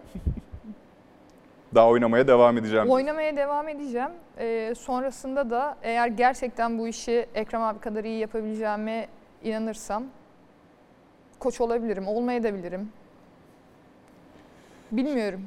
Daha 1.75 1.87
oynamaya 1.87 2.27
devam 2.27 2.57
edeceğim. 2.57 2.89
Oynamaya 2.89 3.37
devam 3.37 3.67
edeceğim. 3.67 4.11
Ee, 4.37 4.73
sonrasında 4.77 5.49
da 5.49 5.77
eğer 5.81 6.07
gerçekten 6.07 6.79
bu 6.79 6.87
işi 6.87 7.25
Ekrem 7.35 7.61
abi 7.61 7.79
kadar 7.79 8.03
iyi 8.03 8.19
yapabileceğime 8.19 9.07
inanırsam 9.43 10.03
koç 11.39 11.61
olabilirim, 11.61 12.07
olmayabilirim. 12.07 12.91
Bilmiyorum. 14.91 15.41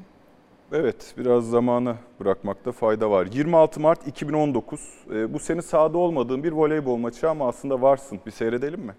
Evet, 0.73 1.15
biraz 1.19 1.51
zamanı 1.51 1.97
bırakmakta 2.21 2.73
fayda 2.73 3.11
var. 3.11 3.29
26 3.33 3.81
Mart 3.81 4.07
2019. 4.07 4.81
Ee, 5.11 5.35
bu 5.35 5.39
senin 5.39 5.61
sahada 5.61 5.99
olmadığın 5.99 6.45
bir 6.45 6.53
voleybol 6.53 6.97
maçı 6.97 7.31
ama 7.31 7.49
aslında 7.49 7.83
varsın. 7.83 8.21
Bir 8.27 8.31
seyredelim 8.31 8.81
mi? 8.81 8.95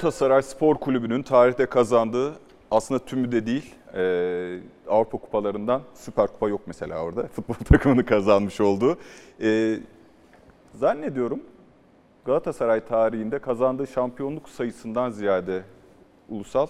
Galatasaray 0.00 0.42
Spor 0.42 0.76
Kulübü'nün 0.76 1.22
tarihte 1.22 1.66
kazandığı 1.66 2.34
aslında 2.70 3.04
tümü 3.04 3.32
de 3.32 3.46
değil 3.46 3.74
e, 3.94 4.60
Avrupa 4.88 5.18
kupalarından 5.18 5.82
Süper 5.94 6.26
Kupa 6.26 6.48
yok 6.48 6.60
mesela 6.66 7.02
orada 7.02 7.26
futbol 7.32 7.54
takımını 7.54 8.04
kazanmış 8.04 8.60
olduğu. 8.60 8.98
E, 9.42 9.78
zannediyorum 10.74 11.42
Galatasaray 12.24 12.84
tarihinde 12.84 13.38
kazandığı 13.38 13.86
şampiyonluk 13.86 14.48
sayısından 14.48 15.10
ziyade 15.10 15.62
ulusal 16.28 16.66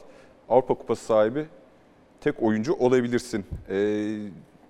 Avrupa 0.49 0.75
Kupası 0.75 1.05
sahibi 1.05 1.47
tek 2.21 2.43
oyuncu 2.43 2.75
olabilirsin. 2.75 3.45
E, 3.69 3.77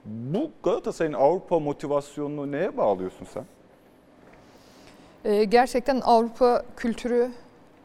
bu 0.05 0.51
Galatasaray'ın 0.63 1.17
Avrupa 1.17 1.59
motivasyonunu 1.59 2.53
neye 2.53 2.77
bağlıyorsun 2.77 3.27
sen? 3.35 3.45
Ee, 5.25 5.45
gerçekten 5.45 6.01
Avrupa 6.05 6.63
kültürü 6.77 7.31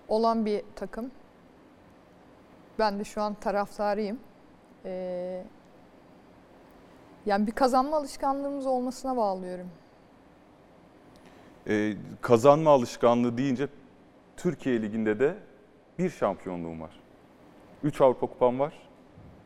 olan 0.07 0.45
bir 0.45 0.63
takım. 0.75 1.11
Ben 2.79 2.99
de 2.99 3.03
şu 3.03 3.21
an 3.21 3.33
taraftarıyım. 3.33 4.19
Ee, 4.85 5.43
yani 7.25 7.47
bir 7.47 7.51
kazanma 7.51 7.97
alışkanlığımız 7.97 8.65
olmasına 8.65 9.17
bağlıyorum. 9.17 9.67
Ee, 11.67 11.93
kazanma 12.21 12.71
alışkanlığı 12.71 13.37
deyince 13.37 13.67
Türkiye 14.37 14.81
Ligi'nde 14.81 15.19
de 15.19 15.37
bir 15.99 16.09
şampiyonluğum 16.09 16.81
var. 16.81 16.99
Üç 17.83 18.01
Avrupa 18.01 18.27
Kupam 18.27 18.59
var, 18.59 18.73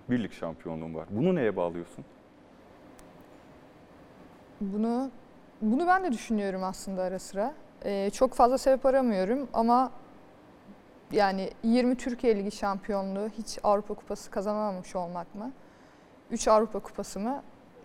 bir 0.09 0.23
lig 0.23 0.31
şampiyonluğum 0.31 0.95
var. 0.95 1.07
Bunu 1.11 1.35
neye 1.35 1.55
bağlıyorsun? 1.55 2.05
Bunu 4.61 5.11
bunu 5.61 5.87
ben 5.87 6.03
de 6.03 6.11
düşünüyorum 6.11 6.63
aslında 6.63 7.01
ara 7.01 7.19
sıra. 7.19 7.53
Ee, 7.85 8.09
çok 8.13 8.33
fazla 8.33 8.57
sebep 8.57 8.85
aramıyorum 8.85 9.47
ama 9.53 9.91
yani 11.11 11.49
20 11.63 11.95
Türkiye 11.95 12.35
Ligi 12.35 12.51
şampiyonluğu 12.51 13.29
hiç 13.37 13.59
Avrupa 13.63 13.93
Kupası 13.93 14.31
kazanamamış 14.31 14.95
olmak 14.95 15.35
mı? 15.35 15.51
3 16.31 16.47
Avrupa 16.47 16.79
Kupası 16.79 17.19
mı? 17.19 17.43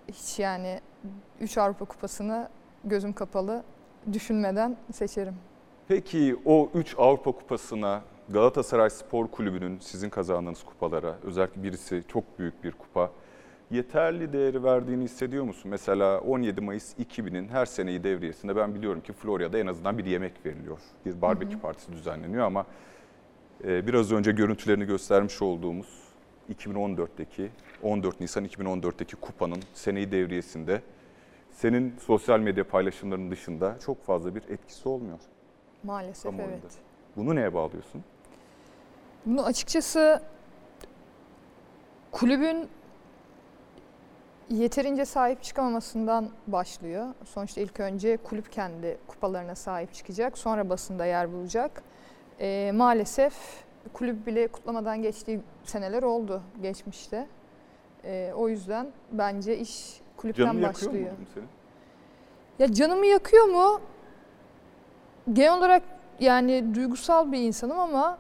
Hiç 0.09 0.39
yani 0.39 0.81
3 1.41 1.59
Avrupa 1.59 1.85
Kupası'nı 1.85 2.49
gözüm 2.85 3.13
kapalı 3.13 3.65
düşünmeden 4.13 4.77
seçerim. 4.93 5.35
Peki 5.89 6.37
o 6.45 6.71
3 6.75 6.95
Avrupa 6.99 7.33
Kupası'na 7.33 8.03
Galatasaray 8.29 8.91
Spor 8.91 9.27
Kulübü'nün 9.29 9.79
sizin 9.79 10.11
kazandığınız 10.11 10.63
kupalara 10.63 11.15
özellikle 11.25 11.63
birisi 11.63 12.05
çok 12.09 12.39
büyük 12.39 12.65
bir 12.65 12.73
kupa 12.73 13.11
yeterli 13.71 14.33
değeri 14.33 14.65
verdiğini 14.65 15.05
hissediyor 15.05 15.45
musun? 15.45 15.71
Mesela 15.71 16.21
17 16.21 16.61
Mayıs 16.61 16.95
2000'in 16.99 17.49
her 17.49 17.67
seneyi 17.67 18.05
devriyesinde 18.05 18.57
ben 18.57 18.75
biliyorum 18.75 19.01
ki 19.01 19.13
Florya'da 19.13 19.59
en 19.59 19.67
azından 19.67 19.99
bir 19.99 20.05
yemek 20.05 20.47
veriliyor. 20.47 20.79
Bir 21.07 21.23
barbekü 21.23 21.61
partisi 21.61 21.93
düzenleniyor 21.93 22.45
ama 22.47 22.67
biraz 23.65 24.13
önce 24.13 24.33
görüntülerini 24.33 24.85
göstermiş 24.85 25.43
olduğumuz 25.43 25.87
2014'teki 26.55 27.49
14 27.83 28.21
Nisan 28.21 28.45
2014'teki 28.47 29.17
kupanın 29.17 29.63
seneyi 29.75 30.13
devriyesinde 30.13 30.83
senin 31.51 31.95
sosyal 32.07 32.41
medya 32.41 32.69
paylaşımlarının 32.69 33.31
dışında 33.31 33.77
çok 33.87 34.05
fazla 34.05 34.35
bir 34.35 34.43
etkisi 34.49 34.89
olmuyor. 34.89 35.19
Maalesef 35.83 36.23
Kamuoyunda. 36.23 36.57
evet. 36.63 36.73
Bunu 37.17 37.37
neye 37.37 37.55
bağlıyorsun? 37.55 38.05
Bunu 39.27 39.45
açıkçası 39.45 40.23
kulübün 42.13 42.69
yeterince 44.51 45.05
sahip 45.05 45.43
çıkamamasından 45.43 46.31
başlıyor. 46.47 47.07
Sonuçta 47.25 47.61
ilk 47.61 47.81
önce 47.81 48.17
kulüp 48.17 48.53
kendi 48.53 48.99
kupalarına 49.07 49.55
sahip 49.55 49.95
çıkacak. 49.95 50.39
Sonra 50.39 50.69
basında 50.69 51.07
yer 51.07 51.33
bulacak. 51.33 51.83
Ee, 52.41 52.73
maalesef 52.75 53.35
kulüp 53.93 54.27
bile 54.27 54.49
kutlamadan 54.49 55.03
geçtiği 55.03 55.41
seneler 55.65 56.03
oldu 56.03 56.43
geçmişte. 56.63 57.27
Ee, 58.05 58.33
o 58.37 58.49
yüzden 58.49 58.87
bence 59.13 59.59
iş 59.59 60.01
kulüpten 60.17 60.45
Canını 60.45 60.63
yakıyor 60.63 60.93
başlıyor. 60.93 61.11
mu 61.13 61.17
senin? 61.35 61.47
Ya 62.59 62.73
canımı 62.75 63.07
yakıyor 63.07 63.45
mu? 63.47 63.81
Genel 65.33 65.59
olarak 65.59 65.83
yani 66.21 66.75
duygusal 66.75 67.33
bir 67.33 67.39
insanım 67.39 67.79
ama 67.81 68.19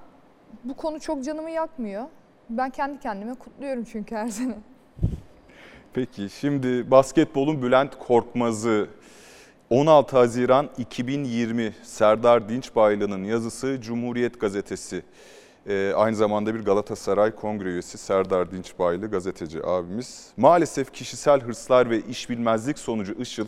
bu 0.64 0.77
konu 0.77 1.00
çok 1.00 1.24
canımı 1.24 1.50
yakmıyor. 1.50 2.05
Ben 2.50 2.70
kendi 2.70 3.00
kendime 3.00 3.35
kutluyorum 3.35 3.85
çünkü 3.85 4.14
her 4.14 4.29
sene. 4.29 4.55
Peki 5.92 6.31
şimdi 6.31 6.90
basketbolun 6.90 7.62
Bülent 7.62 7.98
Korkmaz'ı 7.98 8.88
16 9.70 10.16
Haziran 10.16 10.68
2020 10.79 11.74
Serdar 11.83 12.48
Dinçbaylı'nın 12.48 13.24
yazısı 13.24 13.81
Cumhuriyet 13.81 14.40
Gazetesi. 14.40 15.03
Ee, 15.66 15.92
aynı 15.96 16.16
zamanda 16.16 16.55
bir 16.55 16.61
Galatasaray 16.61 17.35
Kongre 17.35 17.68
üyesi 17.68 17.98
Serdar 17.98 18.50
Dinçbaylı 18.50 19.11
gazeteci 19.11 19.66
abimiz. 19.66 20.31
Maalesef 20.37 20.92
kişisel 20.92 21.40
hırslar 21.40 21.90
ve 21.90 22.00
iş 22.00 22.31
bilmezlik 22.31 22.79
sonucu 22.79 23.12
Işıl 23.12 23.46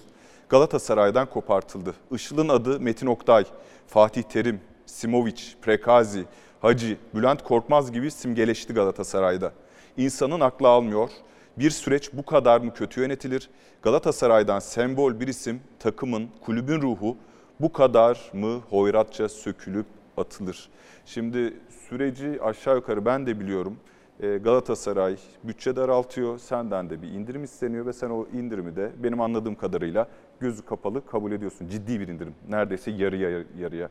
Galatasaray'dan 0.49 1.31
kopartıldı. 1.31 1.95
Işıl'ın 2.11 2.49
adı 2.49 2.81
Metin 2.81 3.07
Oktay, 3.07 3.45
Fatih 3.87 4.23
Terim, 4.23 4.61
Simovic, 4.87 5.43
Prekazi, 5.63 6.25
Hacı, 6.61 6.97
Bülent 7.15 7.43
Korkmaz 7.43 7.93
gibi 7.93 8.11
simgeleşti 8.11 8.73
Galatasaray'da. 8.73 9.53
İnsanın 9.97 10.41
aklı 10.41 10.69
almıyor. 10.69 11.11
Bir 11.59 11.71
süreç 11.71 12.12
bu 12.12 12.25
kadar 12.25 12.61
mı 12.61 12.75
kötü 12.75 13.01
yönetilir? 13.01 13.51
Galatasaray'dan 13.83 14.59
sembol 14.59 15.21
bir 15.21 15.29
isim, 15.29 15.61
takımın, 15.79 16.29
kulübün 16.45 16.83
ruhu 16.83 17.16
bu 17.61 17.73
kadar 17.73 18.31
mı 18.33 18.61
hoyratça 18.71 19.29
sökülüp 19.29 19.87
atılır? 20.16 20.69
Şimdi 21.07 21.55
süreci 21.88 22.38
aşağı 22.42 22.77
yukarı 22.77 23.05
ben 23.05 23.27
de 23.27 23.40
biliyorum. 23.40 23.77
Ee, 24.21 24.37
Galatasaray 24.37 25.16
bütçe 25.45 25.77
daraltıyor, 25.77 26.38
senden 26.38 26.90
de 26.90 27.03
bir 27.03 27.09
indirim 27.09 27.45
isteniyor 27.45 27.87
ve 27.87 27.92
sen 27.92 28.11
o 28.11 28.27
indirimi 28.33 28.77
de 28.77 28.92
benim 29.03 29.21
anladığım 29.21 29.55
kadarıyla 29.55 30.09
gözü 30.40 30.64
kapalı 30.64 31.07
kabul 31.07 31.33
ediyorsun. 31.33 31.69
Ciddi 31.69 32.01
bir 32.01 32.09
indirim, 32.09 32.35
neredeyse 32.49 32.90
yarıya 32.90 33.45
yarıya. 33.59 33.88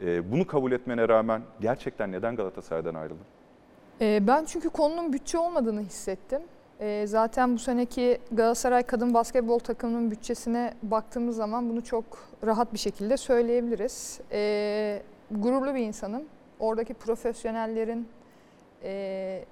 Ee, 0.00 0.32
Bunu 0.32 0.46
kabul 0.46 0.72
etmene 0.72 1.08
rağmen 1.08 1.42
gerçekten 1.60 2.12
neden 2.12 2.36
Galatasaray'dan 2.36 2.94
ayrıldın? 2.94 3.24
Ee, 4.00 4.26
ben 4.26 4.44
çünkü 4.44 4.68
konunun 4.70 5.12
bütçe 5.12 5.38
olmadığını 5.38 5.80
hissettim. 5.82 6.40
Ee, 6.80 7.04
zaten 7.06 7.54
bu 7.54 7.58
seneki 7.58 8.18
Galatasaray 8.32 8.82
kadın 8.82 9.14
basketbol 9.14 9.58
takımının 9.58 10.10
bütçesine 10.10 10.74
baktığımız 10.82 11.36
zaman 11.36 11.70
bunu 11.70 11.84
çok 11.84 12.04
rahat 12.46 12.72
bir 12.72 12.78
şekilde 12.78 13.16
söyleyebiliriz. 13.16 14.20
Ee, 14.32 15.02
gururlu 15.30 15.74
bir 15.74 15.80
insanım. 15.80 16.22
Oradaki 16.60 16.94
profesyonellerin 16.94 18.08
e, 18.82 19.44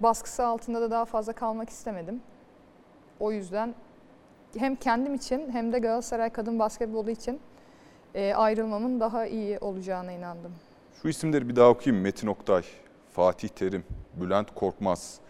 baskısı 0.00 0.46
altında 0.46 0.80
da 0.80 0.90
daha 0.90 1.04
fazla 1.04 1.32
kalmak 1.32 1.70
istemedim. 1.70 2.20
O 3.20 3.32
yüzden 3.32 3.74
hem 4.58 4.76
kendim 4.76 5.14
için 5.14 5.50
hem 5.52 5.72
de 5.72 5.78
Galatasaray 5.78 6.30
kadın 6.30 6.58
basketbolu 6.58 7.10
için 7.10 7.40
e, 8.14 8.34
ayrılmamın 8.34 9.00
daha 9.00 9.26
iyi 9.26 9.58
olacağına 9.58 10.12
inandım. 10.12 10.52
Şu 11.02 11.08
isimleri 11.08 11.48
bir 11.48 11.56
daha 11.56 11.68
okuyayım. 11.68 12.02
Metin 12.02 12.26
Oktay, 12.26 12.62
Fatih 13.12 13.48
Terim, 13.48 13.84
Bülent 14.20 14.54
Korkmaz. 14.54 15.20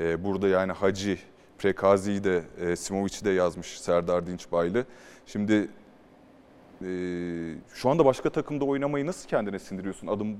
Ee, 0.00 0.24
burada 0.24 0.48
yani 0.48 0.72
Hacı, 0.72 1.18
Prekazi'yi 1.58 2.24
de, 2.24 2.42
e, 2.60 2.76
Simovic'i 2.76 3.24
de 3.24 3.30
yazmış 3.30 3.80
Serdar 3.80 4.26
Dinçbaylı. 4.26 4.84
Şimdi 5.26 5.68
e, 6.82 6.88
şu 7.74 7.90
anda 7.90 8.04
başka 8.04 8.30
takımda 8.30 8.64
oynamayı 8.64 9.06
nasıl 9.06 9.28
kendine 9.28 9.58
sindiriyorsun? 9.58 10.06
Adım 10.06 10.38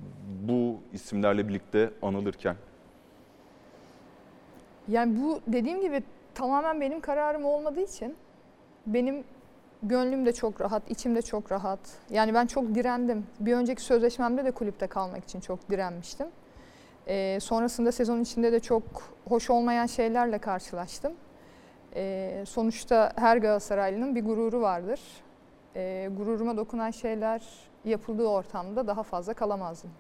bu 0.49 0.77
isimlerle 0.93 1.49
birlikte 1.49 1.91
anılırken. 2.03 2.57
Yani 4.89 5.21
bu 5.21 5.41
dediğim 5.47 5.81
gibi 5.81 6.03
tamamen 6.35 6.81
benim 6.81 7.01
kararım 7.01 7.45
olmadığı 7.45 7.81
için 7.81 8.17
benim 8.87 9.25
gönlüm 9.83 10.27
de 10.27 10.33
çok 10.33 10.61
rahat, 10.61 10.91
içim 10.91 11.15
de 11.17 11.23
çok 11.23 11.53
rahat. 11.53 11.81
Yani 12.11 12.35
ben 12.35 12.47
çok 12.47 12.75
direndim. 12.75 13.27
Bir 13.41 13.55
önceki 13.55 13.83
sözleşmemde 13.83 14.45
de 14.45 14.51
kulüpte 14.51 14.87
kalmak 14.87 15.25
için 15.25 15.41
çok 15.41 15.71
direnmiştim. 15.71 16.27
Ee, 17.09 17.39
sonrasında 17.41 17.93
sezon 17.93 18.21
içinde 18.21 18.53
de 18.53 18.61
çok 18.61 18.83
hoş 19.29 19.51
olmayan 19.51 19.87
şeylerle 19.87 20.39
karşılaştım. 20.39 21.13
Ee, 21.95 22.45
sonuçta 22.49 23.13
her 23.17 23.37
Galatasaraylı'nın 23.37 24.15
bir 24.15 24.25
gururu 24.25 24.61
vardır. 24.61 25.01
Ee, 25.77 26.11
gururuma 26.17 26.57
dokunan 26.57 26.91
şeyler 26.91 27.43
yapıldığı 27.85 28.27
ortamda 28.27 28.87
daha 28.87 29.03
fazla 29.03 29.35
kalamazdım. 29.35 29.91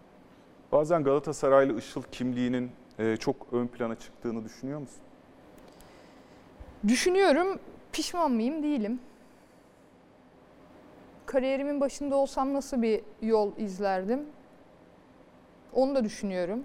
Bazen 0.73 1.05
Galatasaraylı 1.05 1.79
Işıl 1.79 2.03
kimliğinin 2.03 2.71
e, 2.99 3.17
çok 3.17 3.37
ön 3.53 3.67
plana 3.67 3.95
çıktığını 3.99 4.45
düşünüyor 4.45 4.81
musun? 4.81 5.01
Düşünüyorum, 6.89 7.59
pişman 7.93 8.31
mıyım? 8.31 8.63
Değilim. 8.63 9.01
Kariyerimin 11.27 11.81
başında 11.81 12.17
olsam 12.17 12.55
nasıl 12.55 12.83
bir 12.83 13.01
yol 13.23 13.57
izlerdim? 13.57 14.27
Onu 15.73 15.95
da 15.95 16.05
düşünüyorum. 16.05 16.65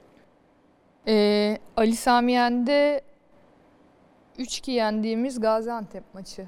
Ee, 1.07 1.57
Ali 1.77 1.95
Sami 1.95 2.31
Yen'de 2.31 3.01
3-2 4.39 4.71
yendiğimiz 4.71 5.39
Gaziantep 5.39 6.03
maçı. 6.13 6.45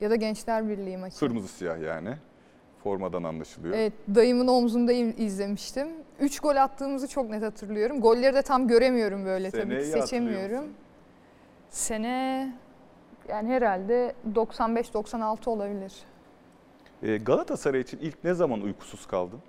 Ya 0.00 0.10
da 0.10 0.16
Gençler 0.16 0.68
Birliği 0.68 0.96
maçı. 0.96 1.18
Kırmızı 1.18 1.48
siyah 1.48 1.80
yani. 1.80 2.14
Formadan 2.82 3.22
anlaşılıyor. 3.22 3.74
Evet, 3.74 3.92
dayımın 4.14 4.48
omzunda 4.48 4.92
iz- 4.92 5.20
izlemiştim. 5.20 5.88
3 6.20 6.40
gol 6.40 6.56
attığımızı 6.56 7.08
çok 7.08 7.30
net 7.30 7.42
hatırlıyorum. 7.42 8.00
Golleri 8.00 8.34
de 8.34 8.42
tam 8.42 8.68
göremiyorum 8.68 9.24
böyle 9.24 9.50
tabii 9.50 9.62
ki, 9.62 9.68
Seneyi 9.68 9.84
seçemiyorum. 10.02 10.64
Sene 11.70 12.52
yani 13.28 13.48
herhalde 13.48 14.14
95-96 14.34 15.50
olabilir. 15.50 15.92
Ee, 17.02 17.16
Galatasaray 17.16 17.80
için 17.80 17.98
ilk 17.98 18.24
ne 18.24 18.34
zaman 18.34 18.60
uykusuz 18.60 19.06
kaldın? 19.06 19.40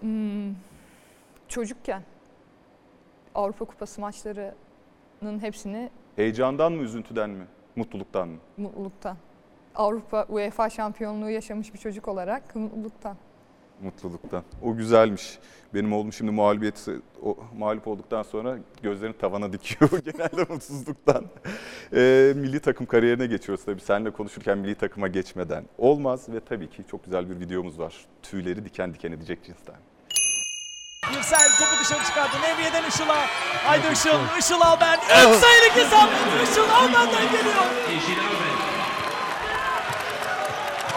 Hmm, 0.00 0.54
çocukken 1.48 2.02
Avrupa 3.34 3.64
Kupası 3.64 4.00
maçlarının 4.00 5.38
hepsini 5.40 5.90
Heyecandan 6.16 6.72
mı, 6.72 6.82
üzüntüden 6.82 7.30
mi, 7.30 7.44
mutluluktan 7.76 8.28
mı? 8.28 8.36
mutluluktan. 8.56 9.16
Avrupa 9.74 10.26
UEFA 10.28 10.70
şampiyonluğu 10.70 11.30
yaşamış 11.30 11.74
bir 11.74 11.78
çocuk 11.78 12.08
olarak 12.08 12.56
mutluluktan. 12.56 13.16
mutluluktan. 13.82 14.42
O 14.62 14.76
güzelmiş. 14.76 15.38
Benim 15.74 15.92
oğlum 15.92 16.12
şimdi 16.12 16.30
mağlubiyet 16.30 16.88
o, 17.22 17.36
mağlup 17.58 17.88
olduktan 17.88 18.22
sonra 18.22 18.58
gözlerini 18.82 19.16
tavana 19.18 19.52
dikiyor 19.52 19.90
genelde 20.04 20.52
mutsuzluktan. 20.52 21.24
Ee, 21.92 22.32
milli 22.36 22.60
takım 22.60 22.86
kariyerine 22.86 23.26
geçiyoruz 23.26 23.64
tabii. 23.64 23.80
Seninle 23.80 24.10
konuşurken 24.10 24.58
milli 24.58 24.74
takıma 24.74 25.08
geçmeden 25.08 25.64
olmaz 25.78 26.28
ve 26.28 26.40
tabii 26.40 26.70
ki 26.70 26.84
çok 26.90 27.04
güzel 27.04 27.30
bir 27.30 27.40
videomuz 27.40 27.78
var. 27.78 28.06
Tüyleri 28.22 28.64
diken 28.64 28.94
diken 28.94 29.12
edecek 29.12 29.44
cinsten. 29.44 29.76
Yüksel 31.14 31.48
topu 31.58 31.84
dışarı 31.84 32.04
çıkardı. 32.04 32.36
Nevriye'den 32.42 32.84
Işıl'a. 32.84 33.26
Haydi 33.66 33.86
Işıl. 33.92 34.18
Işıl 34.38 34.60
al 34.60 34.76
ben. 34.80 34.96
Üç 34.96 35.40
sayılık 35.40 35.76
isabet. 35.76 36.18
Işıl 36.50 36.70
al 36.70 36.88
benden 36.94 37.30
geliyor. 37.32 37.64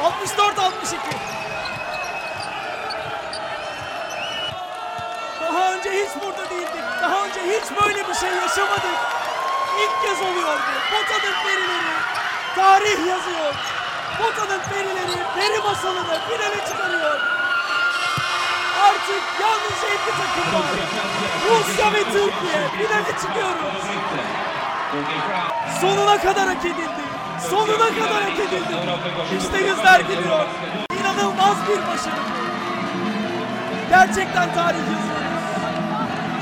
64-62. 0.03 0.97
Daha 5.41 5.73
önce 5.73 5.91
hiç 5.91 6.09
burada 6.23 6.49
değildik. 6.49 6.83
Daha 7.01 7.25
önce 7.25 7.39
hiç 7.41 7.81
böyle 7.83 8.07
bir 8.07 8.13
şey 8.13 8.29
yaşamadık. 8.29 8.97
İlk 9.79 10.01
kez 10.03 10.21
oluyor 10.21 10.55
bu. 10.57 10.95
Pota'nın 10.95 11.33
perileri 11.43 11.95
tarih 12.55 13.07
yazıyor. 13.07 13.53
Pota'nın 14.17 14.59
perileri 14.59 15.17
peri 15.35 15.59
masalını 15.59 16.19
finale 16.29 16.65
çıkarıyor. 16.69 17.38
Artık 18.89 19.23
yalnızca 19.41 19.88
iki 19.97 20.12
takım 20.19 20.54
var. 20.60 20.71
Rusya 21.49 21.93
ve 21.93 22.04
Türkiye 22.04 22.60
finale 22.78 23.12
çıkıyoruz. 23.21 23.75
Sonuna 25.82 26.17
kadar 26.21 26.47
hak 26.47 26.65
edildi. 26.65 27.04
Sonuna 27.49 27.88
kadar 27.99 28.23
hak 28.23 28.39
edildi. 28.39 28.75
İşte 29.39 29.58
yüzler 29.58 29.99
gidiyor. 29.99 30.45
İnanılmaz 30.99 31.58
bir 31.67 31.78
başarı. 31.78 32.21
Gerçekten 33.89 34.54
tarih 34.54 34.80
yazıyoruz. 34.80 35.43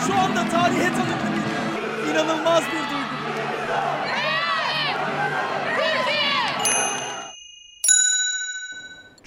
Şu 0.08 0.14
anda 0.20 0.50
tarihe 0.50 0.90
tanıklık 0.94 1.34
ediyoruz. 1.38 2.10
İnanılmaz 2.12 2.64
bir 2.64 2.72
duygu. 2.72 2.97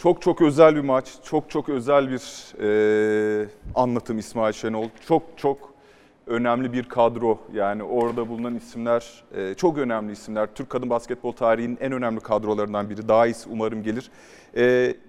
Çok 0.03 0.23
çok 0.23 0.43
özel 0.43 0.77
bir 0.77 0.81
maç, 0.81 1.09
çok 1.25 1.51
çok 1.51 1.69
özel 1.69 2.11
bir 2.11 2.23
e, 2.63 3.49
anlatım 3.75 4.19
İsmail 4.19 4.53
Şenol. 4.53 4.89
Çok 5.09 5.23
çok 5.37 5.70
önemli 6.27 6.73
bir 6.73 6.85
kadro. 6.85 7.39
Yani 7.53 7.83
orada 7.83 8.29
bulunan 8.29 8.55
isimler 8.55 9.25
e, 9.35 9.55
çok 9.55 9.79
önemli 9.79 10.13
isimler. 10.13 10.49
Türk 10.55 10.71
kadın 10.71 10.91
basketbol 10.91 11.33
tarihinin 11.33 11.79
en 11.81 11.93
önemli 11.93 12.21
kadrolarından 12.21 12.91
biri. 12.91 13.09
Daha 13.09 13.27
iyisi 13.27 13.49
umarım 13.49 13.83
gelir. 13.83 14.11
E, 14.57 14.63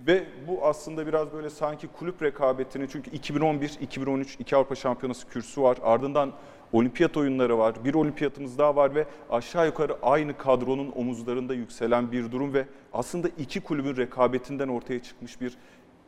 ve 0.08 0.24
bu 0.47 0.65
aslında 0.65 1.08
biraz 1.08 1.34
böyle 1.34 1.50
sanki 1.50 1.88
kulüp 1.88 2.24
rekabetinin 2.24 2.88
çünkü 2.88 3.12
2011-2013 3.12 4.26
iki 4.39 4.56
Avrupa 4.56 4.76
Şampiyonası 4.76 5.28
kürsü 5.28 5.62
var. 5.62 5.78
Ardından 5.84 6.32
olimpiyat 6.74 7.17
oyunları 7.17 7.58
var. 7.58 7.76
Bir 7.86 7.93
olimpiyatımız 7.93 8.58
daha 8.58 8.76
var 8.76 8.95
ve 8.95 9.06
aşağı 9.30 9.65
yukarı 9.65 9.97
aynı 10.02 10.38
kadronun 10.38 10.91
omuzlarında 10.95 11.54
yükselen 11.54 12.12
bir 12.12 12.32
durum 12.32 12.54
ve 12.54 12.65
aslında 12.93 13.28
iki 13.38 13.62
kulübün 13.62 13.97
rekabetinden 13.97 14.67
ortaya 14.67 15.04
çıkmış 15.04 15.41
bir 15.41 15.58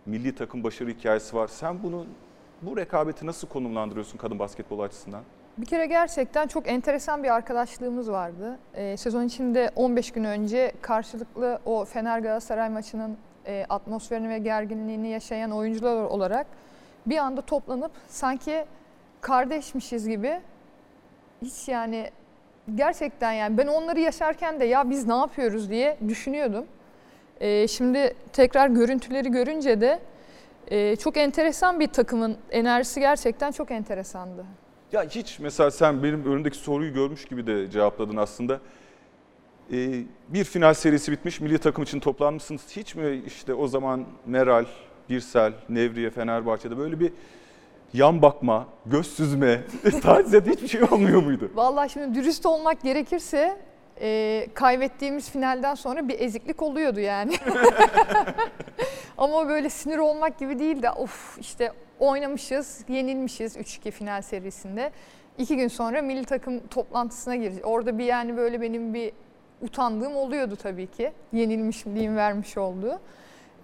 milli 0.06 0.36
takım 0.36 0.63
başarı 0.63 0.89
hikayesi 0.89 1.36
var. 1.36 1.48
Sen 1.48 1.84
bunu 1.84 2.06
bu 2.65 2.78
rekabeti 2.78 3.26
nasıl 3.26 3.47
konumlandırıyorsun 3.47 4.17
kadın 4.17 4.39
basketbol 4.39 4.80
açısından? 4.80 5.23
Bir 5.58 5.65
kere 5.65 5.86
gerçekten 5.86 6.47
çok 6.47 6.67
enteresan 6.67 7.23
bir 7.23 7.34
arkadaşlığımız 7.34 8.12
vardı. 8.12 8.60
Ee, 8.73 8.97
sezon 8.97 9.23
içinde 9.23 9.71
15 9.76 10.12
gün 10.12 10.23
önce 10.23 10.71
karşılıklı 10.82 11.60
o 11.65 11.86
Fener 11.86 12.19
Galatasaray 12.19 12.69
maçının 12.69 13.17
e, 13.45 13.65
atmosferini 13.69 14.30
ve 14.30 14.38
gerginliğini 14.38 15.08
yaşayan 15.08 15.52
oyuncular 15.52 16.04
olarak 16.04 16.47
bir 17.06 17.17
anda 17.17 17.41
toplanıp 17.41 17.91
sanki 18.08 18.65
kardeşmişiz 19.21 20.08
gibi 20.08 20.41
hiç 21.41 21.67
yani 21.67 22.10
gerçekten 22.76 23.32
yani 23.32 23.58
ben 23.58 23.67
onları 23.67 23.99
yaşarken 23.99 24.60
de 24.60 24.65
ya 24.65 24.89
biz 24.89 25.08
ne 25.08 25.15
yapıyoruz 25.15 25.69
diye 25.69 25.97
düşünüyordum. 26.08 26.65
Ee, 27.39 27.67
şimdi 27.67 28.15
tekrar 28.34 28.67
görüntüleri 28.67 29.32
görünce 29.32 29.82
de 29.82 29.99
e, 30.67 30.95
çok 30.95 31.17
enteresan 31.17 31.80
bir 31.80 31.88
takımın 31.88 32.38
enerjisi 32.52 32.99
gerçekten 32.99 33.52
çok 33.52 33.71
enteresandı. 33.71 34.45
Ya 34.91 35.04
hiç 35.04 35.39
mesela 35.39 35.71
sen 35.71 36.04
benim 36.04 36.26
önümdeki 36.26 36.58
soruyu 36.58 36.93
görmüş 36.93 37.26
gibi 37.26 37.47
de 37.47 37.71
cevapladın 37.71 38.17
aslında. 38.17 38.60
Ee, 39.71 40.04
bir 40.30 40.43
final 40.43 40.73
serisi 40.73 41.12
bitmiş, 41.12 41.41
milli 41.41 41.58
takım 41.58 41.84
için 41.84 41.99
toplanmışsınız. 41.99 42.62
Hiç 42.76 42.95
mi 42.95 43.21
işte 43.28 43.54
o 43.54 43.67
zaman 43.67 44.06
Meral, 44.26 44.65
Birsel, 45.10 45.54
Nevriye, 45.69 46.10
Fenerbahçe'de 46.10 46.78
böyle 46.78 46.99
bir 46.99 47.12
yan 47.93 48.21
bakma, 48.21 48.67
göz 48.86 49.08
süzme, 49.08 49.62
tacizede 50.02 50.52
hiçbir 50.52 50.67
şey 50.67 50.84
olmuyor 50.84 51.23
muydu? 51.23 51.52
Vallahi 51.56 51.89
şimdi 51.89 52.15
dürüst 52.15 52.45
olmak 52.45 52.82
gerekirse 52.82 53.58
e, 54.01 54.47
kaybettiğimiz 54.53 55.29
finalden 55.29 55.75
sonra 55.75 56.08
bir 56.08 56.19
eziklik 56.19 56.62
oluyordu 56.62 56.99
yani. 56.99 57.36
Ama 59.17 59.49
böyle 59.49 59.69
sinir 59.69 59.97
olmak 59.97 60.39
gibi 60.39 60.60
değil 60.60 60.82
de 60.82 60.91
of 60.91 61.38
işte 61.39 61.71
oynamışız, 61.99 62.86
yenilmişiz 62.88 63.58
3-2 63.58 63.91
final 63.91 64.21
serisinde. 64.21 64.91
İki 65.38 65.58
gün 65.58 65.67
sonra 65.67 66.01
milli 66.01 66.25
takım 66.25 66.67
toplantısına 66.67 67.36
gireceğiz. 67.36 67.65
Orada 67.65 67.97
bir 67.97 68.06
yani 68.06 68.38
böyle 68.38 68.62
benim 68.62 68.93
bir 68.93 69.12
utandığım 69.62 70.15
oluyordu 70.15 70.56
tabii 70.56 70.88
ki. 70.88 71.12
Yenilmişliğin 71.34 72.15
vermiş 72.15 72.58
olduğu. 72.58 72.99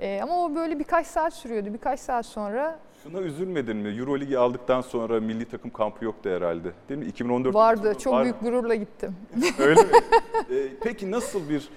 E, 0.01 0.19
ama 0.23 0.45
o 0.45 0.55
böyle 0.55 0.79
birkaç 0.79 1.07
saat 1.07 1.33
sürüyordu. 1.33 1.73
Birkaç 1.73 1.99
saat 1.99 2.25
sonra 2.25 2.79
Şuna 3.03 3.21
üzülmedin 3.21 3.77
mi? 3.77 3.89
Euroligi 3.89 4.37
aldıktan 4.37 4.81
sonra 4.81 5.19
milli 5.19 5.45
takım 5.45 5.71
kampı 5.71 6.05
yoktu 6.05 6.29
herhalde. 6.29 6.71
Değil 6.89 6.99
mi? 6.99 7.05
2014 7.05 7.55
vardı. 7.55 7.95
Çok 7.99 8.13
Var 8.13 8.23
büyük 8.23 8.41
gururla 8.41 8.75
gittim. 8.75 9.15
Öyle 9.59 9.81
mi? 9.81 9.89
Ee, 10.51 10.67
peki 10.83 11.11
nasıl 11.11 11.41
bir 11.49 11.69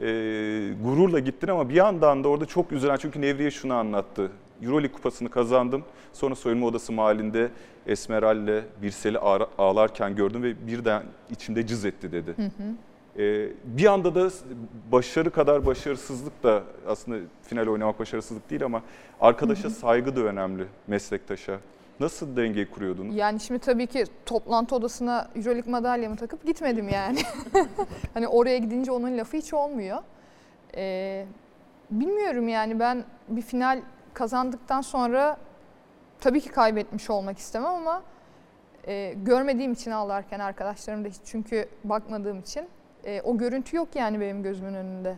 e, 0.00 0.74
gururla 0.74 1.18
gittin 1.18 1.48
ama 1.48 1.68
bir 1.68 1.74
yandan 1.74 2.24
da 2.24 2.28
orada 2.28 2.46
çok 2.46 2.72
üzülen 2.72 2.96
çünkü 2.96 3.20
Nevriye 3.20 3.50
şunu 3.50 3.74
anlattı. 3.74 4.30
Euroleague 4.62 4.92
kupasını 4.92 5.30
kazandım. 5.30 5.84
Sonra 6.12 6.34
soyunma 6.34 6.66
odası 6.66 6.92
mahallinde 6.92 7.50
Esmeral'le 7.86 8.62
Birsel'i 8.82 9.18
ağlarken 9.58 10.16
gördüm 10.16 10.42
ve 10.42 10.66
birden 10.66 11.02
içimde 11.30 11.66
cız 11.66 11.84
etti 11.84 12.12
dedi. 12.12 12.34
Ee, 12.38 12.50
bir 13.64 13.86
anda 13.86 14.14
da 14.14 14.30
başarı 14.92 15.30
kadar 15.30 15.66
başarısızlık 15.66 16.42
da 16.42 16.62
aslında 16.86 17.18
final 17.42 17.66
oynamak 17.66 17.98
başarısızlık 17.98 18.50
değil 18.50 18.64
ama 18.64 18.82
arkadaşa 19.20 19.70
saygı 19.70 20.16
da 20.16 20.20
önemli 20.20 20.66
meslektaşa. 20.86 21.60
Nasıl 22.00 22.36
dengeyi 22.36 22.70
kuruyordunuz? 22.70 23.16
Yani 23.16 23.40
şimdi 23.40 23.60
tabii 23.60 23.86
ki 23.86 24.04
toplantı 24.26 24.76
odasına 24.76 25.28
Euroleague 25.36 25.70
madalyamı 25.70 26.16
takıp 26.16 26.46
gitmedim 26.46 26.88
yani. 26.88 27.18
hani 28.14 28.28
oraya 28.28 28.58
gidince 28.58 28.92
onun 28.92 29.18
lafı 29.18 29.36
hiç 29.36 29.54
olmuyor. 29.54 29.98
Ee, 30.76 31.26
bilmiyorum 31.90 32.48
yani 32.48 32.80
ben 32.80 33.04
bir 33.28 33.42
final 33.42 33.82
kazandıktan 34.14 34.80
sonra 34.80 35.36
tabii 36.20 36.40
ki 36.40 36.48
kaybetmiş 36.48 37.10
olmak 37.10 37.38
istemem 37.38 37.74
ama 37.74 38.02
e, 38.86 39.14
görmediğim 39.16 39.72
için 39.72 39.90
ağlarken 39.90 40.38
arkadaşlarım 40.38 41.04
da 41.04 41.08
hiç 41.08 41.16
çünkü 41.24 41.68
bakmadığım 41.84 42.40
için 42.40 42.68
e, 43.04 43.20
o 43.22 43.38
görüntü 43.38 43.76
yok 43.76 43.88
yani 43.94 44.20
benim 44.20 44.42
gözümün 44.42 44.74
önünde. 44.74 45.16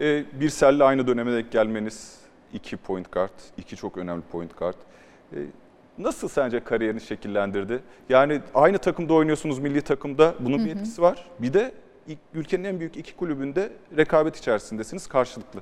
Ee, 0.00 0.24
Birsel'le 0.40 0.80
aynı 0.80 1.06
döneme 1.06 1.32
denk 1.32 1.52
gelmeniz 1.52 2.20
iki 2.52 2.76
point 2.76 3.12
guard, 3.12 3.30
iki 3.56 3.76
çok 3.76 3.98
önemli 3.98 4.22
point 4.22 4.58
guard. 4.58 4.74
Ee, 5.32 5.36
nasıl 5.98 6.28
sence 6.28 6.64
kariyerini 6.64 7.00
şekillendirdi? 7.00 7.82
Yani 8.08 8.40
aynı 8.54 8.78
takımda 8.78 9.14
oynuyorsunuz 9.14 9.58
milli 9.58 9.82
takımda 9.82 10.34
bunun 10.40 10.64
bir 10.64 10.70
etkisi 10.70 11.02
var. 11.02 11.30
Bir 11.38 11.52
de 11.52 11.72
ülkenin 12.34 12.64
en 12.64 12.80
büyük 12.80 12.96
iki 12.96 13.16
kulübünde 13.16 13.72
rekabet 13.96 14.36
içerisindesiniz 14.36 15.06
karşılıklı. 15.06 15.60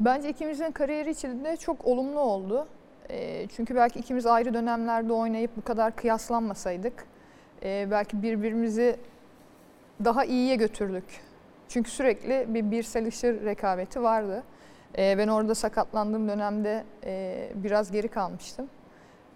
Bence 0.00 0.28
ikimizin 0.28 0.70
kariyeri 0.70 1.10
içinde 1.10 1.56
çok 1.56 1.84
olumlu 1.84 2.20
oldu. 2.20 2.66
Eee, 3.10 3.46
çünkü 3.56 3.74
belki 3.74 3.98
ikimiz 3.98 4.26
ayrı 4.26 4.54
dönemlerde 4.54 5.12
oynayıp 5.12 5.56
bu 5.56 5.62
kadar 5.62 5.96
kıyaslanmasaydık 5.96 7.06
eee, 7.62 7.88
belki 7.90 8.22
birbirimizi 8.22 8.96
daha 10.04 10.24
iyiye 10.24 10.56
götürdük. 10.56 11.04
Çünkü 11.68 11.90
sürekli 11.90 12.46
bir 12.54 12.70
Birsel 12.70 13.06
Işır 13.06 13.44
rekabeti 13.44 14.02
vardı. 14.02 14.42
Eee, 14.98 15.14
ben 15.18 15.28
orada 15.28 15.54
sakatlandığım 15.54 16.28
dönemde 16.28 16.84
eee, 17.06 17.52
biraz 17.54 17.90
geri 17.92 18.08
kalmıştım. 18.08 18.66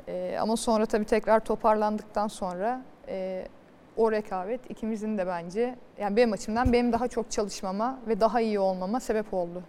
Eee, 0.08 0.38
ama 0.38 0.56
sonra 0.56 0.86
tabii 0.86 1.04
tekrar 1.04 1.40
toparlandıktan 1.40 2.28
sonra 2.28 2.82
eee, 3.08 3.48
o 3.96 4.12
rekabet 4.12 4.70
ikimizin 4.70 5.18
de 5.18 5.26
bence 5.26 5.74
yani 5.98 6.16
benim 6.16 6.32
açımdan 6.32 6.72
benim 6.72 6.92
daha 6.92 7.08
çok 7.08 7.30
çalışmama 7.30 7.98
ve 8.08 8.20
daha 8.20 8.40
iyi 8.40 8.58
olmama 8.58 9.00
sebep 9.00 9.34
oldu. 9.34 9.62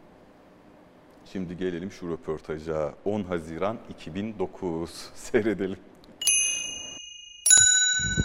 Şimdi 1.26 1.58
gelelim 1.58 1.92
şu 1.92 2.12
röportaja. 2.12 2.94
10 3.06 3.24
Haziran 3.24 3.78
2009 3.89 5.12
seyredelim. 5.16 5.78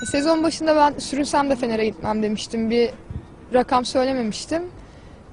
Sezon 0.04 0.42
başında 0.42 0.76
ben 0.76 0.98
sürünsem 0.98 1.50
de 1.50 1.56
Fener'e 1.56 1.84
gitmem 1.86 2.22
demiştim. 2.22 2.70
Bir 2.70 2.90
rakam 3.54 3.84
söylememiştim. 3.84 4.62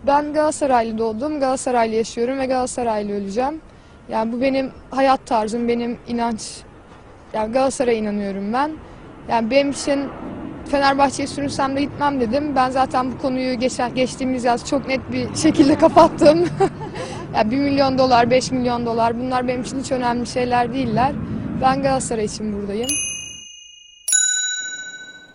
Ben 0.08 0.34
Galatasaraylı 0.34 0.98
doğdum, 0.98 1.40
Galatasaraylı 1.40 1.96
yaşıyorum 1.96 2.40
ve 2.40 2.46
Galatasaraylı 2.46 3.14
öleceğim. 3.14 3.62
Yani 4.10 4.32
bu 4.32 4.42
benim 4.42 4.72
hayat 4.92 5.26
tarzım, 5.26 5.68
benim 5.68 5.98
inanç. 6.08 6.42
Yani 7.34 7.54
Galatasaray'a 7.54 7.98
inanıyorum 7.98 8.54
ben. 8.54 8.72
Yani 9.30 9.52
benim 9.52 9.72
için 9.72 10.10
Fenerbahçe'ye 10.72 11.28
sürünsem 11.28 11.76
de 11.76 11.82
gitmem 11.82 12.22
dedim. 12.22 12.56
Ben 12.56 12.70
zaten 12.70 13.12
bu 13.12 13.18
konuyu 13.18 13.60
geçen, 13.60 13.96
geçtiğimiz 13.96 14.44
yaz 14.44 14.70
çok 14.70 14.88
net 14.88 15.12
bir 15.12 15.36
şekilde 15.36 15.78
kapattım. 15.80 16.46
yani 17.36 17.52
1 17.52 17.58
milyon 17.58 17.98
dolar, 17.98 18.30
5 18.30 18.52
milyon 18.52 18.86
dolar 18.86 19.20
bunlar 19.20 19.48
benim 19.48 19.62
için 19.62 19.80
hiç 19.80 19.92
önemli 19.92 20.28
şeyler 20.28 20.74
değiller. 20.74 21.12
Ben 21.62 21.82
Galatasaray 21.82 22.26
için 22.26 22.54
buradayım. 22.54 22.90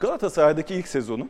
Galatasaray'daki 0.00 0.74
ilk 0.74 0.88
sezonu. 0.88 1.28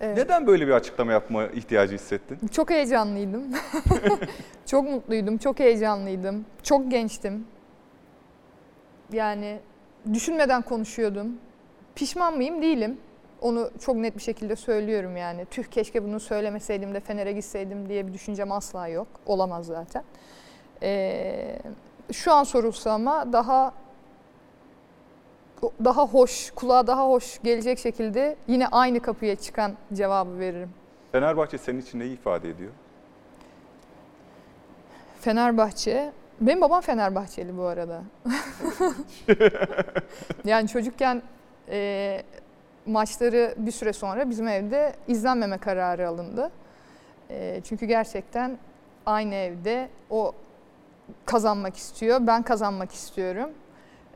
Evet. 0.00 0.16
Neden 0.16 0.46
böyle 0.46 0.66
bir 0.66 0.72
açıklama 0.72 1.12
yapma 1.12 1.46
ihtiyacı 1.46 1.94
hissettin? 1.94 2.48
Çok 2.48 2.70
heyecanlıydım. 2.70 3.42
çok 4.66 4.84
mutluydum, 4.84 5.38
çok 5.38 5.58
heyecanlıydım. 5.58 6.44
Çok 6.62 6.90
gençtim. 6.90 7.46
Yani 9.12 9.60
düşünmeden 10.14 10.62
konuşuyordum. 10.62 11.38
Pişman 11.94 12.36
mıyım? 12.36 12.62
Değilim. 12.62 12.98
Onu 13.40 13.70
çok 13.80 13.96
net 13.96 14.16
bir 14.16 14.22
şekilde 14.22 14.56
söylüyorum 14.56 15.16
yani. 15.16 15.44
Tüh 15.44 15.64
keşke 15.64 16.04
bunu 16.04 16.20
söylemeseydim 16.20 16.94
de 16.94 17.00
Fener'e 17.00 17.32
gitseydim 17.32 17.88
diye 17.88 18.06
bir 18.06 18.12
düşüncem 18.12 18.52
asla 18.52 18.88
yok. 18.88 19.08
Olamaz 19.26 19.66
zaten. 19.66 20.04
Ee, 20.82 21.58
şu 22.12 22.32
an 22.32 22.44
sorulsa 22.44 22.90
ama 22.92 23.32
daha 23.32 23.72
daha 25.84 26.06
hoş, 26.06 26.50
kulağa 26.50 26.86
daha 26.86 27.08
hoş 27.08 27.42
gelecek 27.42 27.78
şekilde 27.78 28.36
yine 28.46 28.66
aynı 28.66 29.00
kapıya 29.00 29.36
çıkan 29.36 29.72
cevabı 29.92 30.38
veririm. 30.38 30.70
Fenerbahçe 31.12 31.58
senin 31.58 31.80
için 31.80 32.00
neyi 32.00 32.12
ifade 32.12 32.50
ediyor? 32.50 32.70
Fenerbahçe. 35.20 36.12
Benim 36.40 36.60
babam 36.60 36.80
Fenerbahçeli 36.80 37.58
bu 37.58 37.62
arada. 37.62 38.02
yani 40.44 40.68
çocukken 40.68 41.22
e, 41.68 42.22
maçları 42.86 43.54
bir 43.56 43.70
süre 43.70 43.92
sonra 43.92 44.30
bizim 44.30 44.48
evde 44.48 44.94
izlenmeme 45.08 45.58
kararı 45.58 46.08
alındı. 46.08 46.50
E, 47.30 47.60
çünkü 47.64 47.86
gerçekten 47.86 48.58
aynı 49.06 49.34
evde 49.34 49.88
o 50.10 50.32
kazanmak 51.26 51.76
istiyor, 51.76 52.26
ben 52.26 52.42
kazanmak 52.42 52.92
istiyorum. 52.92 53.50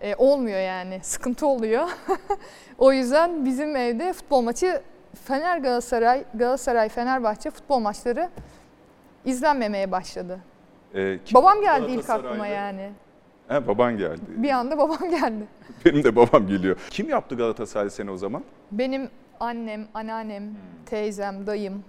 E, 0.03 0.15
olmuyor 0.19 0.61
yani, 0.61 1.01
sıkıntı 1.03 1.47
oluyor. 1.47 1.89
o 2.79 2.93
yüzden 2.93 3.45
bizim 3.45 3.77
evde 3.77 4.13
futbol 4.13 4.41
maçı 4.41 4.83
Fener 5.25 5.59
Galatasaray, 5.59 6.25
Galatasaray 6.35 6.89
Fenerbahçe 6.89 7.51
futbol 7.51 7.79
maçları 7.79 8.31
izlenmemeye 9.25 9.93
başladı. 9.93 10.41
Ee, 10.95 11.19
kim 11.25 11.35
Babam 11.35 11.61
geldi 11.61 11.85
ilk 11.85 11.89
Galatasaray'da? 11.89 12.29
aklıma 12.29 12.47
yani. 12.47 12.91
He, 13.49 13.67
baban 13.67 13.99
geldi. 13.99 14.21
Bir 14.29 14.51
anda 14.51 14.79
babam 14.79 15.11
geldi. 15.11 15.47
Benim 15.85 16.05
de 16.05 16.17
babam 16.17 16.47
geliyor. 16.47 16.77
Kim 16.91 17.09
yaptı 17.09 17.37
Galatasaray 17.37 17.91
seni 17.91 18.11
o 18.11 18.17
zaman? 18.17 18.45
Benim 18.73 19.11
annem, 19.41 19.87
anneannem, 19.95 20.55
teyzem, 20.87 21.47
dayım. 21.47 21.85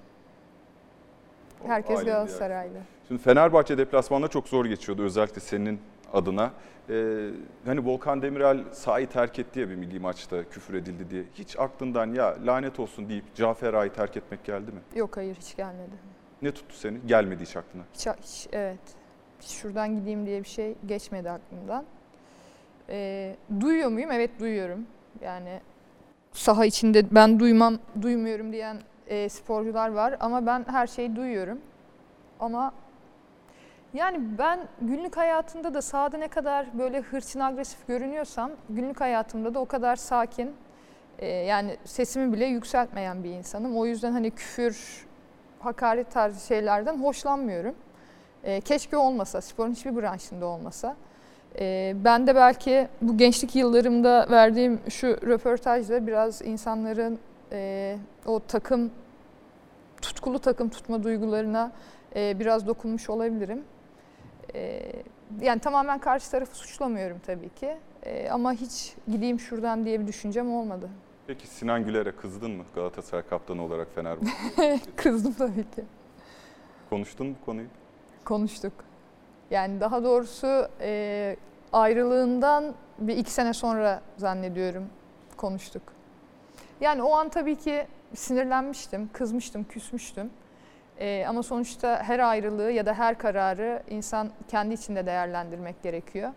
Herkes 1.67 1.97
ailenin 1.97 2.15
Galatasaraylı. 2.15 2.77
Şimdi 3.07 3.21
Fenerbahçe 3.21 3.77
deplasmanda 3.77 4.27
çok 4.27 4.47
zor 4.47 4.65
geçiyordu 4.65 5.03
özellikle 5.03 5.41
senin 5.41 5.79
adına. 6.13 6.51
Ee, 6.89 7.29
hani 7.65 7.85
Volkan 7.85 8.21
Demirel 8.21 8.63
sahayı 8.71 9.07
terk 9.07 9.39
etti 9.39 9.59
ya 9.59 9.69
bir 9.69 9.75
milli 9.75 9.99
maçta 9.99 10.49
küfür 10.49 10.73
edildi 10.73 11.09
diye. 11.09 11.23
Hiç 11.33 11.59
aklından 11.59 12.13
ya 12.13 12.37
lanet 12.45 12.79
olsun 12.79 13.09
deyip 13.09 13.35
Cafer 13.35 13.73
Ağa'yı 13.73 13.93
terk 13.93 14.17
etmek 14.17 14.43
geldi 14.43 14.71
mi? 14.71 14.79
Yok 14.95 15.17
hayır 15.17 15.35
hiç 15.35 15.55
gelmedi. 15.55 15.95
Ne 16.41 16.51
tuttu 16.51 16.75
seni? 16.75 16.97
Gelmedi 17.05 17.43
hiç 17.43 17.55
aklına. 17.57 17.83
Hiç, 17.93 18.07
hiç 18.07 18.47
evet. 18.51 18.79
Şuradan 19.41 19.99
gideyim 19.99 20.25
diye 20.25 20.43
bir 20.43 20.47
şey 20.47 20.75
geçmedi 20.85 21.29
aklımdan. 21.31 21.85
Ee, 22.89 23.35
duyuyor 23.59 23.89
muyum? 23.89 24.11
Evet 24.11 24.39
duyuyorum. 24.39 24.85
Yani 25.21 25.59
saha 26.31 26.65
içinde 26.65 27.15
ben 27.15 27.39
duymam, 27.39 27.79
duymuyorum 28.01 28.51
diyen 28.51 28.77
e, 29.07 29.29
sporcular 29.29 29.89
var 29.89 30.17
ama 30.19 30.45
ben 30.45 30.65
her 30.67 30.87
şeyi 30.87 31.15
duyuyorum. 31.15 31.59
Ama 32.39 32.73
yani 33.93 34.37
ben 34.37 34.59
günlük 34.81 35.17
hayatımda 35.17 35.73
da 35.73 35.81
sahada 35.81 36.17
ne 36.17 36.27
kadar 36.27 36.79
böyle 36.79 37.01
hırçın 37.01 37.39
agresif 37.39 37.87
görünüyorsam 37.87 38.51
günlük 38.69 39.01
hayatımda 39.01 39.53
da 39.53 39.59
o 39.59 39.65
kadar 39.65 39.95
sakin 39.95 40.55
e, 41.19 41.27
yani 41.27 41.77
sesimi 41.85 42.33
bile 42.33 42.45
yükseltmeyen 42.45 43.23
bir 43.23 43.29
insanım. 43.29 43.77
O 43.77 43.85
yüzden 43.85 44.11
hani 44.11 44.31
küfür, 44.31 45.05
hakaret 45.59 46.11
tarzı 46.11 46.47
şeylerden 46.47 47.03
hoşlanmıyorum. 47.03 47.75
E, 48.43 48.61
keşke 48.61 48.97
olmasa, 48.97 49.41
sporun 49.41 49.71
hiçbir 49.71 49.95
branşında 49.95 50.45
olmasa. 50.45 50.95
E, 51.59 51.93
ben 51.95 52.27
de 52.27 52.35
belki 52.35 52.87
bu 53.01 53.17
gençlik 53.17 53.55
yıllarımda 53.55 54.27
verdiğim 54.31 54.79
şu 54.89 55.07
röportajda 55.07 56.07
biraz 56.07 56.41
insanların 56.41 57.19
o 58.25 58.39
takım, 58.39 58.91
tutkulu 60.01 60.39
takım 60.39 60.69
tutma 60.69 61.03
duygularına 61.03 61.71
biraz 62.15 62.67
dokunmuş 62.67 63.09
olabilirim. 63.09 63.63
E, 64.55 64.81
yani 65.41 65.59
tamamen 65.59 65.99
karşı 65.99 66.31
tarafı 66.31 66.55
suçlamıyorum 66.57 67.19
tabii 67.25 67.49
ki. 67.49 67.77
E, 68.03 68.29
ama 68.29 68.53
hiç 68.53 68.93
gideyim 69.07 69.39
şuradan 69.39 69.85
diye 69.85 69.99
bir 69.99 70.07
düşüncem 70.07 70.53
olmadı. 70.53 70.89
Peki 71.27 71.47
Sinan 71.47 71.85
Güler'e 71.85 72.11
kızdın 72.11 72.51
mı 72.51 72.63
Galatasaray 72.75 73.23
kaptanı 73.27 73.63
olarak 73.63 73.87
Fenerbahçe? 73.95 74.79
Kızdım 74.95 75.33
tabii 75.33 75.71
ki. 75.71 75.83
Konuştun 76.89 77.27
mu 77.27 77.35
konuyu? 77.45 77.67
Konuştuk. 78.25 78.73
Yani 79.51 79.79
daha 79.79 80.03
doğrusu 80.03 80.67
e, 80.81 81.35
ayrılığından 81.73 82.73
bir 82.99 83.17
iki 83.17 83.31
sene 83.31 83.53
sonra 83.53 84.01
zannediyorum 84.17 84.83
konuştuk. 85.37 85.83
Yani 86.81 87.03
o 87.03 87.13
an 87.13 87.29
tabii 87.29 87.55
ki 87.55 87.87
sinirlenmiştim, 88.15 89.09
kızmıştım, 89.13 89.63
küsmüştüm. 89.63 90.29
E, 90.99 91.25
ama 91.27 91.43
sonuçta 91.43 92.03
her 92.03 92.19
ayrılığı 92.19 92.71
ya 92.71 92.85
da 92.85 92.93
her 92.93 93.17
kararı 93.17 93.83
insan 93.89 94.29
kendi 94.47 94.73
içinde 94.73 95.05
değerlendirmek 95.05 95.83
gerekiyor. 95.83 96.31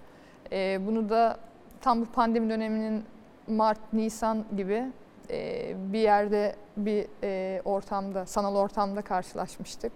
E, 0.53 0.87
bunu 0.87 1.09
da 1.09 1.37
tam 1.81 2.01
bu 2.01 2.07
pandemi 2.07 2.51
döneminin 2.51 3.05
Mart, 3.49 3.93
Nisan 3.93 4.45
gibi 4.57 4.85
e, 5.31 5.73
bir 5.93 5.99
yerde 5.99 6.57
bir 6.77 7.07
e, 7.23 7.63
ortamda, 7.65 8.27
sanal 8.27 8.57
ortamda 8.57 9.03
karşılaşmıştık. 9.03 9.93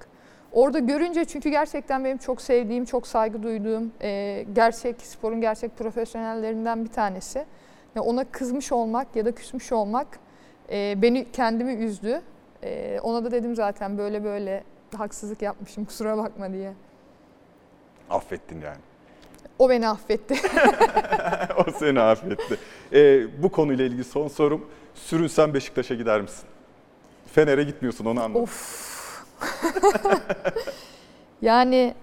Orada 0.53 0.79
görünce 0.79 1.25
çünkü 1.25 1.49
gerçekten 1.49 2.05
benim 2.05 2.19
çok 2.19 2.41
sevdiğim, 2.43 2.85
çok 2.85 3.07
saygı 3.07 3.43
duyduğum 3.43 3.93
e, 4.03 4.45
gerçek 4.53 5.01
sporun 5.01 5.41
gerçek 5.41 5.79
profesyonellerinden 5.79 6.85
bir 6.85 6.91
tanesi. 6.91 7.45
Yani 7.95 8.07
ona 8.07 8.25
kızmış 8.25 8.73
olmak 8.73 9.17
ya 9.17 9.25
da 9.25 9.33
küsmüş 9.33 9.73
olmak 9.73 10.07
e, 10.71 11.03
beni 11.03 11.33
kendimi 11.33 11.73
üzdü. 11.73 12.23
E, 12.63 13.01
ona 13.03 13.25
da 13.25 13.31
dedim 13.31 13.57
zaten 13.57 13.99
böyle 13.99 14.25
böyle 14.25 14.65
haksızlık 14.97 15.43
yapmışım 15.43 15.85
kusura 15.85 16.19
bakma 16.19 16.53
diye. 16.53 16.73
Affettin 18.11 18.61
yani. 18.61 18.79
O 19.59 19.71
beni 19.71 19.89
affetti. 19.89 20.35
o 21.67 21.71
seni 21.79 22.01
affetti. 22.01 22.59
Ee, 22.93 23.43
bu 23.43 23.53
konuyla 23.53 23.85
ilgili 23.85 24.05
son 24.05 24.29
sorum. 24.29 24.67
Sürünsen 24.95 25.55
Beşiktaş'a 25.55 25.95
gider 25.95 26.21
misin? 26.21 26.49
Fener'e 27.27 27.63
gitmiyorsun 27.63 28.05
onu 28.05 28.23
anladım. 28.23 28.43
of. 28.43 28.91
yani 31.43 31.95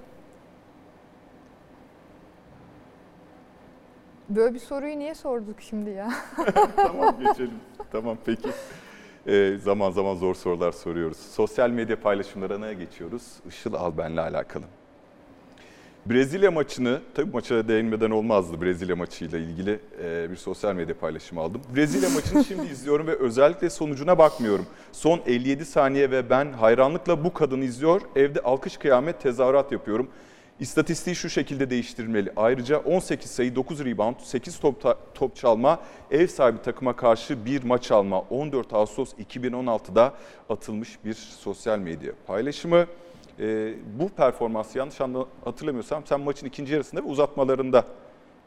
böyle 4.29 4.53
bir 4.53 4.59
soruyu 4.59 4.99
niye 4.99 5.15
sorduk 5.15 5.61
şimdi 5.61 5.89
ya? 5.89 6.09
tamam 6.75 7.15
geçelim. 7.19 7.59
Tamam 7.91 8.17
peki. 8.25 8.49
Ee, 9.28 9.57
zaman 9.63 9.91
zaman 9.91 10.15
zor 10.15 10.36
sorular 10.36 10.71
soruyoruz. 10.71 11.17
Sosyal 11.17 11.69
medya 11.69 12.01
paylaşımlarına 12.01 12.73
geçiyoruz. 12.73 13.23
Işıl 13.49 13.73
Alben'le 13.73 14.17
alakalı. 14.17 14.63
Brezilya 16.05 16.51
maçını, 16.51 17.01
tabii 17.15 17.32
maça 17.32 17.67
değinmeden 17.67 18.11
olmazdı 18.11 18.61
Brezilya 18.61 18.95
maçıyla 18.95 19.39
ilgili 19.39 19.80
e, 20.03 20.32
bir 20.32 20.36
sosyal 20.36 20.73
medya 20.75 20.97
paylaşımı 20.97 21.41
aldım. 21.41 21.61
Brezilya 21.75 22.09
maçını 22.09 22.43
şimdi 22.43 22.67
izliyorum 22.71 23.07
ve 23.07 23.15
özellikle 23.15 23.69
sonucuna 23.69 24.17
bakmıyorum. 24.17 24.65
Son 24.91 25.21
57 25.25 25.65
saniye 25.65 26.11
ve 26.11 26.30
ben 26.30 26.51
hayranlıkla 26.51 27.23
bu 27.23 27.34
kadını 27.34 27.63
izliyor, 27.63 28.01
evde 28.15 28.39
alkış 28.39 28.78
kıyamet 28.78 29.21
tezahürat 29.21 29.71
yapıyorum. 29.71 30.09
İstatistiği 30.59 31.15
şu 31.15 31.29
şekilde 31.29 31.69
değiştirilmeli. 31.69 32.31
Ayrıca 32.35 32.77
18 32.77 33.31
sayı, 33.31 33.55
9 33.55 33.85
rebound, 33.85 34.15
8 34.19 34.59
top, 34.59 34.97
top 35.13 35.35
çalma, 35.35 35.79
ev 36.11 36.27
sahibi 36.27 36.61
takıma 36.61 36.95
karşı 36.95 37.45
bir 37.45 37.63
maç 37.63 37.91
alma. 37.91 38.19
14 38.19 38.73
Ağustos 38.73 39.13
2016'da 39.13 40.13
atılmış 40.49 41.05
bir 41.05 41.13
sosyal 41.13 41.79
medya 41.79 42.13
paylaşımı. 42.27 42.85
Ee, 43.39 43.73
bu 43.99 44.09
performansı 44.09 44.77
yanlış 44.77 44.99
hatırlamıyorsam 45.45 46.05
sen 46.05 46.19
maçın 46.19 46.47
ikinci 46.47 46.73
yarısında 46.73 47.01
ve 47.01 47.05
uzatmalarında 47.05 47.83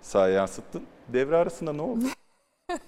sahaya 0.03 0.35
yansıttın. 0.35 0.83
Devre 1.09 1.37
arasında 1.37 1.73
ne 1.73 1.83
oldu? 1.83 2.05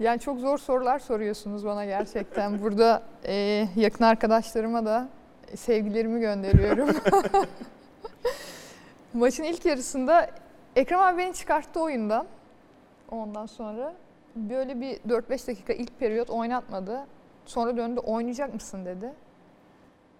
Yani 0.00 0.20
çok 0.20 0.40
zor 0.40 0.58
sorular 0.58 0.98
soruyorsunuz 0.98 1.64
bana 1.64 1.84
gerçekten. 1.84 2.62
Burada 2.62 3.02
e, 3.24 3.68
yakın 3.76 4.04
arkadaşlarıma 4.04 4.86
da 4.86 5.08
sevgilerimi 5.54 6.20
gönderiyorum. 6.20 6.88
Maçın 9.14 9.44
ilk 9.44 9.64
yarısında 9.64 10.30
Ekrem 10.76 11.00
abi 11.00 11.18
beni 11.18 11.34
çıkarttı 11.34 11.80
oyundan. 11.80 12.26
Ondan 13.10 13.46
sonra 13.46 13.94
böyle 14.36 14.80
bir 14.80 14.96
4-5 14.96 15.48
dakika 15.48 15.72
ilk 15.72 15.98
periyot 15.98 16.30
oynatmadı. 16.30 17.06
Sonra 17.46 17.76
döndü 17.76 18.00
oynayacak 18.00 18.54
mısın 18.54 18.86
dedi. 18.86 19.12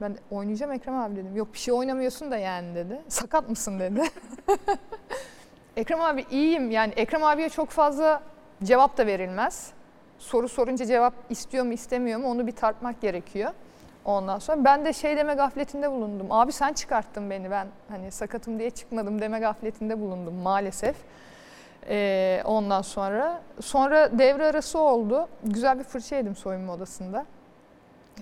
Ben 0.00 0.14
de, 0.14 0.18
oynayacağım 0.30 0.72
Ekrem 0.72 0.94
abi 0.94 1.16
dedim. 1.16 1.36
Yok 1.36 1.52
bir 1.52 1.58
şey 1.58 1.74
oynamıyorsun 1.74 2.30
da 2.30 2.36
yani 2.36 2.74
dedi. 2.74 3.02
Sakat 3.08 3.48
mısın 3.48 3.80
dedi. 3.80 4.02
Ekrem 5.76 6.00
abi 6.00 6.26
iyiyim 6.30 6.70
yani 6.70 6.92
Ekrem 6.96 7.24
abiye 7.24 7.48
çok 7.48 7.68
fazla 7.68 8.22
cevap 8.64 8.98
da 8.98 9.06
verilmez. 9.06 9.72
Soru 10.18 10.48
sorunca 10.48 10.86
cevap 10.86 11.14
istiyor 11.30 11.64
mu 11.64 11.72
istemiyor 11.72 12.20
mu 12.20 12.30
onu 12.30 12.46
bir 12.46 12.52
tartmak 12.52 13.00
gerekiyor. 13.00 13.52
Ondan 14.06 14.38
sonra 14.38 14.64
ben 14.64 14.84
de 14.84 14.92
şey 14.92 15.16
deme 15.16 15.34
gafletinde 15.34 15.90
bulundum. 15.90 16.26
Abi 16.30 16.52
sen 16.52 16.72
çıkarttın 16.72 17.30
beni 17.30 17.50
ben 17.50 17.68
hani 17.88 18.10
sakatım 18.10 18.58
diye 18.58 18.70
çıkmadım 18.70 19.20
deme 19.20 19.38
gafletinde 19.38 20.00
bulundum 20.00 20.34
maalesef. 20.34 20.96
Ee, 21.88 22.42
ondan 22.44 22.82
sonra 22.82 23.42
sonra 23.60 24.18
devre 24.18 24.46
arası 24.46 24.78
oldu. 24.78 25.28
Güzel 25.44 25.78
bir 25.78 25.84
fırça 25.84 26.16
yedim 26.16 26.36
soyunma 26.36 26.72
odasında. 26.72 27.26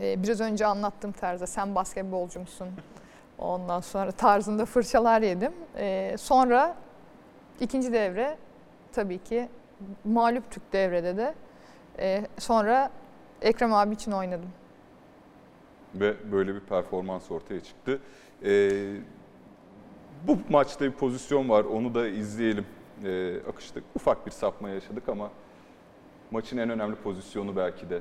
Ee, 0.01 0.22
biraz 0.22 0.41
önce 0.41 0.66
anlattım 0.66 1.12
tarzda 1.12 1.47
sen 1.47 1.74
basketbolcu 1.74 2.41
musun? 2.41 2.68
Ondan 3.39 3.80
sonra 3.80 4.12
tarzında 4.12 4.64
fırçalar 4.64 5.22
yedim. 5.22 5.53
Ee, 5.76 6.16
sonra 6.18 6.74
ikinci 7.61 7.93
devre 7.93 8.37
tabii 8.93 9.18
ki 9.18 9.49
mağlup 10.05 10.51
Türk 10.51 10.72
devrede 10.72 11.16
de. 11.16 11.35
Ee, 11.99 12.22
sonra 12.39 12.91
Ekrem 13.43 13.74
abi 13.74 13.95
için 13.95 14.12
oynadım. 14.12 14.51
Ve 15.95 16.32
böyle 16.32 16.55
bir 16.55 16.61
performans 16.61 17.30
ortaya 17.30 17.61
çıktı. 17.61 18.01
Ee, 18.45 18.97
bu 20.26 20.38
maçta 20.49 20.84
bir 20.84 20.90
pozisyon 20.90 21.49
var 21.49 21.64
onu 21.64 21.95
da 21.95 22.09
izleyelim. 22.09 22.66
Ee, 23.05 23.36
akıştık. 23.49 23.84
Ufak 23.95 24.26
bir 24.26 24.30
sapma 24.30 24.68
yaşadık 24.68 25.09
ama 25.09 25.30
maçın 26.30 26.59
en 26.59 26.70
önemli 26.70 26.97
pozisyonu 26.97 27.57
belki 27.57 27.90
de. 27.90 28.01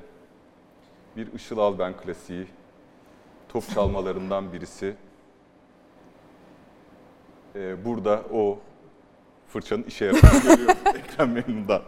Bir 1.17 1.33
Işıl 1.33 1.57
Alben 1.57 1.97
klasiği. 1.97 2.47
Top 3.49 3.69
çalmalarından 3.69 4.53
birisi. 4.53 4.95
Ee, 7.55 7.85
burada 7.85 8.21
o 8.33 8.59
fırçanın 9.47 9.83
işe 9.83 10.05
yaradığını 10.05 10.41
görüyoruz 10.41 10.77
ekran 10.95 11.29
memnundan. 11.29 11.81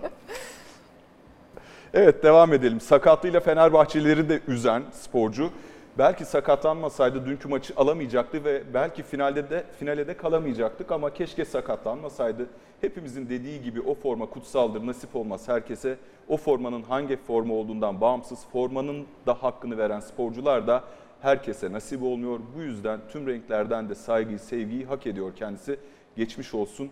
Evet 1.94 2.24
devam 2.24 2.54
edelim. 2.54 2.80
Sakatlığıyla 2.80 3.40
Fenerbahçelileri 3.40 4.30
de 4.30 4.42
üzen 4.48 4.84
sporcu. 4.92 5.52
Belki 5.98 6.26
sakatlanmasaydı 6.26 7.26
dünkü 7.26 7.48
maçı 7.48 7.74
alamayacaktı 7.78 8.44
ve 8.44 8.64
belki 8.74 9.04
finalde 9.04 9.50
de 9.50 9.64
finale 9.80 10.08
de 10.08 10.18
kalamayacaktık 10.18 10.92
ama 10.92 11.14
keşke 11.14 11.46
sakatlanmasaydı. 11.46 12.48
Hepimizin 12.82 13.30
dediği 13.30 13.62
gibi 13.62 13.82
o 13.82 13.96
forma 13.96 14.26
kutsaldır, 14.26 14.86
nasip 14.86 15.16
olmaz 15.16 15.48
herkese. 15.48 15.98
O 16.28 16.38
formanın 16.38 16.84
hangi 16.84 17.18
forma 17.18 17.54
olduğundan 17.54 18.02
bağımsız 18.02 18.46
formanın 18.52 19.06
da 19.28 19.34
hakkını 19.34 19.78
veren 19.78 20.00
sporcular 20.00 20.68
da 20.68 20.84
herkese 21.22 21.72
nasip 21.72 22.04
olmuyor. 22.04 22.40
Bu 22.56 22.62
yüzden 22.62 23.00
tüm 23.12 23.28
renklerden 23.28 23.90
de 23.90 23.96
saygıyı, 23.96 24.40
sevgiyi 24.40 24.86
hak 24.86 25.08
ediyor 25.08 25.36
kendisi. 25.36 25.80
Geçmiş 26.16 26.54
olsun. 26.54 26.90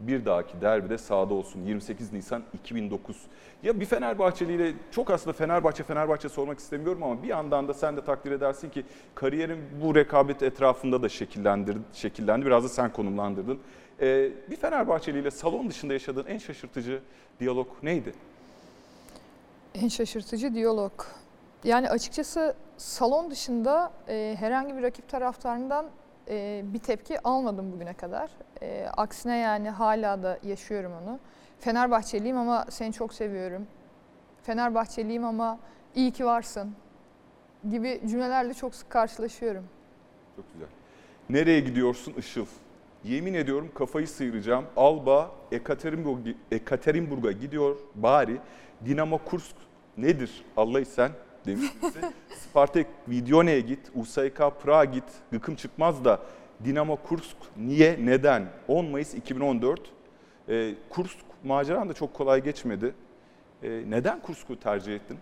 Bir 0.00 0.24
dahaki 0.24 0.60
derbide 0.60 0.98
sahada 0.98 1.34
olsun 1.34 1.62
28 1.64 2.12
Nisan 2.12 2.42
2009. 2.54 3.16
Ya 3.62 3.80
bir 3.80 3.84
Fenerbahçeliyle 3.84 4.72
çok 4.90 5.10
aslında 5.10 5.36
Fenerbahçe 5.36 5.82
Fenerbahçe 5.82 6.28
sormak 6.28 6.58
istemiyorum 6.58 7.02
ama 7.02 7.22
bir 7.22 7.28
yandan 7.28 7.68
da 7.68 7.74
sen 7.74 7.96
de 7.96 8.04
takdir 8.04 8.32
edersin 8.32 8.70
ki 8.70 8.84
kariyerin 9.14 9.58
bu 9.82 9.94
rekabet 9.94 10.42
etrafında 10.42 11.02
da 11.02 11.08
şekillendir, 11.08 11.78
şekillendi. 11.92 12.46
Biraz 12.46 12.64
da 12.64 12.68
sen 12.68 12.92
konumlandırdın. 12.92 13.58
Ee, 14.00 14.30
bir 14.50 14.56
Fenerbahçeliyle 14.56 15.30
salon 15.30 15.68
dışında 15.68 15.92
yaşadığın 15.92 16.26
en 16.26 16.38
şaşırtıcı 16.38 17.00
diyalog 17.40 17.68
neydi? 17.82 18.12
En 19.74 19.88
şaşırtıcı 19.88 20.54
diyalog. 20.54 20.92
Yani 21.64 21.90
açıkçası 21.90 22.54
salon 22.76 23.30
dışında 23.30 23.92
e, 24.08 24.36
herhangi 24.38 24.76
bir 24.76 24.82
rakip 24.82 25.08
taraftarından 25.08 25.86
e, 26.28 26.62
bir 26.64 26.78
tepki 26.78 27.20
almadım 27.20 27.72
bugüne 27.72 27.92
kadar. 27.94 28.30
E, 28.62 28.86
aksine 28.96 29.38
yani 29.38 29.70
hala 29.70 30.22
da 30.22 30.38
yaşıyorum 30.42 30.92
onu. 31.02 31.18
Fenerbahçeliyim 31.60 32.36
ama 32.36 32.64
seni 32.70 32.92
çok 32.92 33.14
seviyorum. 33.14 33.66
Fenerbahçeliyim 34.42 35.24
ama 35.24 35.58
iyi 35.94 36.10
ki 36.10 36.26
varsın 36.26 36.74
gibi 37.70 38.00
cümlelerle 38.06 38.54
çok 38.54 38.74
sık 38.74 38.90
karşılaşıyorum. 38.90 39.64
Çok 40.36 40.44
güzel. 40.52 40.68
Nereye 41.30 41.60
gidiyorsun 41.60 42.12
Işıl? 42.12 42.46
Yemin 43.04 43.34
ediyorum 43.34 43.70
kafayı 43.74 44.08
sıyıracağım. 44.08 44.64
Alba 44.76 45.30
Ekaterinburg, 45.52 46.26
Ekaterinburg'a 46.50 47.32
gidiyor 47.32 47.76
bari. 47.94 48.38
Dinamo 48.86 49.18
Kursk 49.18 49.56
nedir 49.96 50.44
Allah 50.56 50.84
sen 50.84 51.10
demiş 51.46 51.70
birisi. 51.82 51.98
Spartak 52.48 52.86
Videone'ye 53.08 53.60
git, 53.60 53.90
USK 53.94 54.36
Prag'a 54.62 54.84
git, 54.84 55.04
gıkım 55.32 55.54
çıkmaz 55.54 56.04
da 56.04 56.20
Dinamo 56.64 56.96
Kursk 56.96 57.36
niye, 57.56 57.98
neden? 58.04 58.46
10 58.68 58.84
Mayıs 58.84 59.14
2014. 59.14 59.80
Ee, 60.48 60.74
Kursk 60.90 61.16
maceran 61.44 61.88
da 61.88 61.94
çok 61.94 62.14
kolay 62.14 62.42
geçmedi. 62.44 62.94
Ee, 63.62 63.82
neden 63.88 64.20
Kursk'u 64.20 64.60
tercih 64.60 64.94
ettin? 64.94 65.18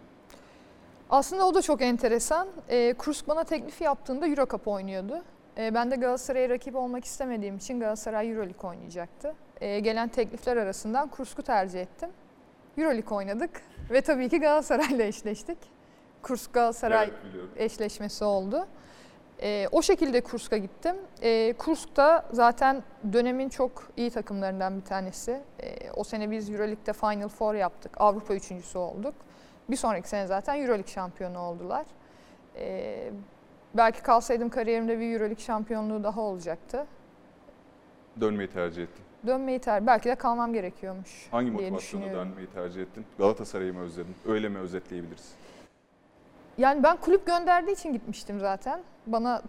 Aslında 1.10 1.46
o 1.46 1.54
da 1.54 1.62
çok 1.62 1.82
enteresan. 1.82 2.48
E, 2.68 2.92
Kursk 2.94 3.28
bana 3.28 3.44
teklif 3.44 3.80
yaptığında 3.80 4.26
Euro 4.26 4.46
Cup 4.46 4.68
oynuyordu. 4.68 5.22
E, 5.58 5.74
ben 5.74 5.90
de 5.90 5.96
Galatasaray'a 5.96 6.48
rakip 6.48 6.76
olmak 6.76 7.04
istemediğim 7.04 7.56
için 7.56 7.80
Galatasaray 7.80 8.30
Euroleague 8.30 8.70
oynayacaktı. 8.70 9.34
E, 9.60 9.80
gelen 9.80 10.08
teklifler 10.08 10.56
arasından 10.56 11.08
Kursk'u 11.08 11.42
tercih 11.42 11.80
ettim. 11.80 12.08
Euroleague 12.78 13.16
oynadık 13.18 13.50
ve 13.90 14.00
tabii 14.00 14.28
ki 14.28 14.40
Galatasaray'la 14.40 15.04
eşleştik. 15.04 15.58
Kursk 16.22 16.52
Galatasaray 16.52 17.04
Evet, 17.04 17.24
biliyorum. 17.28 17.50
eşleşmesi 17.56 18.24
oldu. 18.24 18.66
E, 19.42 19.68
o 19.72 19.82
şekilde 19.82 20.20
Kursk'a 20.20 20.56
gittim. 20.56 20.96
E, 21.22 21.52
Kursk 21.58 21.96
da 21.96 22.26
zaten 22.32 22.82
dönemin 23.12 23.48
çok 23.48 23.88
iyi 23.96 24.10
takımlarından 24.10 24.76
bir 24.78 24.84
tanesi. 24.84 25.40
E, 25.60 25.90
o 25.90 26.04
sene 26.04 26.30
biz 26.30 26.50
Euroleague'de 26.50 26.92
Final 26.92 27.28
Four 27.28 27.54
yaptık. 27.54 27.92
Avrupa 28.00 28.34
üçüncüsü 28.34 28.78
olduk. 28.78 29.14
Bir 29.70 29.76
sonraki 29.76 30.08
sene 30.08 30.26
zaten 30.26 30.54
Euroleague 30.56 30.92
şampiyonu 30.92 31.38
oldular. 31.38 31.86
E, 32.56 33.10
belki 33.74 34.02
kalsaydım 34.02 34.48
kariyerimde 34.48 34.98
bir 34.98 35.12
Euroleague 35.12 35.44
şampiyonluğu 35.44 36.04
daha 36.04 36.20
olacaktı. 36.20 36.86
Dönmeyi 38.20 38.50
tercih 38.50 38.82
ettin. 38.82 39.04
Dönmeyi 39.26 39.58
ter, 39.58 39.86
belki 39.86 40.08
de 40.08 40.14
kalmam 40.14 40.52
gerekiyormuş 40.52 41.28
Hangi 41.30 41.58
diye 41.58 41.70
motivasyonla 41.70 42.12
dönmeyi 42.12 42.46
tercih 42.46 42.82
ettin? 42.82 43.06
Galatasaray'ı 43.18 43.74
mı 43.74 43.80
özledin? 43.80 44.14
Öyle 44.26 44.48
mi 44.48 44.58
özetleyebiliriz? 44.58 45.32
Yani 46.58 46.82
ben 46.82 46.96
kulüp 46.96 47.26
gönderdiği 47.26 47.72
için 47.72 47.92
gitmiştim 47.92 48.40
zaten. 48.40 48.82
Bana 49.06 49.42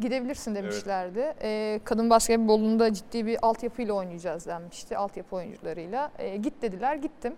gidebilirsin 0.00 0.54
demişlerdi. 0.54 1.34
Ee, 1.42 1.80
kadın 1.84 2.10
basketbolunda 2.10 2.92
ciddi 2.92 3.26
bir 3.26 3.38
altyapıyla 3.42 3.94
oynayacağız 3.94 4.46
denmişti. 4.46 4.96
Altyapı 4.96 5.36
oyuncularıyla. 5.36 6.12
Ee, 6.18 6.36
git 6.36 6.62
dediler, 6.62 6.96
gittim. 6.96 7.34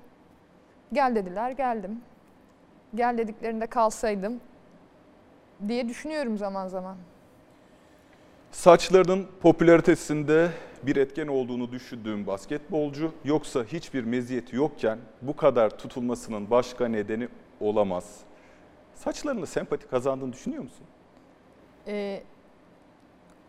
Gel 0.92 1.14
dediler, 1.14 1.50
geldim. 1.50 2.00
Gel 2.94 3.18
dediklerinde 3.18 3.66
kalsaydım 3.66 4.40
diye 5.68 5.88
düşünüyorum 5.88 6.38
zaman 6.38 6.68
zaman. 6.68 6.96
Saçlarının 8.52 9.26
popülaritesinde 9.42 10.50
bir 10.82 10.96
etken 10.96 11.26
olduğunu 11.26 11.72
düşündüğüm 11.72 12.26
basketbolcu 12.26 13.12
yoksa 13.24 13.64
hiçbir 13.64 14.04
meziyeti 14.04 14.56
yokken 14.56 14.98
bu 15.22 15.36
kadar 15.36 15.70
tutulmasının 15.70 16.50
başka 16.50 16.88
nedeni 16.88 17.28
olamaz. 17.60 18.20
Saçlarını 19.04 19.46
sempati 19.46 19.86
kazandığını 19.88 20.32
düşünüyor 20.32 20.62
musun? 20.62 20.86
Ee, 21.86 22.22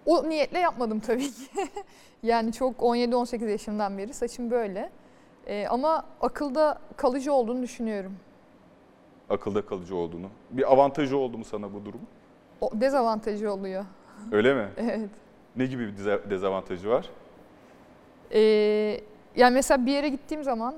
o 0.05 0.29
niyetle 0.29 0.59
yapmadım 0.59 0.99
tabii 0.99 1.31
ki. 1.31 1.43
yani 2.23 2.53
çok 2.53 2.77
17-18 2.79 3.49
yaşımdan 3.49 3.97
beri 3.97 4.13
saçım 4.13 4.51
böyle. 4.51 4.89
Ee, 5.47 5.67
ama 5.67 6.05
akılda 6.21 6.79
kalıcı 6.97 7.33
olduğunu 7.33 7.61
düşünüyorum. 7.63 8.15
Akılda 9.29 9.65
kalıcı 9.65 9.95
olduğunu. 9.95 10.27
Bir 10.51 10.71
avantajı 10.73 11.17
oldu 11.17 11.37
mu 11.37 11.45
sana 11.45 11.73
bu 11.73 11.85
durum? 11.85 12.01
O 12.61 12.69
dezavantajı 12.73 13.51
oluyor. 13.53 13.85
Öyle 14.31 14.53
mi? 14.53 14.67
Evet. 14.77 15.09
Ne 15.55 15.65
gibi 15.65 15.87
bir 15.87 15.97
deza- 15.97 16.29
dezavantajı 16.29 16.89
var? 16.89 17.09
Ee, 18.33 18.39
yani 19.35 19.53
mesela 19.53 19.85
bir 19.85 19.91
yere 19.91 20.09
gittiğim 20.09 20.43
zaman 20.43 20.75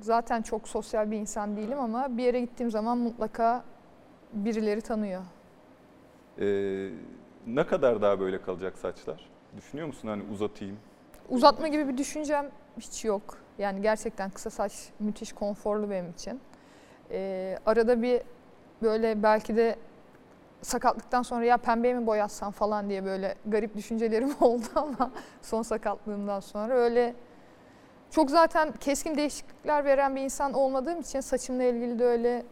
zaten 0.00 0.42
çok 0.42 0.68
sosyal 0.68 1.10
bir 1.10 1.16
insan 1.16 1.56
değilim 1.56 1.78
ama 1.78 2.16
bir 2.16 2.22
yere 2.22 2.40
gittiğim 2.40 2.70
zaman 2.70 2.98
mutlaka 2.98 3.64
birileri 4.32 4.80
tanıyor. 4.80 5.22
Ee, 6.40 6.90
ne 7.46 7.66
kadar 7.66 8.02
daha 8.02 8.20
böyle 8.20 8.42
kalacak 8.42 8.78
saçlar? 8.78 9.30
Düşünüyor 9.56 9.86
musun 9.86 10.08
hani 10.08 10.22
uzatayım? 10.32 10.76
Uzatma 11.28 11.68
gibi 11.68 11.88
bir 11.88 11.98
düşüncem 11.98 12.50
hiç 12.80 13.04
yok. 13.04 13.38
Yani 13.58 13.82
gerçekten 13.82 14.30
kısa 14.30 14.50
saç 14.50 14.72
müthiş 15.00 15.32
konforlu 15.32 15.90
benim 15.90 16.10
için. 16.10 16.40
Ee, 17.10 17.58
arada 17.66 18.02
bir 18.02 18.22
böyle 18.82 19.22
belki 19.22 19.56
de 19.56 19.76
sakatlıktan 20.62 21.22
sonra 21.22 21.44
ya 21.44 21.56
pembeye 21.56 21.94
mi 21.94 22.06
boyatsam 22.06 22.52
falan 22.52 22.88
diye 22.88 23.04
böyle 23.04 23.34
garip 23.46 23.76
düşüncelerim 23.76 24.30
oldu 24.40 24.64
ama 24.74 25.10
son 25.42 25.62
sakatlığımdan 25.62 26.40
sonra 26.40 26.74
öyle 26.74 27.14
çok 28.10 28.30
zaten 28.30 28.72
keskin 28.72 29.16
değişiklikler 29.16 29.84
veren 29.84 30.16
bir 30.16 30.20
insan 30.20 30.52
olmadığım 30.52 31.00
için 31.00 31.20
saçımla 31.20 31.62
ilgili 31.64 31.98
de 31.98 32.04
öyle 32.04 32.42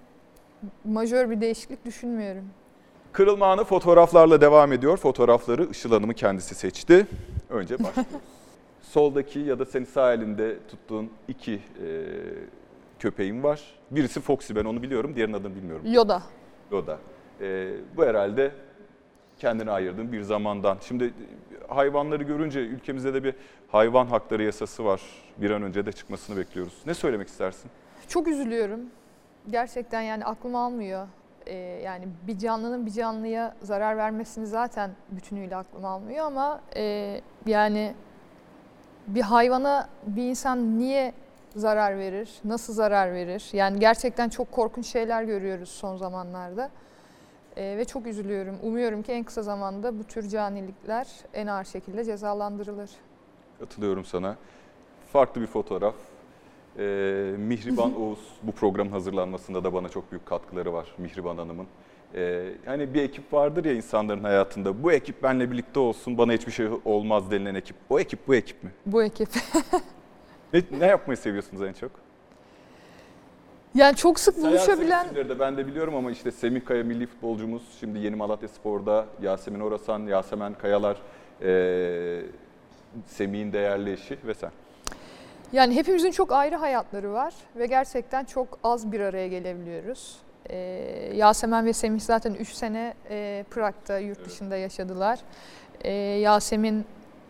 majör 0.84 1.30
bir 1.30 1.40
değişiklik 1.40 1.84
düşünmüyorum. 1.84 2.44
Kırılma 3.12 3.46
anı 3.46 3.64
fotoğraflarla 3.64 4.40
devam 4.40 4.72
ediyor. 4.72 4.96
Fotoğrafları 4.96 5.64
Işıl 5.64 5.90
Hanım'ın 5.90 6.12
kendisi 6.12 6.54
seçti. 6.54 7.06
Önce 7.50 7.74
başlıyoruz. 7.74 8.12
Soldaki 8.82 9.38
ya 9.38 9.58
da 9.58 9.64
senin 9.64 9.84
sağ 9.84 10.12
elinde 10.14 10.58
tuttuğun 10.68 11.10
iki 11.28 11.52
e, 11.54 11.60
köpeğin 12.98 13.42
var. 13.42 13.60
Birisi 13.90 14.20
Foxy 14.20 14.54
ben 14.54 14.64
onu 14.64 14.82
biliyorum. 14.82 15.16
Diğerinin 15.16 15.34
adını 15.34 15.56
bilmiyorum. 15.56 15.82
Yoda. 15.92 16.22
O 16.72 16.86
da. 16.86 16.98
E, 17.40 17.70
bu 17.96 18.04
herhalde 18.04 18.52
kendine 19.38 19.70
ayırdığın 19.70 20.12
bir 20.12 20.22
zamandan. 20.22 20.78
Şimdi 20.88 21.14
hayvanları 21.68 22.22
görünce 22.22 22.60
ülkemizde 22.60 23.14
de 23.14 23.24
bir 23.24 23.34
hayvan 23.68 24.06
hakları 24.06 24.42
yasası 24.42 24.84
var. 24.84 25.00
Bir 25.38 25.50
an 25.50 25.62
önce 25.62 25.86
de 25.86 25.92
çıkmasını 25.92 26.36
bekliyoruz. 26.36 26.74
Ne 26.86 26.94
söylemek 26.94 27.28
istersin? 27.28 27.70
Çok 28.08 28.28
üzülüyorum. 28.28 28.80
Gerçekten 29.50 30.00
yani 30.00 30.24
aklım 30.24 30.56
almıyor. 30.56 31.06
Ee, 31.46 31.54
yani 31.84 32.08
bir 32.26 32.38
canlının 32.38 32.86
bir 32.86 32.90
canlıya 32.90 33.54
zarar 33.62 33.96
vermesini 33.96 34.46
zaten 34.46 34.90
bütünüyle 35.10 35.56
aklım 35.56 35.84
almıyor 35.84 36.26
ama 36.26 36.60
e, 36.76 37.20
yani 37.46 37.94
bir 39.06 39.22
hayvana 39.22 39.88
bir 40.06 40.22
insan 40.22 40.78
niye 40.78 41.12
zarar 41.56 41.98
verir, 41.98 42.30
nasıl 42.44 42.72
zarar 42.72 43.12
verir? 43.12 43.50
Yani 43.52 43.80
gerçekten 43.80 44.28
çok 44.28 44.52
korkunç 44.52 44.86
şeyler 44.86 45.22
görüyoruz 45.22 45.68
son 45.68 45.96
zamanlarda. 45.96 46.70
Ee, 47.56 47.74
ve 47.78 47.84
çok 47.84 48.06
üzülüyorum. 48.06 48.58
Umuyorum 48.62 49.02
ki 49.02 49.12
en 49.12 49.24
kısa 49.24 49.42
zamanda 49.42 49.98
bu 49.98 50.04
tür 50.04 50.28
canilikler 50.28 51.08
en 51.34 51.46
ağır 51.46 51.64
şekilde 51.64 52.04
cezalandırılır. 52.04 52.90
Katılıyorum 53.60 54.04
sana. 54.04 54.36
Farklı 55.12 55.40
bir 55.40 55.46
fotoğraf. 55.46 55.94
Ee, 56.78 57.34
Mihriban 57.38 58.00
Oğuz 58.00 58.18
bu 58.42 58.52
programın 58.52 58.90
hazırlanmasında 58.90 59.64
da 59.64 59.72
bana 59.74 59.88
çok 59.88 60.10
büyük 60.10 60.26
katkıları 60.26 60.72
var 60.72 60.94
Mihriban 60.98 61.36
Hanım'ın. 61.38 61.66
Ee, 62.14 62.52
hani 62.66 62.94
bir 62.94 63.02
ekip 63.02 63.32
vardır 63.32 63.64
ya 63.64 63.72
insanların 63.72 64.24
hayatında. 64.24 64.82
Bu 64.82 64.92
ekip 64.92 65.22
benle 65.22 65.50
birlikte 65.50 65.80
olsun, 65.80 66.18
bana 66.18 66.32
hiçbir 66.32 66.52
şey 66.52 66.68
olmaz 66.84 67.30
denilen 67.30 67.54
ekip. 67.54 67.76
O 67.90 68.00
ekip 68.00 68.28
bu 68.28 68.34
ekip 68.34 68.64
mi? 68.64 68.70
Bu 68.86 69.02
ekip. 69.02 69.28
Ne, 70.52 70.62
ne 70.78 70.86
yapmayı 70.86 71.16
seviyorsunuz 71.16 71.62
en 71.62 71.72
çok? 71.72 71.90
Yani 73.74 73.96
çok 73.96 74.20
sık 74.20 74.36
buluşabilen 74.42 75.04
isimleri 75.04 75.28
de 75.28 75.38
ben 75.38 75.56
de 75.56 75.66
biliyorum 75.66 75.94
ama 75.94 76.10
işte 76.10 76.30
Semih 76.30 76.64
Kaya 76.64 76.84
milli 76.84 77.06
futbolcumuz, 77.06 77.62
şimdi 77.80 77.98
Yeni 77.98 78.16
Malatya 78.16 78.48
Spor'da 78.48 79.06
Yasemin 79.22 79.60
Orasan, 79.60 80.06
Yasemen 80.06 80.54
Kayalar, 80.54 80.96
ee, 81.42 82.20
Semih'in 83.06 83.52
değerli 83.52 83.92
eşi 83.92 84.18
ve 84.26 84.34
sen. 84.34 84.50
Yani 85.54 85.76
hepimizin 85.76 86.10
çok 86.10 86.32
ayrı 86.32 86.56
hayatları 86.56 87.12
var 87.12 87.34
ve 87.56 87.66
gerçekten 87.66 88.24
çok 88.24 88.58
az 88.64 88.92
bir 88.92 89.00
araya 89.00 89.28
gelebiliyoruz. 89.28 90.16
Ee, 90.50 90.56
Yasemen 91.14 91.66
ve 91.66 91.72
Semih 91.72 92.00
zaten 92.00 92.34
3 92.34 92.48
sene 92.48 92.94
e, 93.10 93.44
Prag'da 93.50 93.98
yurt 93.98 94.26
dışında 94.26 94.56
yaşadılar. 94.56 95.18
Ee, 95.80 95.92
Yasemin 95.92 96.84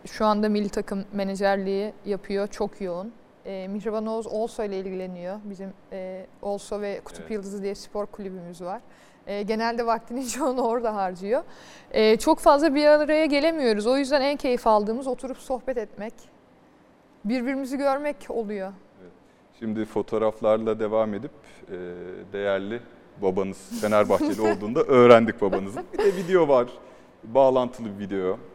şu 0.05 0.25
anda 0.25 0.49
milli 0.49 0.69
takım 0.69 1.05
menajerliği 1.13 1.93
yapıyor, 2.05 2.47
çok 2.47 2.81
yoğun. 2.81 3.13
Ee, 3.45 3.67
Mihriban 3.67 4.05
Oğuz 4.05 4.27
Olso 4.27 4.63
ile 4.63 4.79
ilgileniyor. 4.79 5.39
Bizim 5.43 5.73
e, 5.91 6.25
Olso 6.41 6.81
ve 6.81 6.99
Kutup 7.05 7.21
Evet. 7.21 7.31
Yıldızı 7.31 7.63
diye 7.63 7.75
spor 7.75 8.05
kulübümüz 8.05 8.61
var. 8.61 8.81
Ee, 9.27 9.41
genelde 9.41 9.85
vaktinin 9.85 10.27
çoğunu 10.27 10.61
orada 10.61 10.95
harcıyor. 10.95 11.43
Ee, 11.91 12.17
çok 12.17 12.39
fazla 12.39 12.75
bir 12.75 12.85
araya 12.85 13.25
gelemiyoruz. 13.25 13.87
O 13.87 13.97
yüzden 13.97 14.21
en 14.21 14.37
keyif 14.37 14.67
aldığımız 14.67 15.07
oturup 15.07 15.37
sohbet 15.37 15.77
etmek, 15.77 16.13
birbirimizi 17.25 17.77
görmek 17.77 18.17
oluyor. 18.29 18.73
Şimdi 19.59 19.85
fotoğraflarla 19.85 20.79
devam 20.79 21.13
edip 21.13 21.31
e, 21.67 21.77
değerli 22.33 22.79
babanız 23.21 23.81
Fenerbahçeli 23.81 24.41
olduğunda 24.51 24.83
öğrendik 24.83 25.41
babanızın. 25.41 25.83
Bir 25.93 25.97
de 25.97 26.15
video 26.15 26.47
var, 26.47 26.67
bağlantılı 27.23 27.87
bir 27.99 28.05
video. 28.05 28.39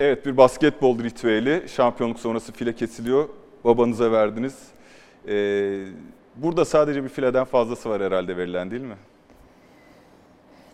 Evet 0.00 0.26
bir 0.26 0.36
basketbol 0.36 0.98
ritüeli. 0.98 1.68
Şampiyonluk 1.68 2.20
sonrası 2.20 2.52
file 2.52 2.74
kesiliyor. 2.74 3.28
Babanıza 3.64 4.12
verdiniz. 4.12 4.68
Ee, 5.28 5.84
burada 6.36 6.64
sadece 6.64 7.04
bir 7.04 7.08
fileden 7.08 7.44
fazlası 7.44 7.90
var 7.90 8.02
herhalde 8.02 8.36
verilen 8.36 8.70
değil 8.70 8.82
mi? 8.82 8.96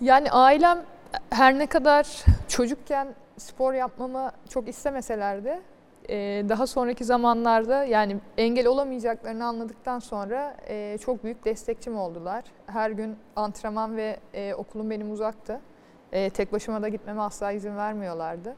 Yani 0.00 0.30
ailem 0.30 0.78
her 1.30 1.58
ne 1.58 1.66
kadar 1.66 2.24
çocukken 2.48 3.14
spor 3.36 3.74
yapmamı 3.74 4.30
çok 4.48 4.68
istemeseler 4.68 5.44
de 5.44 5.60
e, 6.08 6.44
daha 6.48 6.66
sonraki 6.66 7.04
zamanlarda 7.04 7.84
yani 7.84 8.16
engel 8.38 8.66
olamayacaklarını 8.66 9.44
anladıktan 9.44 9.98
sonra 9.98 10.56
e, 10.68 10.98
çok 10.98 11.24
büyük 11.24 11.44
destekçim 11.44 11.98
oldular. 11.98 12.44
Her 12.66 12.90
gün 12.90 13.16
antrenman 13.36 13.96
ve 13.96 14.16
e, 14.34 14.54
okulum 14.54 14.90
benim 14.90 15.12
uzaktı. 15.12 15.60
Tek 16.34 16.52
başıma 16.52 16.82
da 16.82 16.88
gitmeme 16.88 17.20
asla 17.22 17.52
izin 17.52 17.76
vermiyorlardı. 17.76 18.56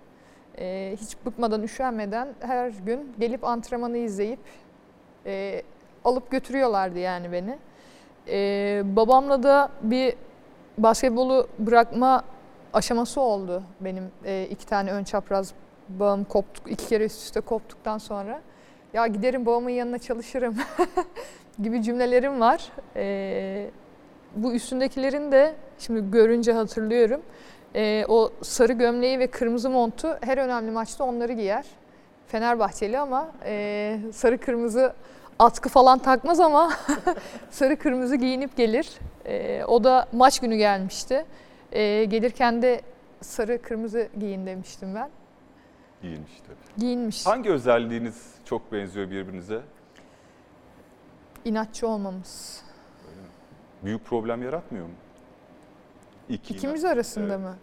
E, 0.59 0.97
hiç 1.01 1.17
bıkmadan, 1.27 1.63
üşenmeden 1.63 2.29
her 2.41 2.69
gün 2.69 3.13
gelip 3.19 3.45
antrenmanı 3.45 3.97
izleyip 3.99 4.39
e, 5.27 5.63
alıp 6.05 6.31
götürüyorlardı 6.31 6.99
yani 6.99 7.33
beni. 7.33 7.59
E, 8.29 8.83
babamla 8.97 9.43
da 9.43 9.69
bir 9.83 10.15
basketbolu 10.79 11.49
bırakma 11.59 12.25
aşaması 12.73 13.21
oldu 13.21 13.63
benim 13.81 14.11
e, 14.25 14.47
iki 14.51 14.67
tane 14.67 14.93
ön 14.93 15.05
çapraz 15.05 15.53
bağım 15.89 16.25
koptuk 16.25 16.71
iki 16.71 16.87
kere 16.87 17.05
üst 17.05 17.23
üste 17.23 17.41
koptuktan 17.41 17.99
sonra 17.99 18.41
ya 18.93 19.07
giderim 19.07 19.47
babamın 19.47 19.71
yanına 19.71 19.99
çalışırım 19.99 20.57
gibi 21.63 21.83
cümlelerim 21.83 22.41
var. 22.41 22.73
E, 22.97 23.71
bu 24.37 24.53
üstündekilerin 24.53 25.33
de 25.33 25.55
şimdi 25.79 26.11
görünce 26.11 26.53
hatırlıyorum. 26.53 27.21
E, 27.75 28.05
o 28.09 28.31
sarı 28.43 28.73
gömleği 28.73 29.19
ve 29.19 29.27
kırmızı 29.27 29.71
montu 29.71 30.19
her 30.21 30.39
önemli 30.39 30.71
maçta 30.71 31.05
onları 31.05 31.33
giyer. 31.33 31.65
Fenerbahçeli 32.27 32.99
ama 32.99 33.33
e, 33.45 33.99
sarı 34.13 34.39
kırmızı 34.39 34.93
atkı 35.39 35.69
falan 35.69 35.99
takmaz 35.99 36.41
ama 36.41 36.73
sarı 37.51 37.77
kırmızı 37.77 38.17
giyinip 38.17 38.57
gelir. 38.57 38.91
Ee, 39.27 39.65
o 39.65 39.85
da 39.85 40.07
maç 40.13 40.41
günü 40.41 40.57
gelmişti. 40.57 41.25
Ee, 41.73 42.05
gelirken 42.05 42.63
de 42.63 42.81
sarı 43.21 43.63
kırmızı 43.63 44.09
giyin 44.21 44.47
demiştim 44.47 44.95
ben. 44.95 45.11
Giyinmiş 46.03 46.33
tabii. 46.47 46.81
Giyinmiş. 46.81 47.27
Hangi 47.27 47.51
özelliğiniz 47.51 48.35
çok 48.45 48.73
benziyor 48.73 49.11
birbirinize? 49.11 49.61
İnatçı 51.45 51.89
olmamız. 51.89 52.63
Büyük 53.83 54.05
problem 54.05 54.43
yaratmıyor 54.43 54.87
mu? 54.87 54.93
İki 56.29 56.55
İkimiz 56.55 56.85
arasında 56.85 57.35
Evet. 57.35 57.39
mı? 57.39 57.57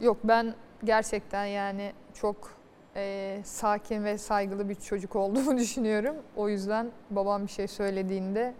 Yok 0.00 0.16
ben 0.24 0.54
gerçekten 0.84 1.44
yani 1.44 1.92
çok 2.14 2.50
e, 2.96 3.38
sakin 3.44 4.04
ve 4.04 4.18
saygılı 4.18 4.68
bir 4.68 4.74
çocuk 4.74 5.16
olduğumu 5.16 5.58
düşünüyorum. 5.58 6.16
O 6.36 6.48
yüzden 6.48 6.86
babam 7.10 7.42
bir 7.42 7.50
şey 7.50 7.68
söylediğinde 7.68 8.54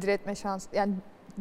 diretme 0.00 0.34
şans 0.34 0.66
yani 0.72 0.94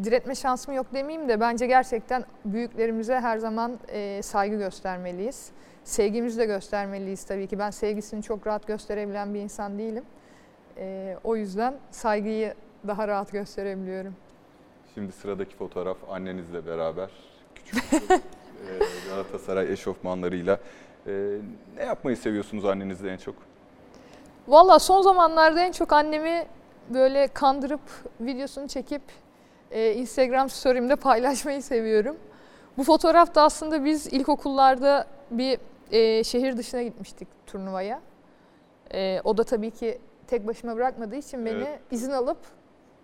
diretme 0.04 0.36
şansım 0.36 0.74
yok 0.74 0.88
demeyeyim 0.94 1.30
de 1.30 1.40
bence 1.40 1.68
gerçekten 1.68 2.26
büyüklerimize 2.46 3.20
her 3.20 3.38
zaman 3.38 3.80
e, 3.88 4.22
saygı 4.24 4.56
göstermeliyiz. 4.56 5.50
Sevgimizi 5.84 6.40
de 6.40 6.46
göstermeliyiz 6.46 7.24
tabii 7.24 7.48
ki. 7.48 7.60
Ben 7.60 7.70
sevgisini 7.72 8.24
çok 8.24 8.48
rahat 8.48 8.68
gösterebilen 8.68 9.34
bir 9.34 9.40
insan 9.40 9.80
değilim. 9.80 10.04
E, 10.78 11.18
o 11.24 11.36
yüzden 11.36 11.74
saygıyı 11.92 12.54
daha 12.88 13.08
rahat 13.08 13.32
gösterebiliyorum. 13.32 14.16
Şimdi 14.94 15.12
sıradaki 15.12 15.56
fotoğraf 15.56 15.98
annenizle 16.10 16.66
beraber. 16.66 17.10
Küçük 17.56 17.94
e, 18.12 18.20
Galatasaray 19.10 19.74
eşofmanlarıyla. 19.74 20.60
E, 21.08 21.38
ne 21.78 21.84
yapmayı 21.84 22.18
seviyorsunuz 22.18 22.66
annenizle 22.66 23.12
en 23.12 23.18
çok? 23.18 23.36
Valla 24.48 24.80
son 24.80 25.02
zamanlarda 25.02 25.62
en 25.62 25.72
çok 25.72 25.94
annemi 25.94 26.46
böyle 26.90 27.28
kandırıp 27.28 27.82
videosunu 28.22 28.68
çekip 28.68 29.02
e, 29.72 29.94
Instagram 29.94 30.50
story'imde 30.50 30.96
paylaşmayı 30.96 31.64
seviyorum. 31.64 32.18
Bu 32.78 32.84
fotoğrafta 32.84 33.42
aslında 33.42 33.86
biz 33.86 34.08
ilkokullarda 34.08 35.08
bir 35.32 35.60
e, 35.92 36.24
şehir 36.24 36.58
dışına 36.58 36.84
gitmiştik 36.84 37.28
turnuvaya. 37.48 38.02
E, 38.94 39.22
o 39.24 39.38
da 39.38 39.44
tabii 39.44 39.72
ki 39.72 40.00
tek 40.28 40.48
başıma 40.48 40.76
bırakmadığı 40.76 41.16
için 41.16 41.46
beni 41.46 41.64
Evet. 41.64 41.80
izin 41.92 42.12
alıp 42.12 42.38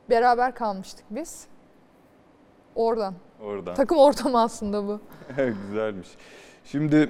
beraber 0.10 0.56
kalmıştık 0.56 1.06
biz. 1.10 1.48
Oradan. 2.76 3.14
Oradan. 3.44 3.76
Takım 3.76 3.98
ortamı 3.98 4.42
aslında 4.42 4.88
bu. 4.88 5.00
Güzelmiş. 5.68 6.08
Şimdi 6.66 7.10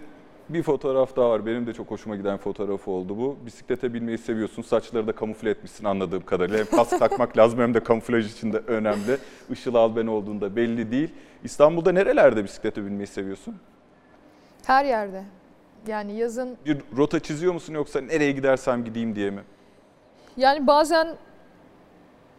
bir 0.50 0.64
fotoğraf 0.64 1.16
daha 1.16 1.30
var. 1.30 1.46
Benim 1.46 1.68
de 1.68 1.74
çok 1.74 1.92
hoşuma 1.92 2.16
giden 2.16 2.38
fotoğraf 2.38 2.88
oldu 2.88 3.18
bu. 3.18 3.38
Bisiklete 3.46 3.94
binmeyi 3.94 4.18
seviyorsun. 4.18 4.62
Saçları 4.62 5.08
da 5.08 5.12
kamufle 5.12 5.50
etmişsin 5.50 5.86
anladığım 5.86 6.26
kadarıyla. 6.26 6.60
Hem 6.60 6.66
kask 6.66 7.00
takmak 7.00 7.38
lazım 7.38 7.60
hem 7.60 7.74
de 7.74 7.80
kamuflaj 7.80 8.32
için 8.32 8.54
de 8.54 8.58
önemli. 8.58 9.18
Işıl 9.50 9.76
Alben 9.76 10.08
olduğunda 10.08 10.56
belli 10.56 10.92
değil. 10.92 11.10
İstanbul'da 11.44 11.92
nerelerde 11.92 12.44
bisiklete 12.44 12.86
binmeyi 12.86 13.08
seviyorsun? 13.08 13.56
Her 14.66 14.86
yerde. 14.86 15.24
Yani 15.88 16.16
yazın 16.16 16.58
Bir 16.66 16.78
rota 16.98 17.20
çiziyor 17.20 17.54
musun 17.54 17.74
yoksa 17.74 18.02
nereye 18.02 18.32
gidersem 18.32 18.86
gideyim 18.86 19.16
diye 19.16 19.30
mi? 19.30 19.42
Yani 20.38 20.68
bazen 20.68 21.08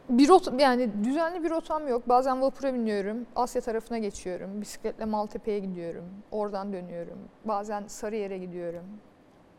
bir 0.09 0.28
rot 0.28 0.61
yani 0.61 0.90
düzenli 1.04 1.44
bir 1.44 1.50
rotam 1.50 1.88
yok. 1.88 2.09
Bazen 2.09 2.42
vapura 2.42 2.74
biniyorum. 2.74 3.26
Asya 3.36 3.61
tarafına 3.61 3.98
geçiyorum. 3.98 4.61
Bisikletle 4.61 5.04
Maltepe'ye 5.04 5.59
gidiyorum. 5.59 6.04
Oradan 6.30 6.72
dönüyorum. 6.72 7.18
Bazen 7.44 7.84
Sarıyer'e 7.86 8.38
gidiyorum. 8.38 8.84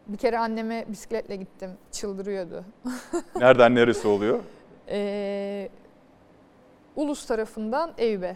Bir 0.07 0.17
kere 0.17 0.39
anneme 0.39 0.85
bisikletle 0.87 1.35
gittim. 1.35 1.71
Çıldırıyordu. 1.91 2.65
Nereden 3.39 3.75
neresi 3.75 4.07
oluyor? 4.07 4.39
Ee, 4.89 5.69
Ulus 6.95 7.25
tarafından 7.25 7.91
Eyüp'e 7.97 8.35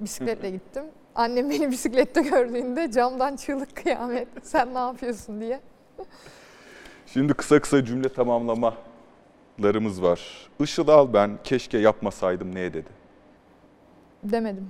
bisikletle 0.00 0.50
gittim. 0.56 0.84
Annem 1.14 1.50
beni 1.50 1.70
bisiklette 1.70 2.22
gördüğünde 2.22 2.90
camdan 2.90 3.36
çığlık 3.36 3.76
kıyamet. 3.76 4.28
Sen 4.42 4.74
ne 4.74 4.78
yapıyorsun 4.78 5.40
diye. 5.40 5.60
Şimdi 7.06 7.34
kısa 7.34 7.60
kısa 7.60 7.84
cümle 7.84 8.08
tamamlamalarımız 9.60 10.02
var. 10.02 10.48
Işıl 10.60 10.88
Alben 10.88 11.38
keşke 11.44 11.78
yapmasaydım 11.78 12.54
neye 12.54 12.74
dedi? 12.74 12.88
Demedim. 14.22 14.68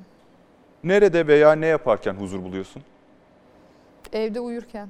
Nerede 0.84 1.26
veya 1.26 1.52
ne 1.52 1.66
yaparken 1.66 2.14
huzur 2.14 2.42
buluyorsun? 2.42 2.82
Evde 4.12 4.40
uyurken. 4.40 4.88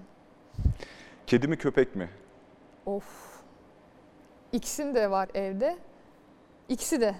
Kedi 1.26 1.48
mi 1.48 1.56
köpek 1.56 1.96
mi? 1.96 2.08
Of. 2.86 3.04
İkisinin 4.52 4.94
de 4.94 5.10
var 5.10 5.28
evde. 5.34 5.76
İkisi 6.68 7.00
de. 7.00 7.14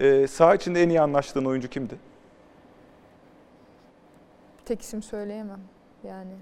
Ee, 0.00 0.26
saha 0.26 0.54
içinde 0.54 0.82
en 0.82 0.88
iyi 0.88 1.00
anlaştığın 1.00 1.44
oyuncu 1.44 1.68
kimdi? 1.68 1.96
Tek 4.64 4.82
isim 4.82 5.02
söyleyemem. 5.02 5.60
Yani 6.04 6.32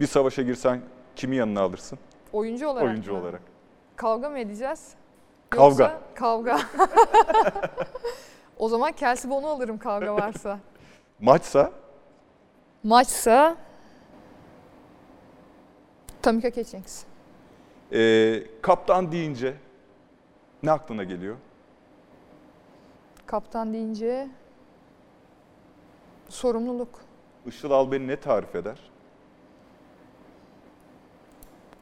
Bir 0.00 0.06
savaşa 0.06 0.42
girsen 0.42 0.80
kimi 1.16 1.36
yanına 1.36 1.60
alırsın? 1.60 1.98
Oyuncu 2.32 2.68
olarak 2.68 2.86
Oyuncu 2.88 3.12
mı? 3.12 3.18
olarak. 3.18 3.42
Kavga 3.96 4.30
mı 4.30 4.38
edeceğiz? 4.38 4.94
Kavga. 5.50 5.84
Yoksa 5.84 6.00
kavga. 6.14 6.58
o 8.58 8.68
zaman 8.68 8.92
Kelsey 8.92 9.30
Bon'u 9.30 9.46
alırım 9.46 9.78
kavga 9.78 10.14
varsa. 10.14 10.58
Maçsa 11.20 11.72
Maçsa 12.84 13.56
Tamika 16.22 16.52
Catchings. 16.52 17.04
ee, 17.92 18.42
kaptan 18.62 19.12
deyince 19.12 19.54
ne 20.62 20.70
aklına 20.70 21.04
geliyor? 21.04 21.36
Kaptan 23.26 23.72
deyince 23.72 24.28
sorumluluk, 26.28 27.00
Işıl 27.46 27.70
Alben'i 27.70 28.08
ne 28.08 28.16
tarif 28.20 28.54
eder? 28.54 28.78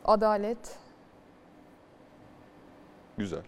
Adalet, 0.06 0.78
Güzel. 3.18 3.42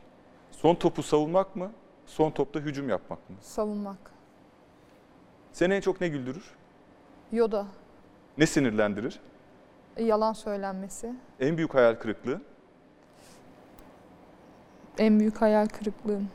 Son 0.51 0.75
topu 0.75 1.03
savunmak 1.03 1.57
mı? 1.57 1.73
Son 2.07 2.31
topta 2.31 2.61
hücum 2.61 2.89
yapmak 2.89 3.31
mı? 3.31 3.37
savunmak. 3.41 3.99
Seni 5.53 5.75
en 5.75 5.81
çok 5.81 6.01
ne 6.01 6.09
güldürür? 6.09 6.55
Yoda, 7.33 7.67
Ne 8.39 8.47
sinirlendirir? 8.47 9.21
yalan 9.99 10.33
söylenmesi. 10.33 11.15
En 11.41 11.57
büyük 11.57 11.75
hayal 11.75 11.95
kırıklığı? 11.95 12.41
En 14.99 15.21
büyük 15.21 15.41
hayal 15.43 15.67
kırıklığım. 15.69 16.29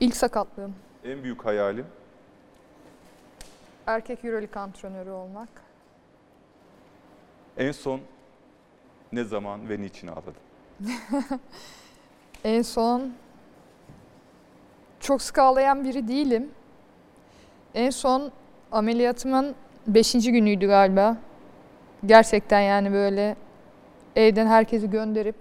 İlk 0.00 0.16
sakatlığım. 0.16 0.74
En 1.04 1.22
büyük 1.22 1.44
hayalim? 1.44 1.86
Erkek 3.86 4.24
Euroleague 4.24 4.62
antrenörü 4.62 5.10
olmak. 5.10 5.48
En 7.58 7.72
son 7.72 8.00
ne 9.12 9.24
zaman 9.24 9.68
ve 9.68 9.80
niçin 9.80 10.08
ağladın? 10.08 10.34
En 12.44 12.62
son 12.62 13.12
çok 15.00 15.22
sık 15.22 15.38
ağlayan 15.38 15.84
biri 15.84 16.08
değilim. 16.08 16.50
En 17.74 17.90
son 17.90 18.32
ameliyatımın 18.72 19.54
5. 19.86 20.12
günüydü 20.12 20.66
galiba. 20.66 21.16
Gerçekten 22.06 22.60
yani 22.60 22.92
böyle 22.92 23.36
evden 24.16 24.46
herkesi 24.46 24.90
gönderip 24.90 25.36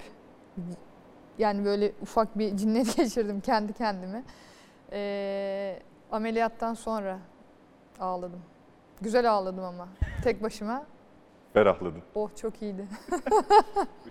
yani 1.37 1.65
böyle 1.65 1.91
ufak 2.01 2.37
bir 2.37 2.57
cinnet 2.57 2.97
geçirdim 2.97 3.41
kendi 3.41 3.73
kendime. 3.73 4.23
Ee, 4.91 5.79
ameliyattan 6.11 6.73
sonra 6.73 7.19
ağladım. 7.99 8.41
Güzel 9.01 9.31
ağladım 9.31 9.63
ama 9.63 9.87
tek 10.23 10.43
başıma. 10.43 10.85
Ferahladın. 11.57 12.03
Oh 12.15 12.29
çok 12.41 12.61
iyiydi. 12.61 12.87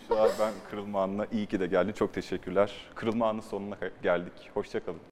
Işıl 0.03 0.15
Alben 0.17 0.53
kırılma 0.71 1.03
anına 1.03 1.27
iyi 1.33 1.47
ki 1.47 1.61
de 1.61 1.67
geldin. 1.67 1.93
Çok 1.93 2.15
teşekkürler. 2.15 2.73
Kırılma 2.95 3.29
anının 3.29 3.41
sonuna 3.43 3.77
geldik. 4.03 4.51
Hoşçakalın. 4.55 5.01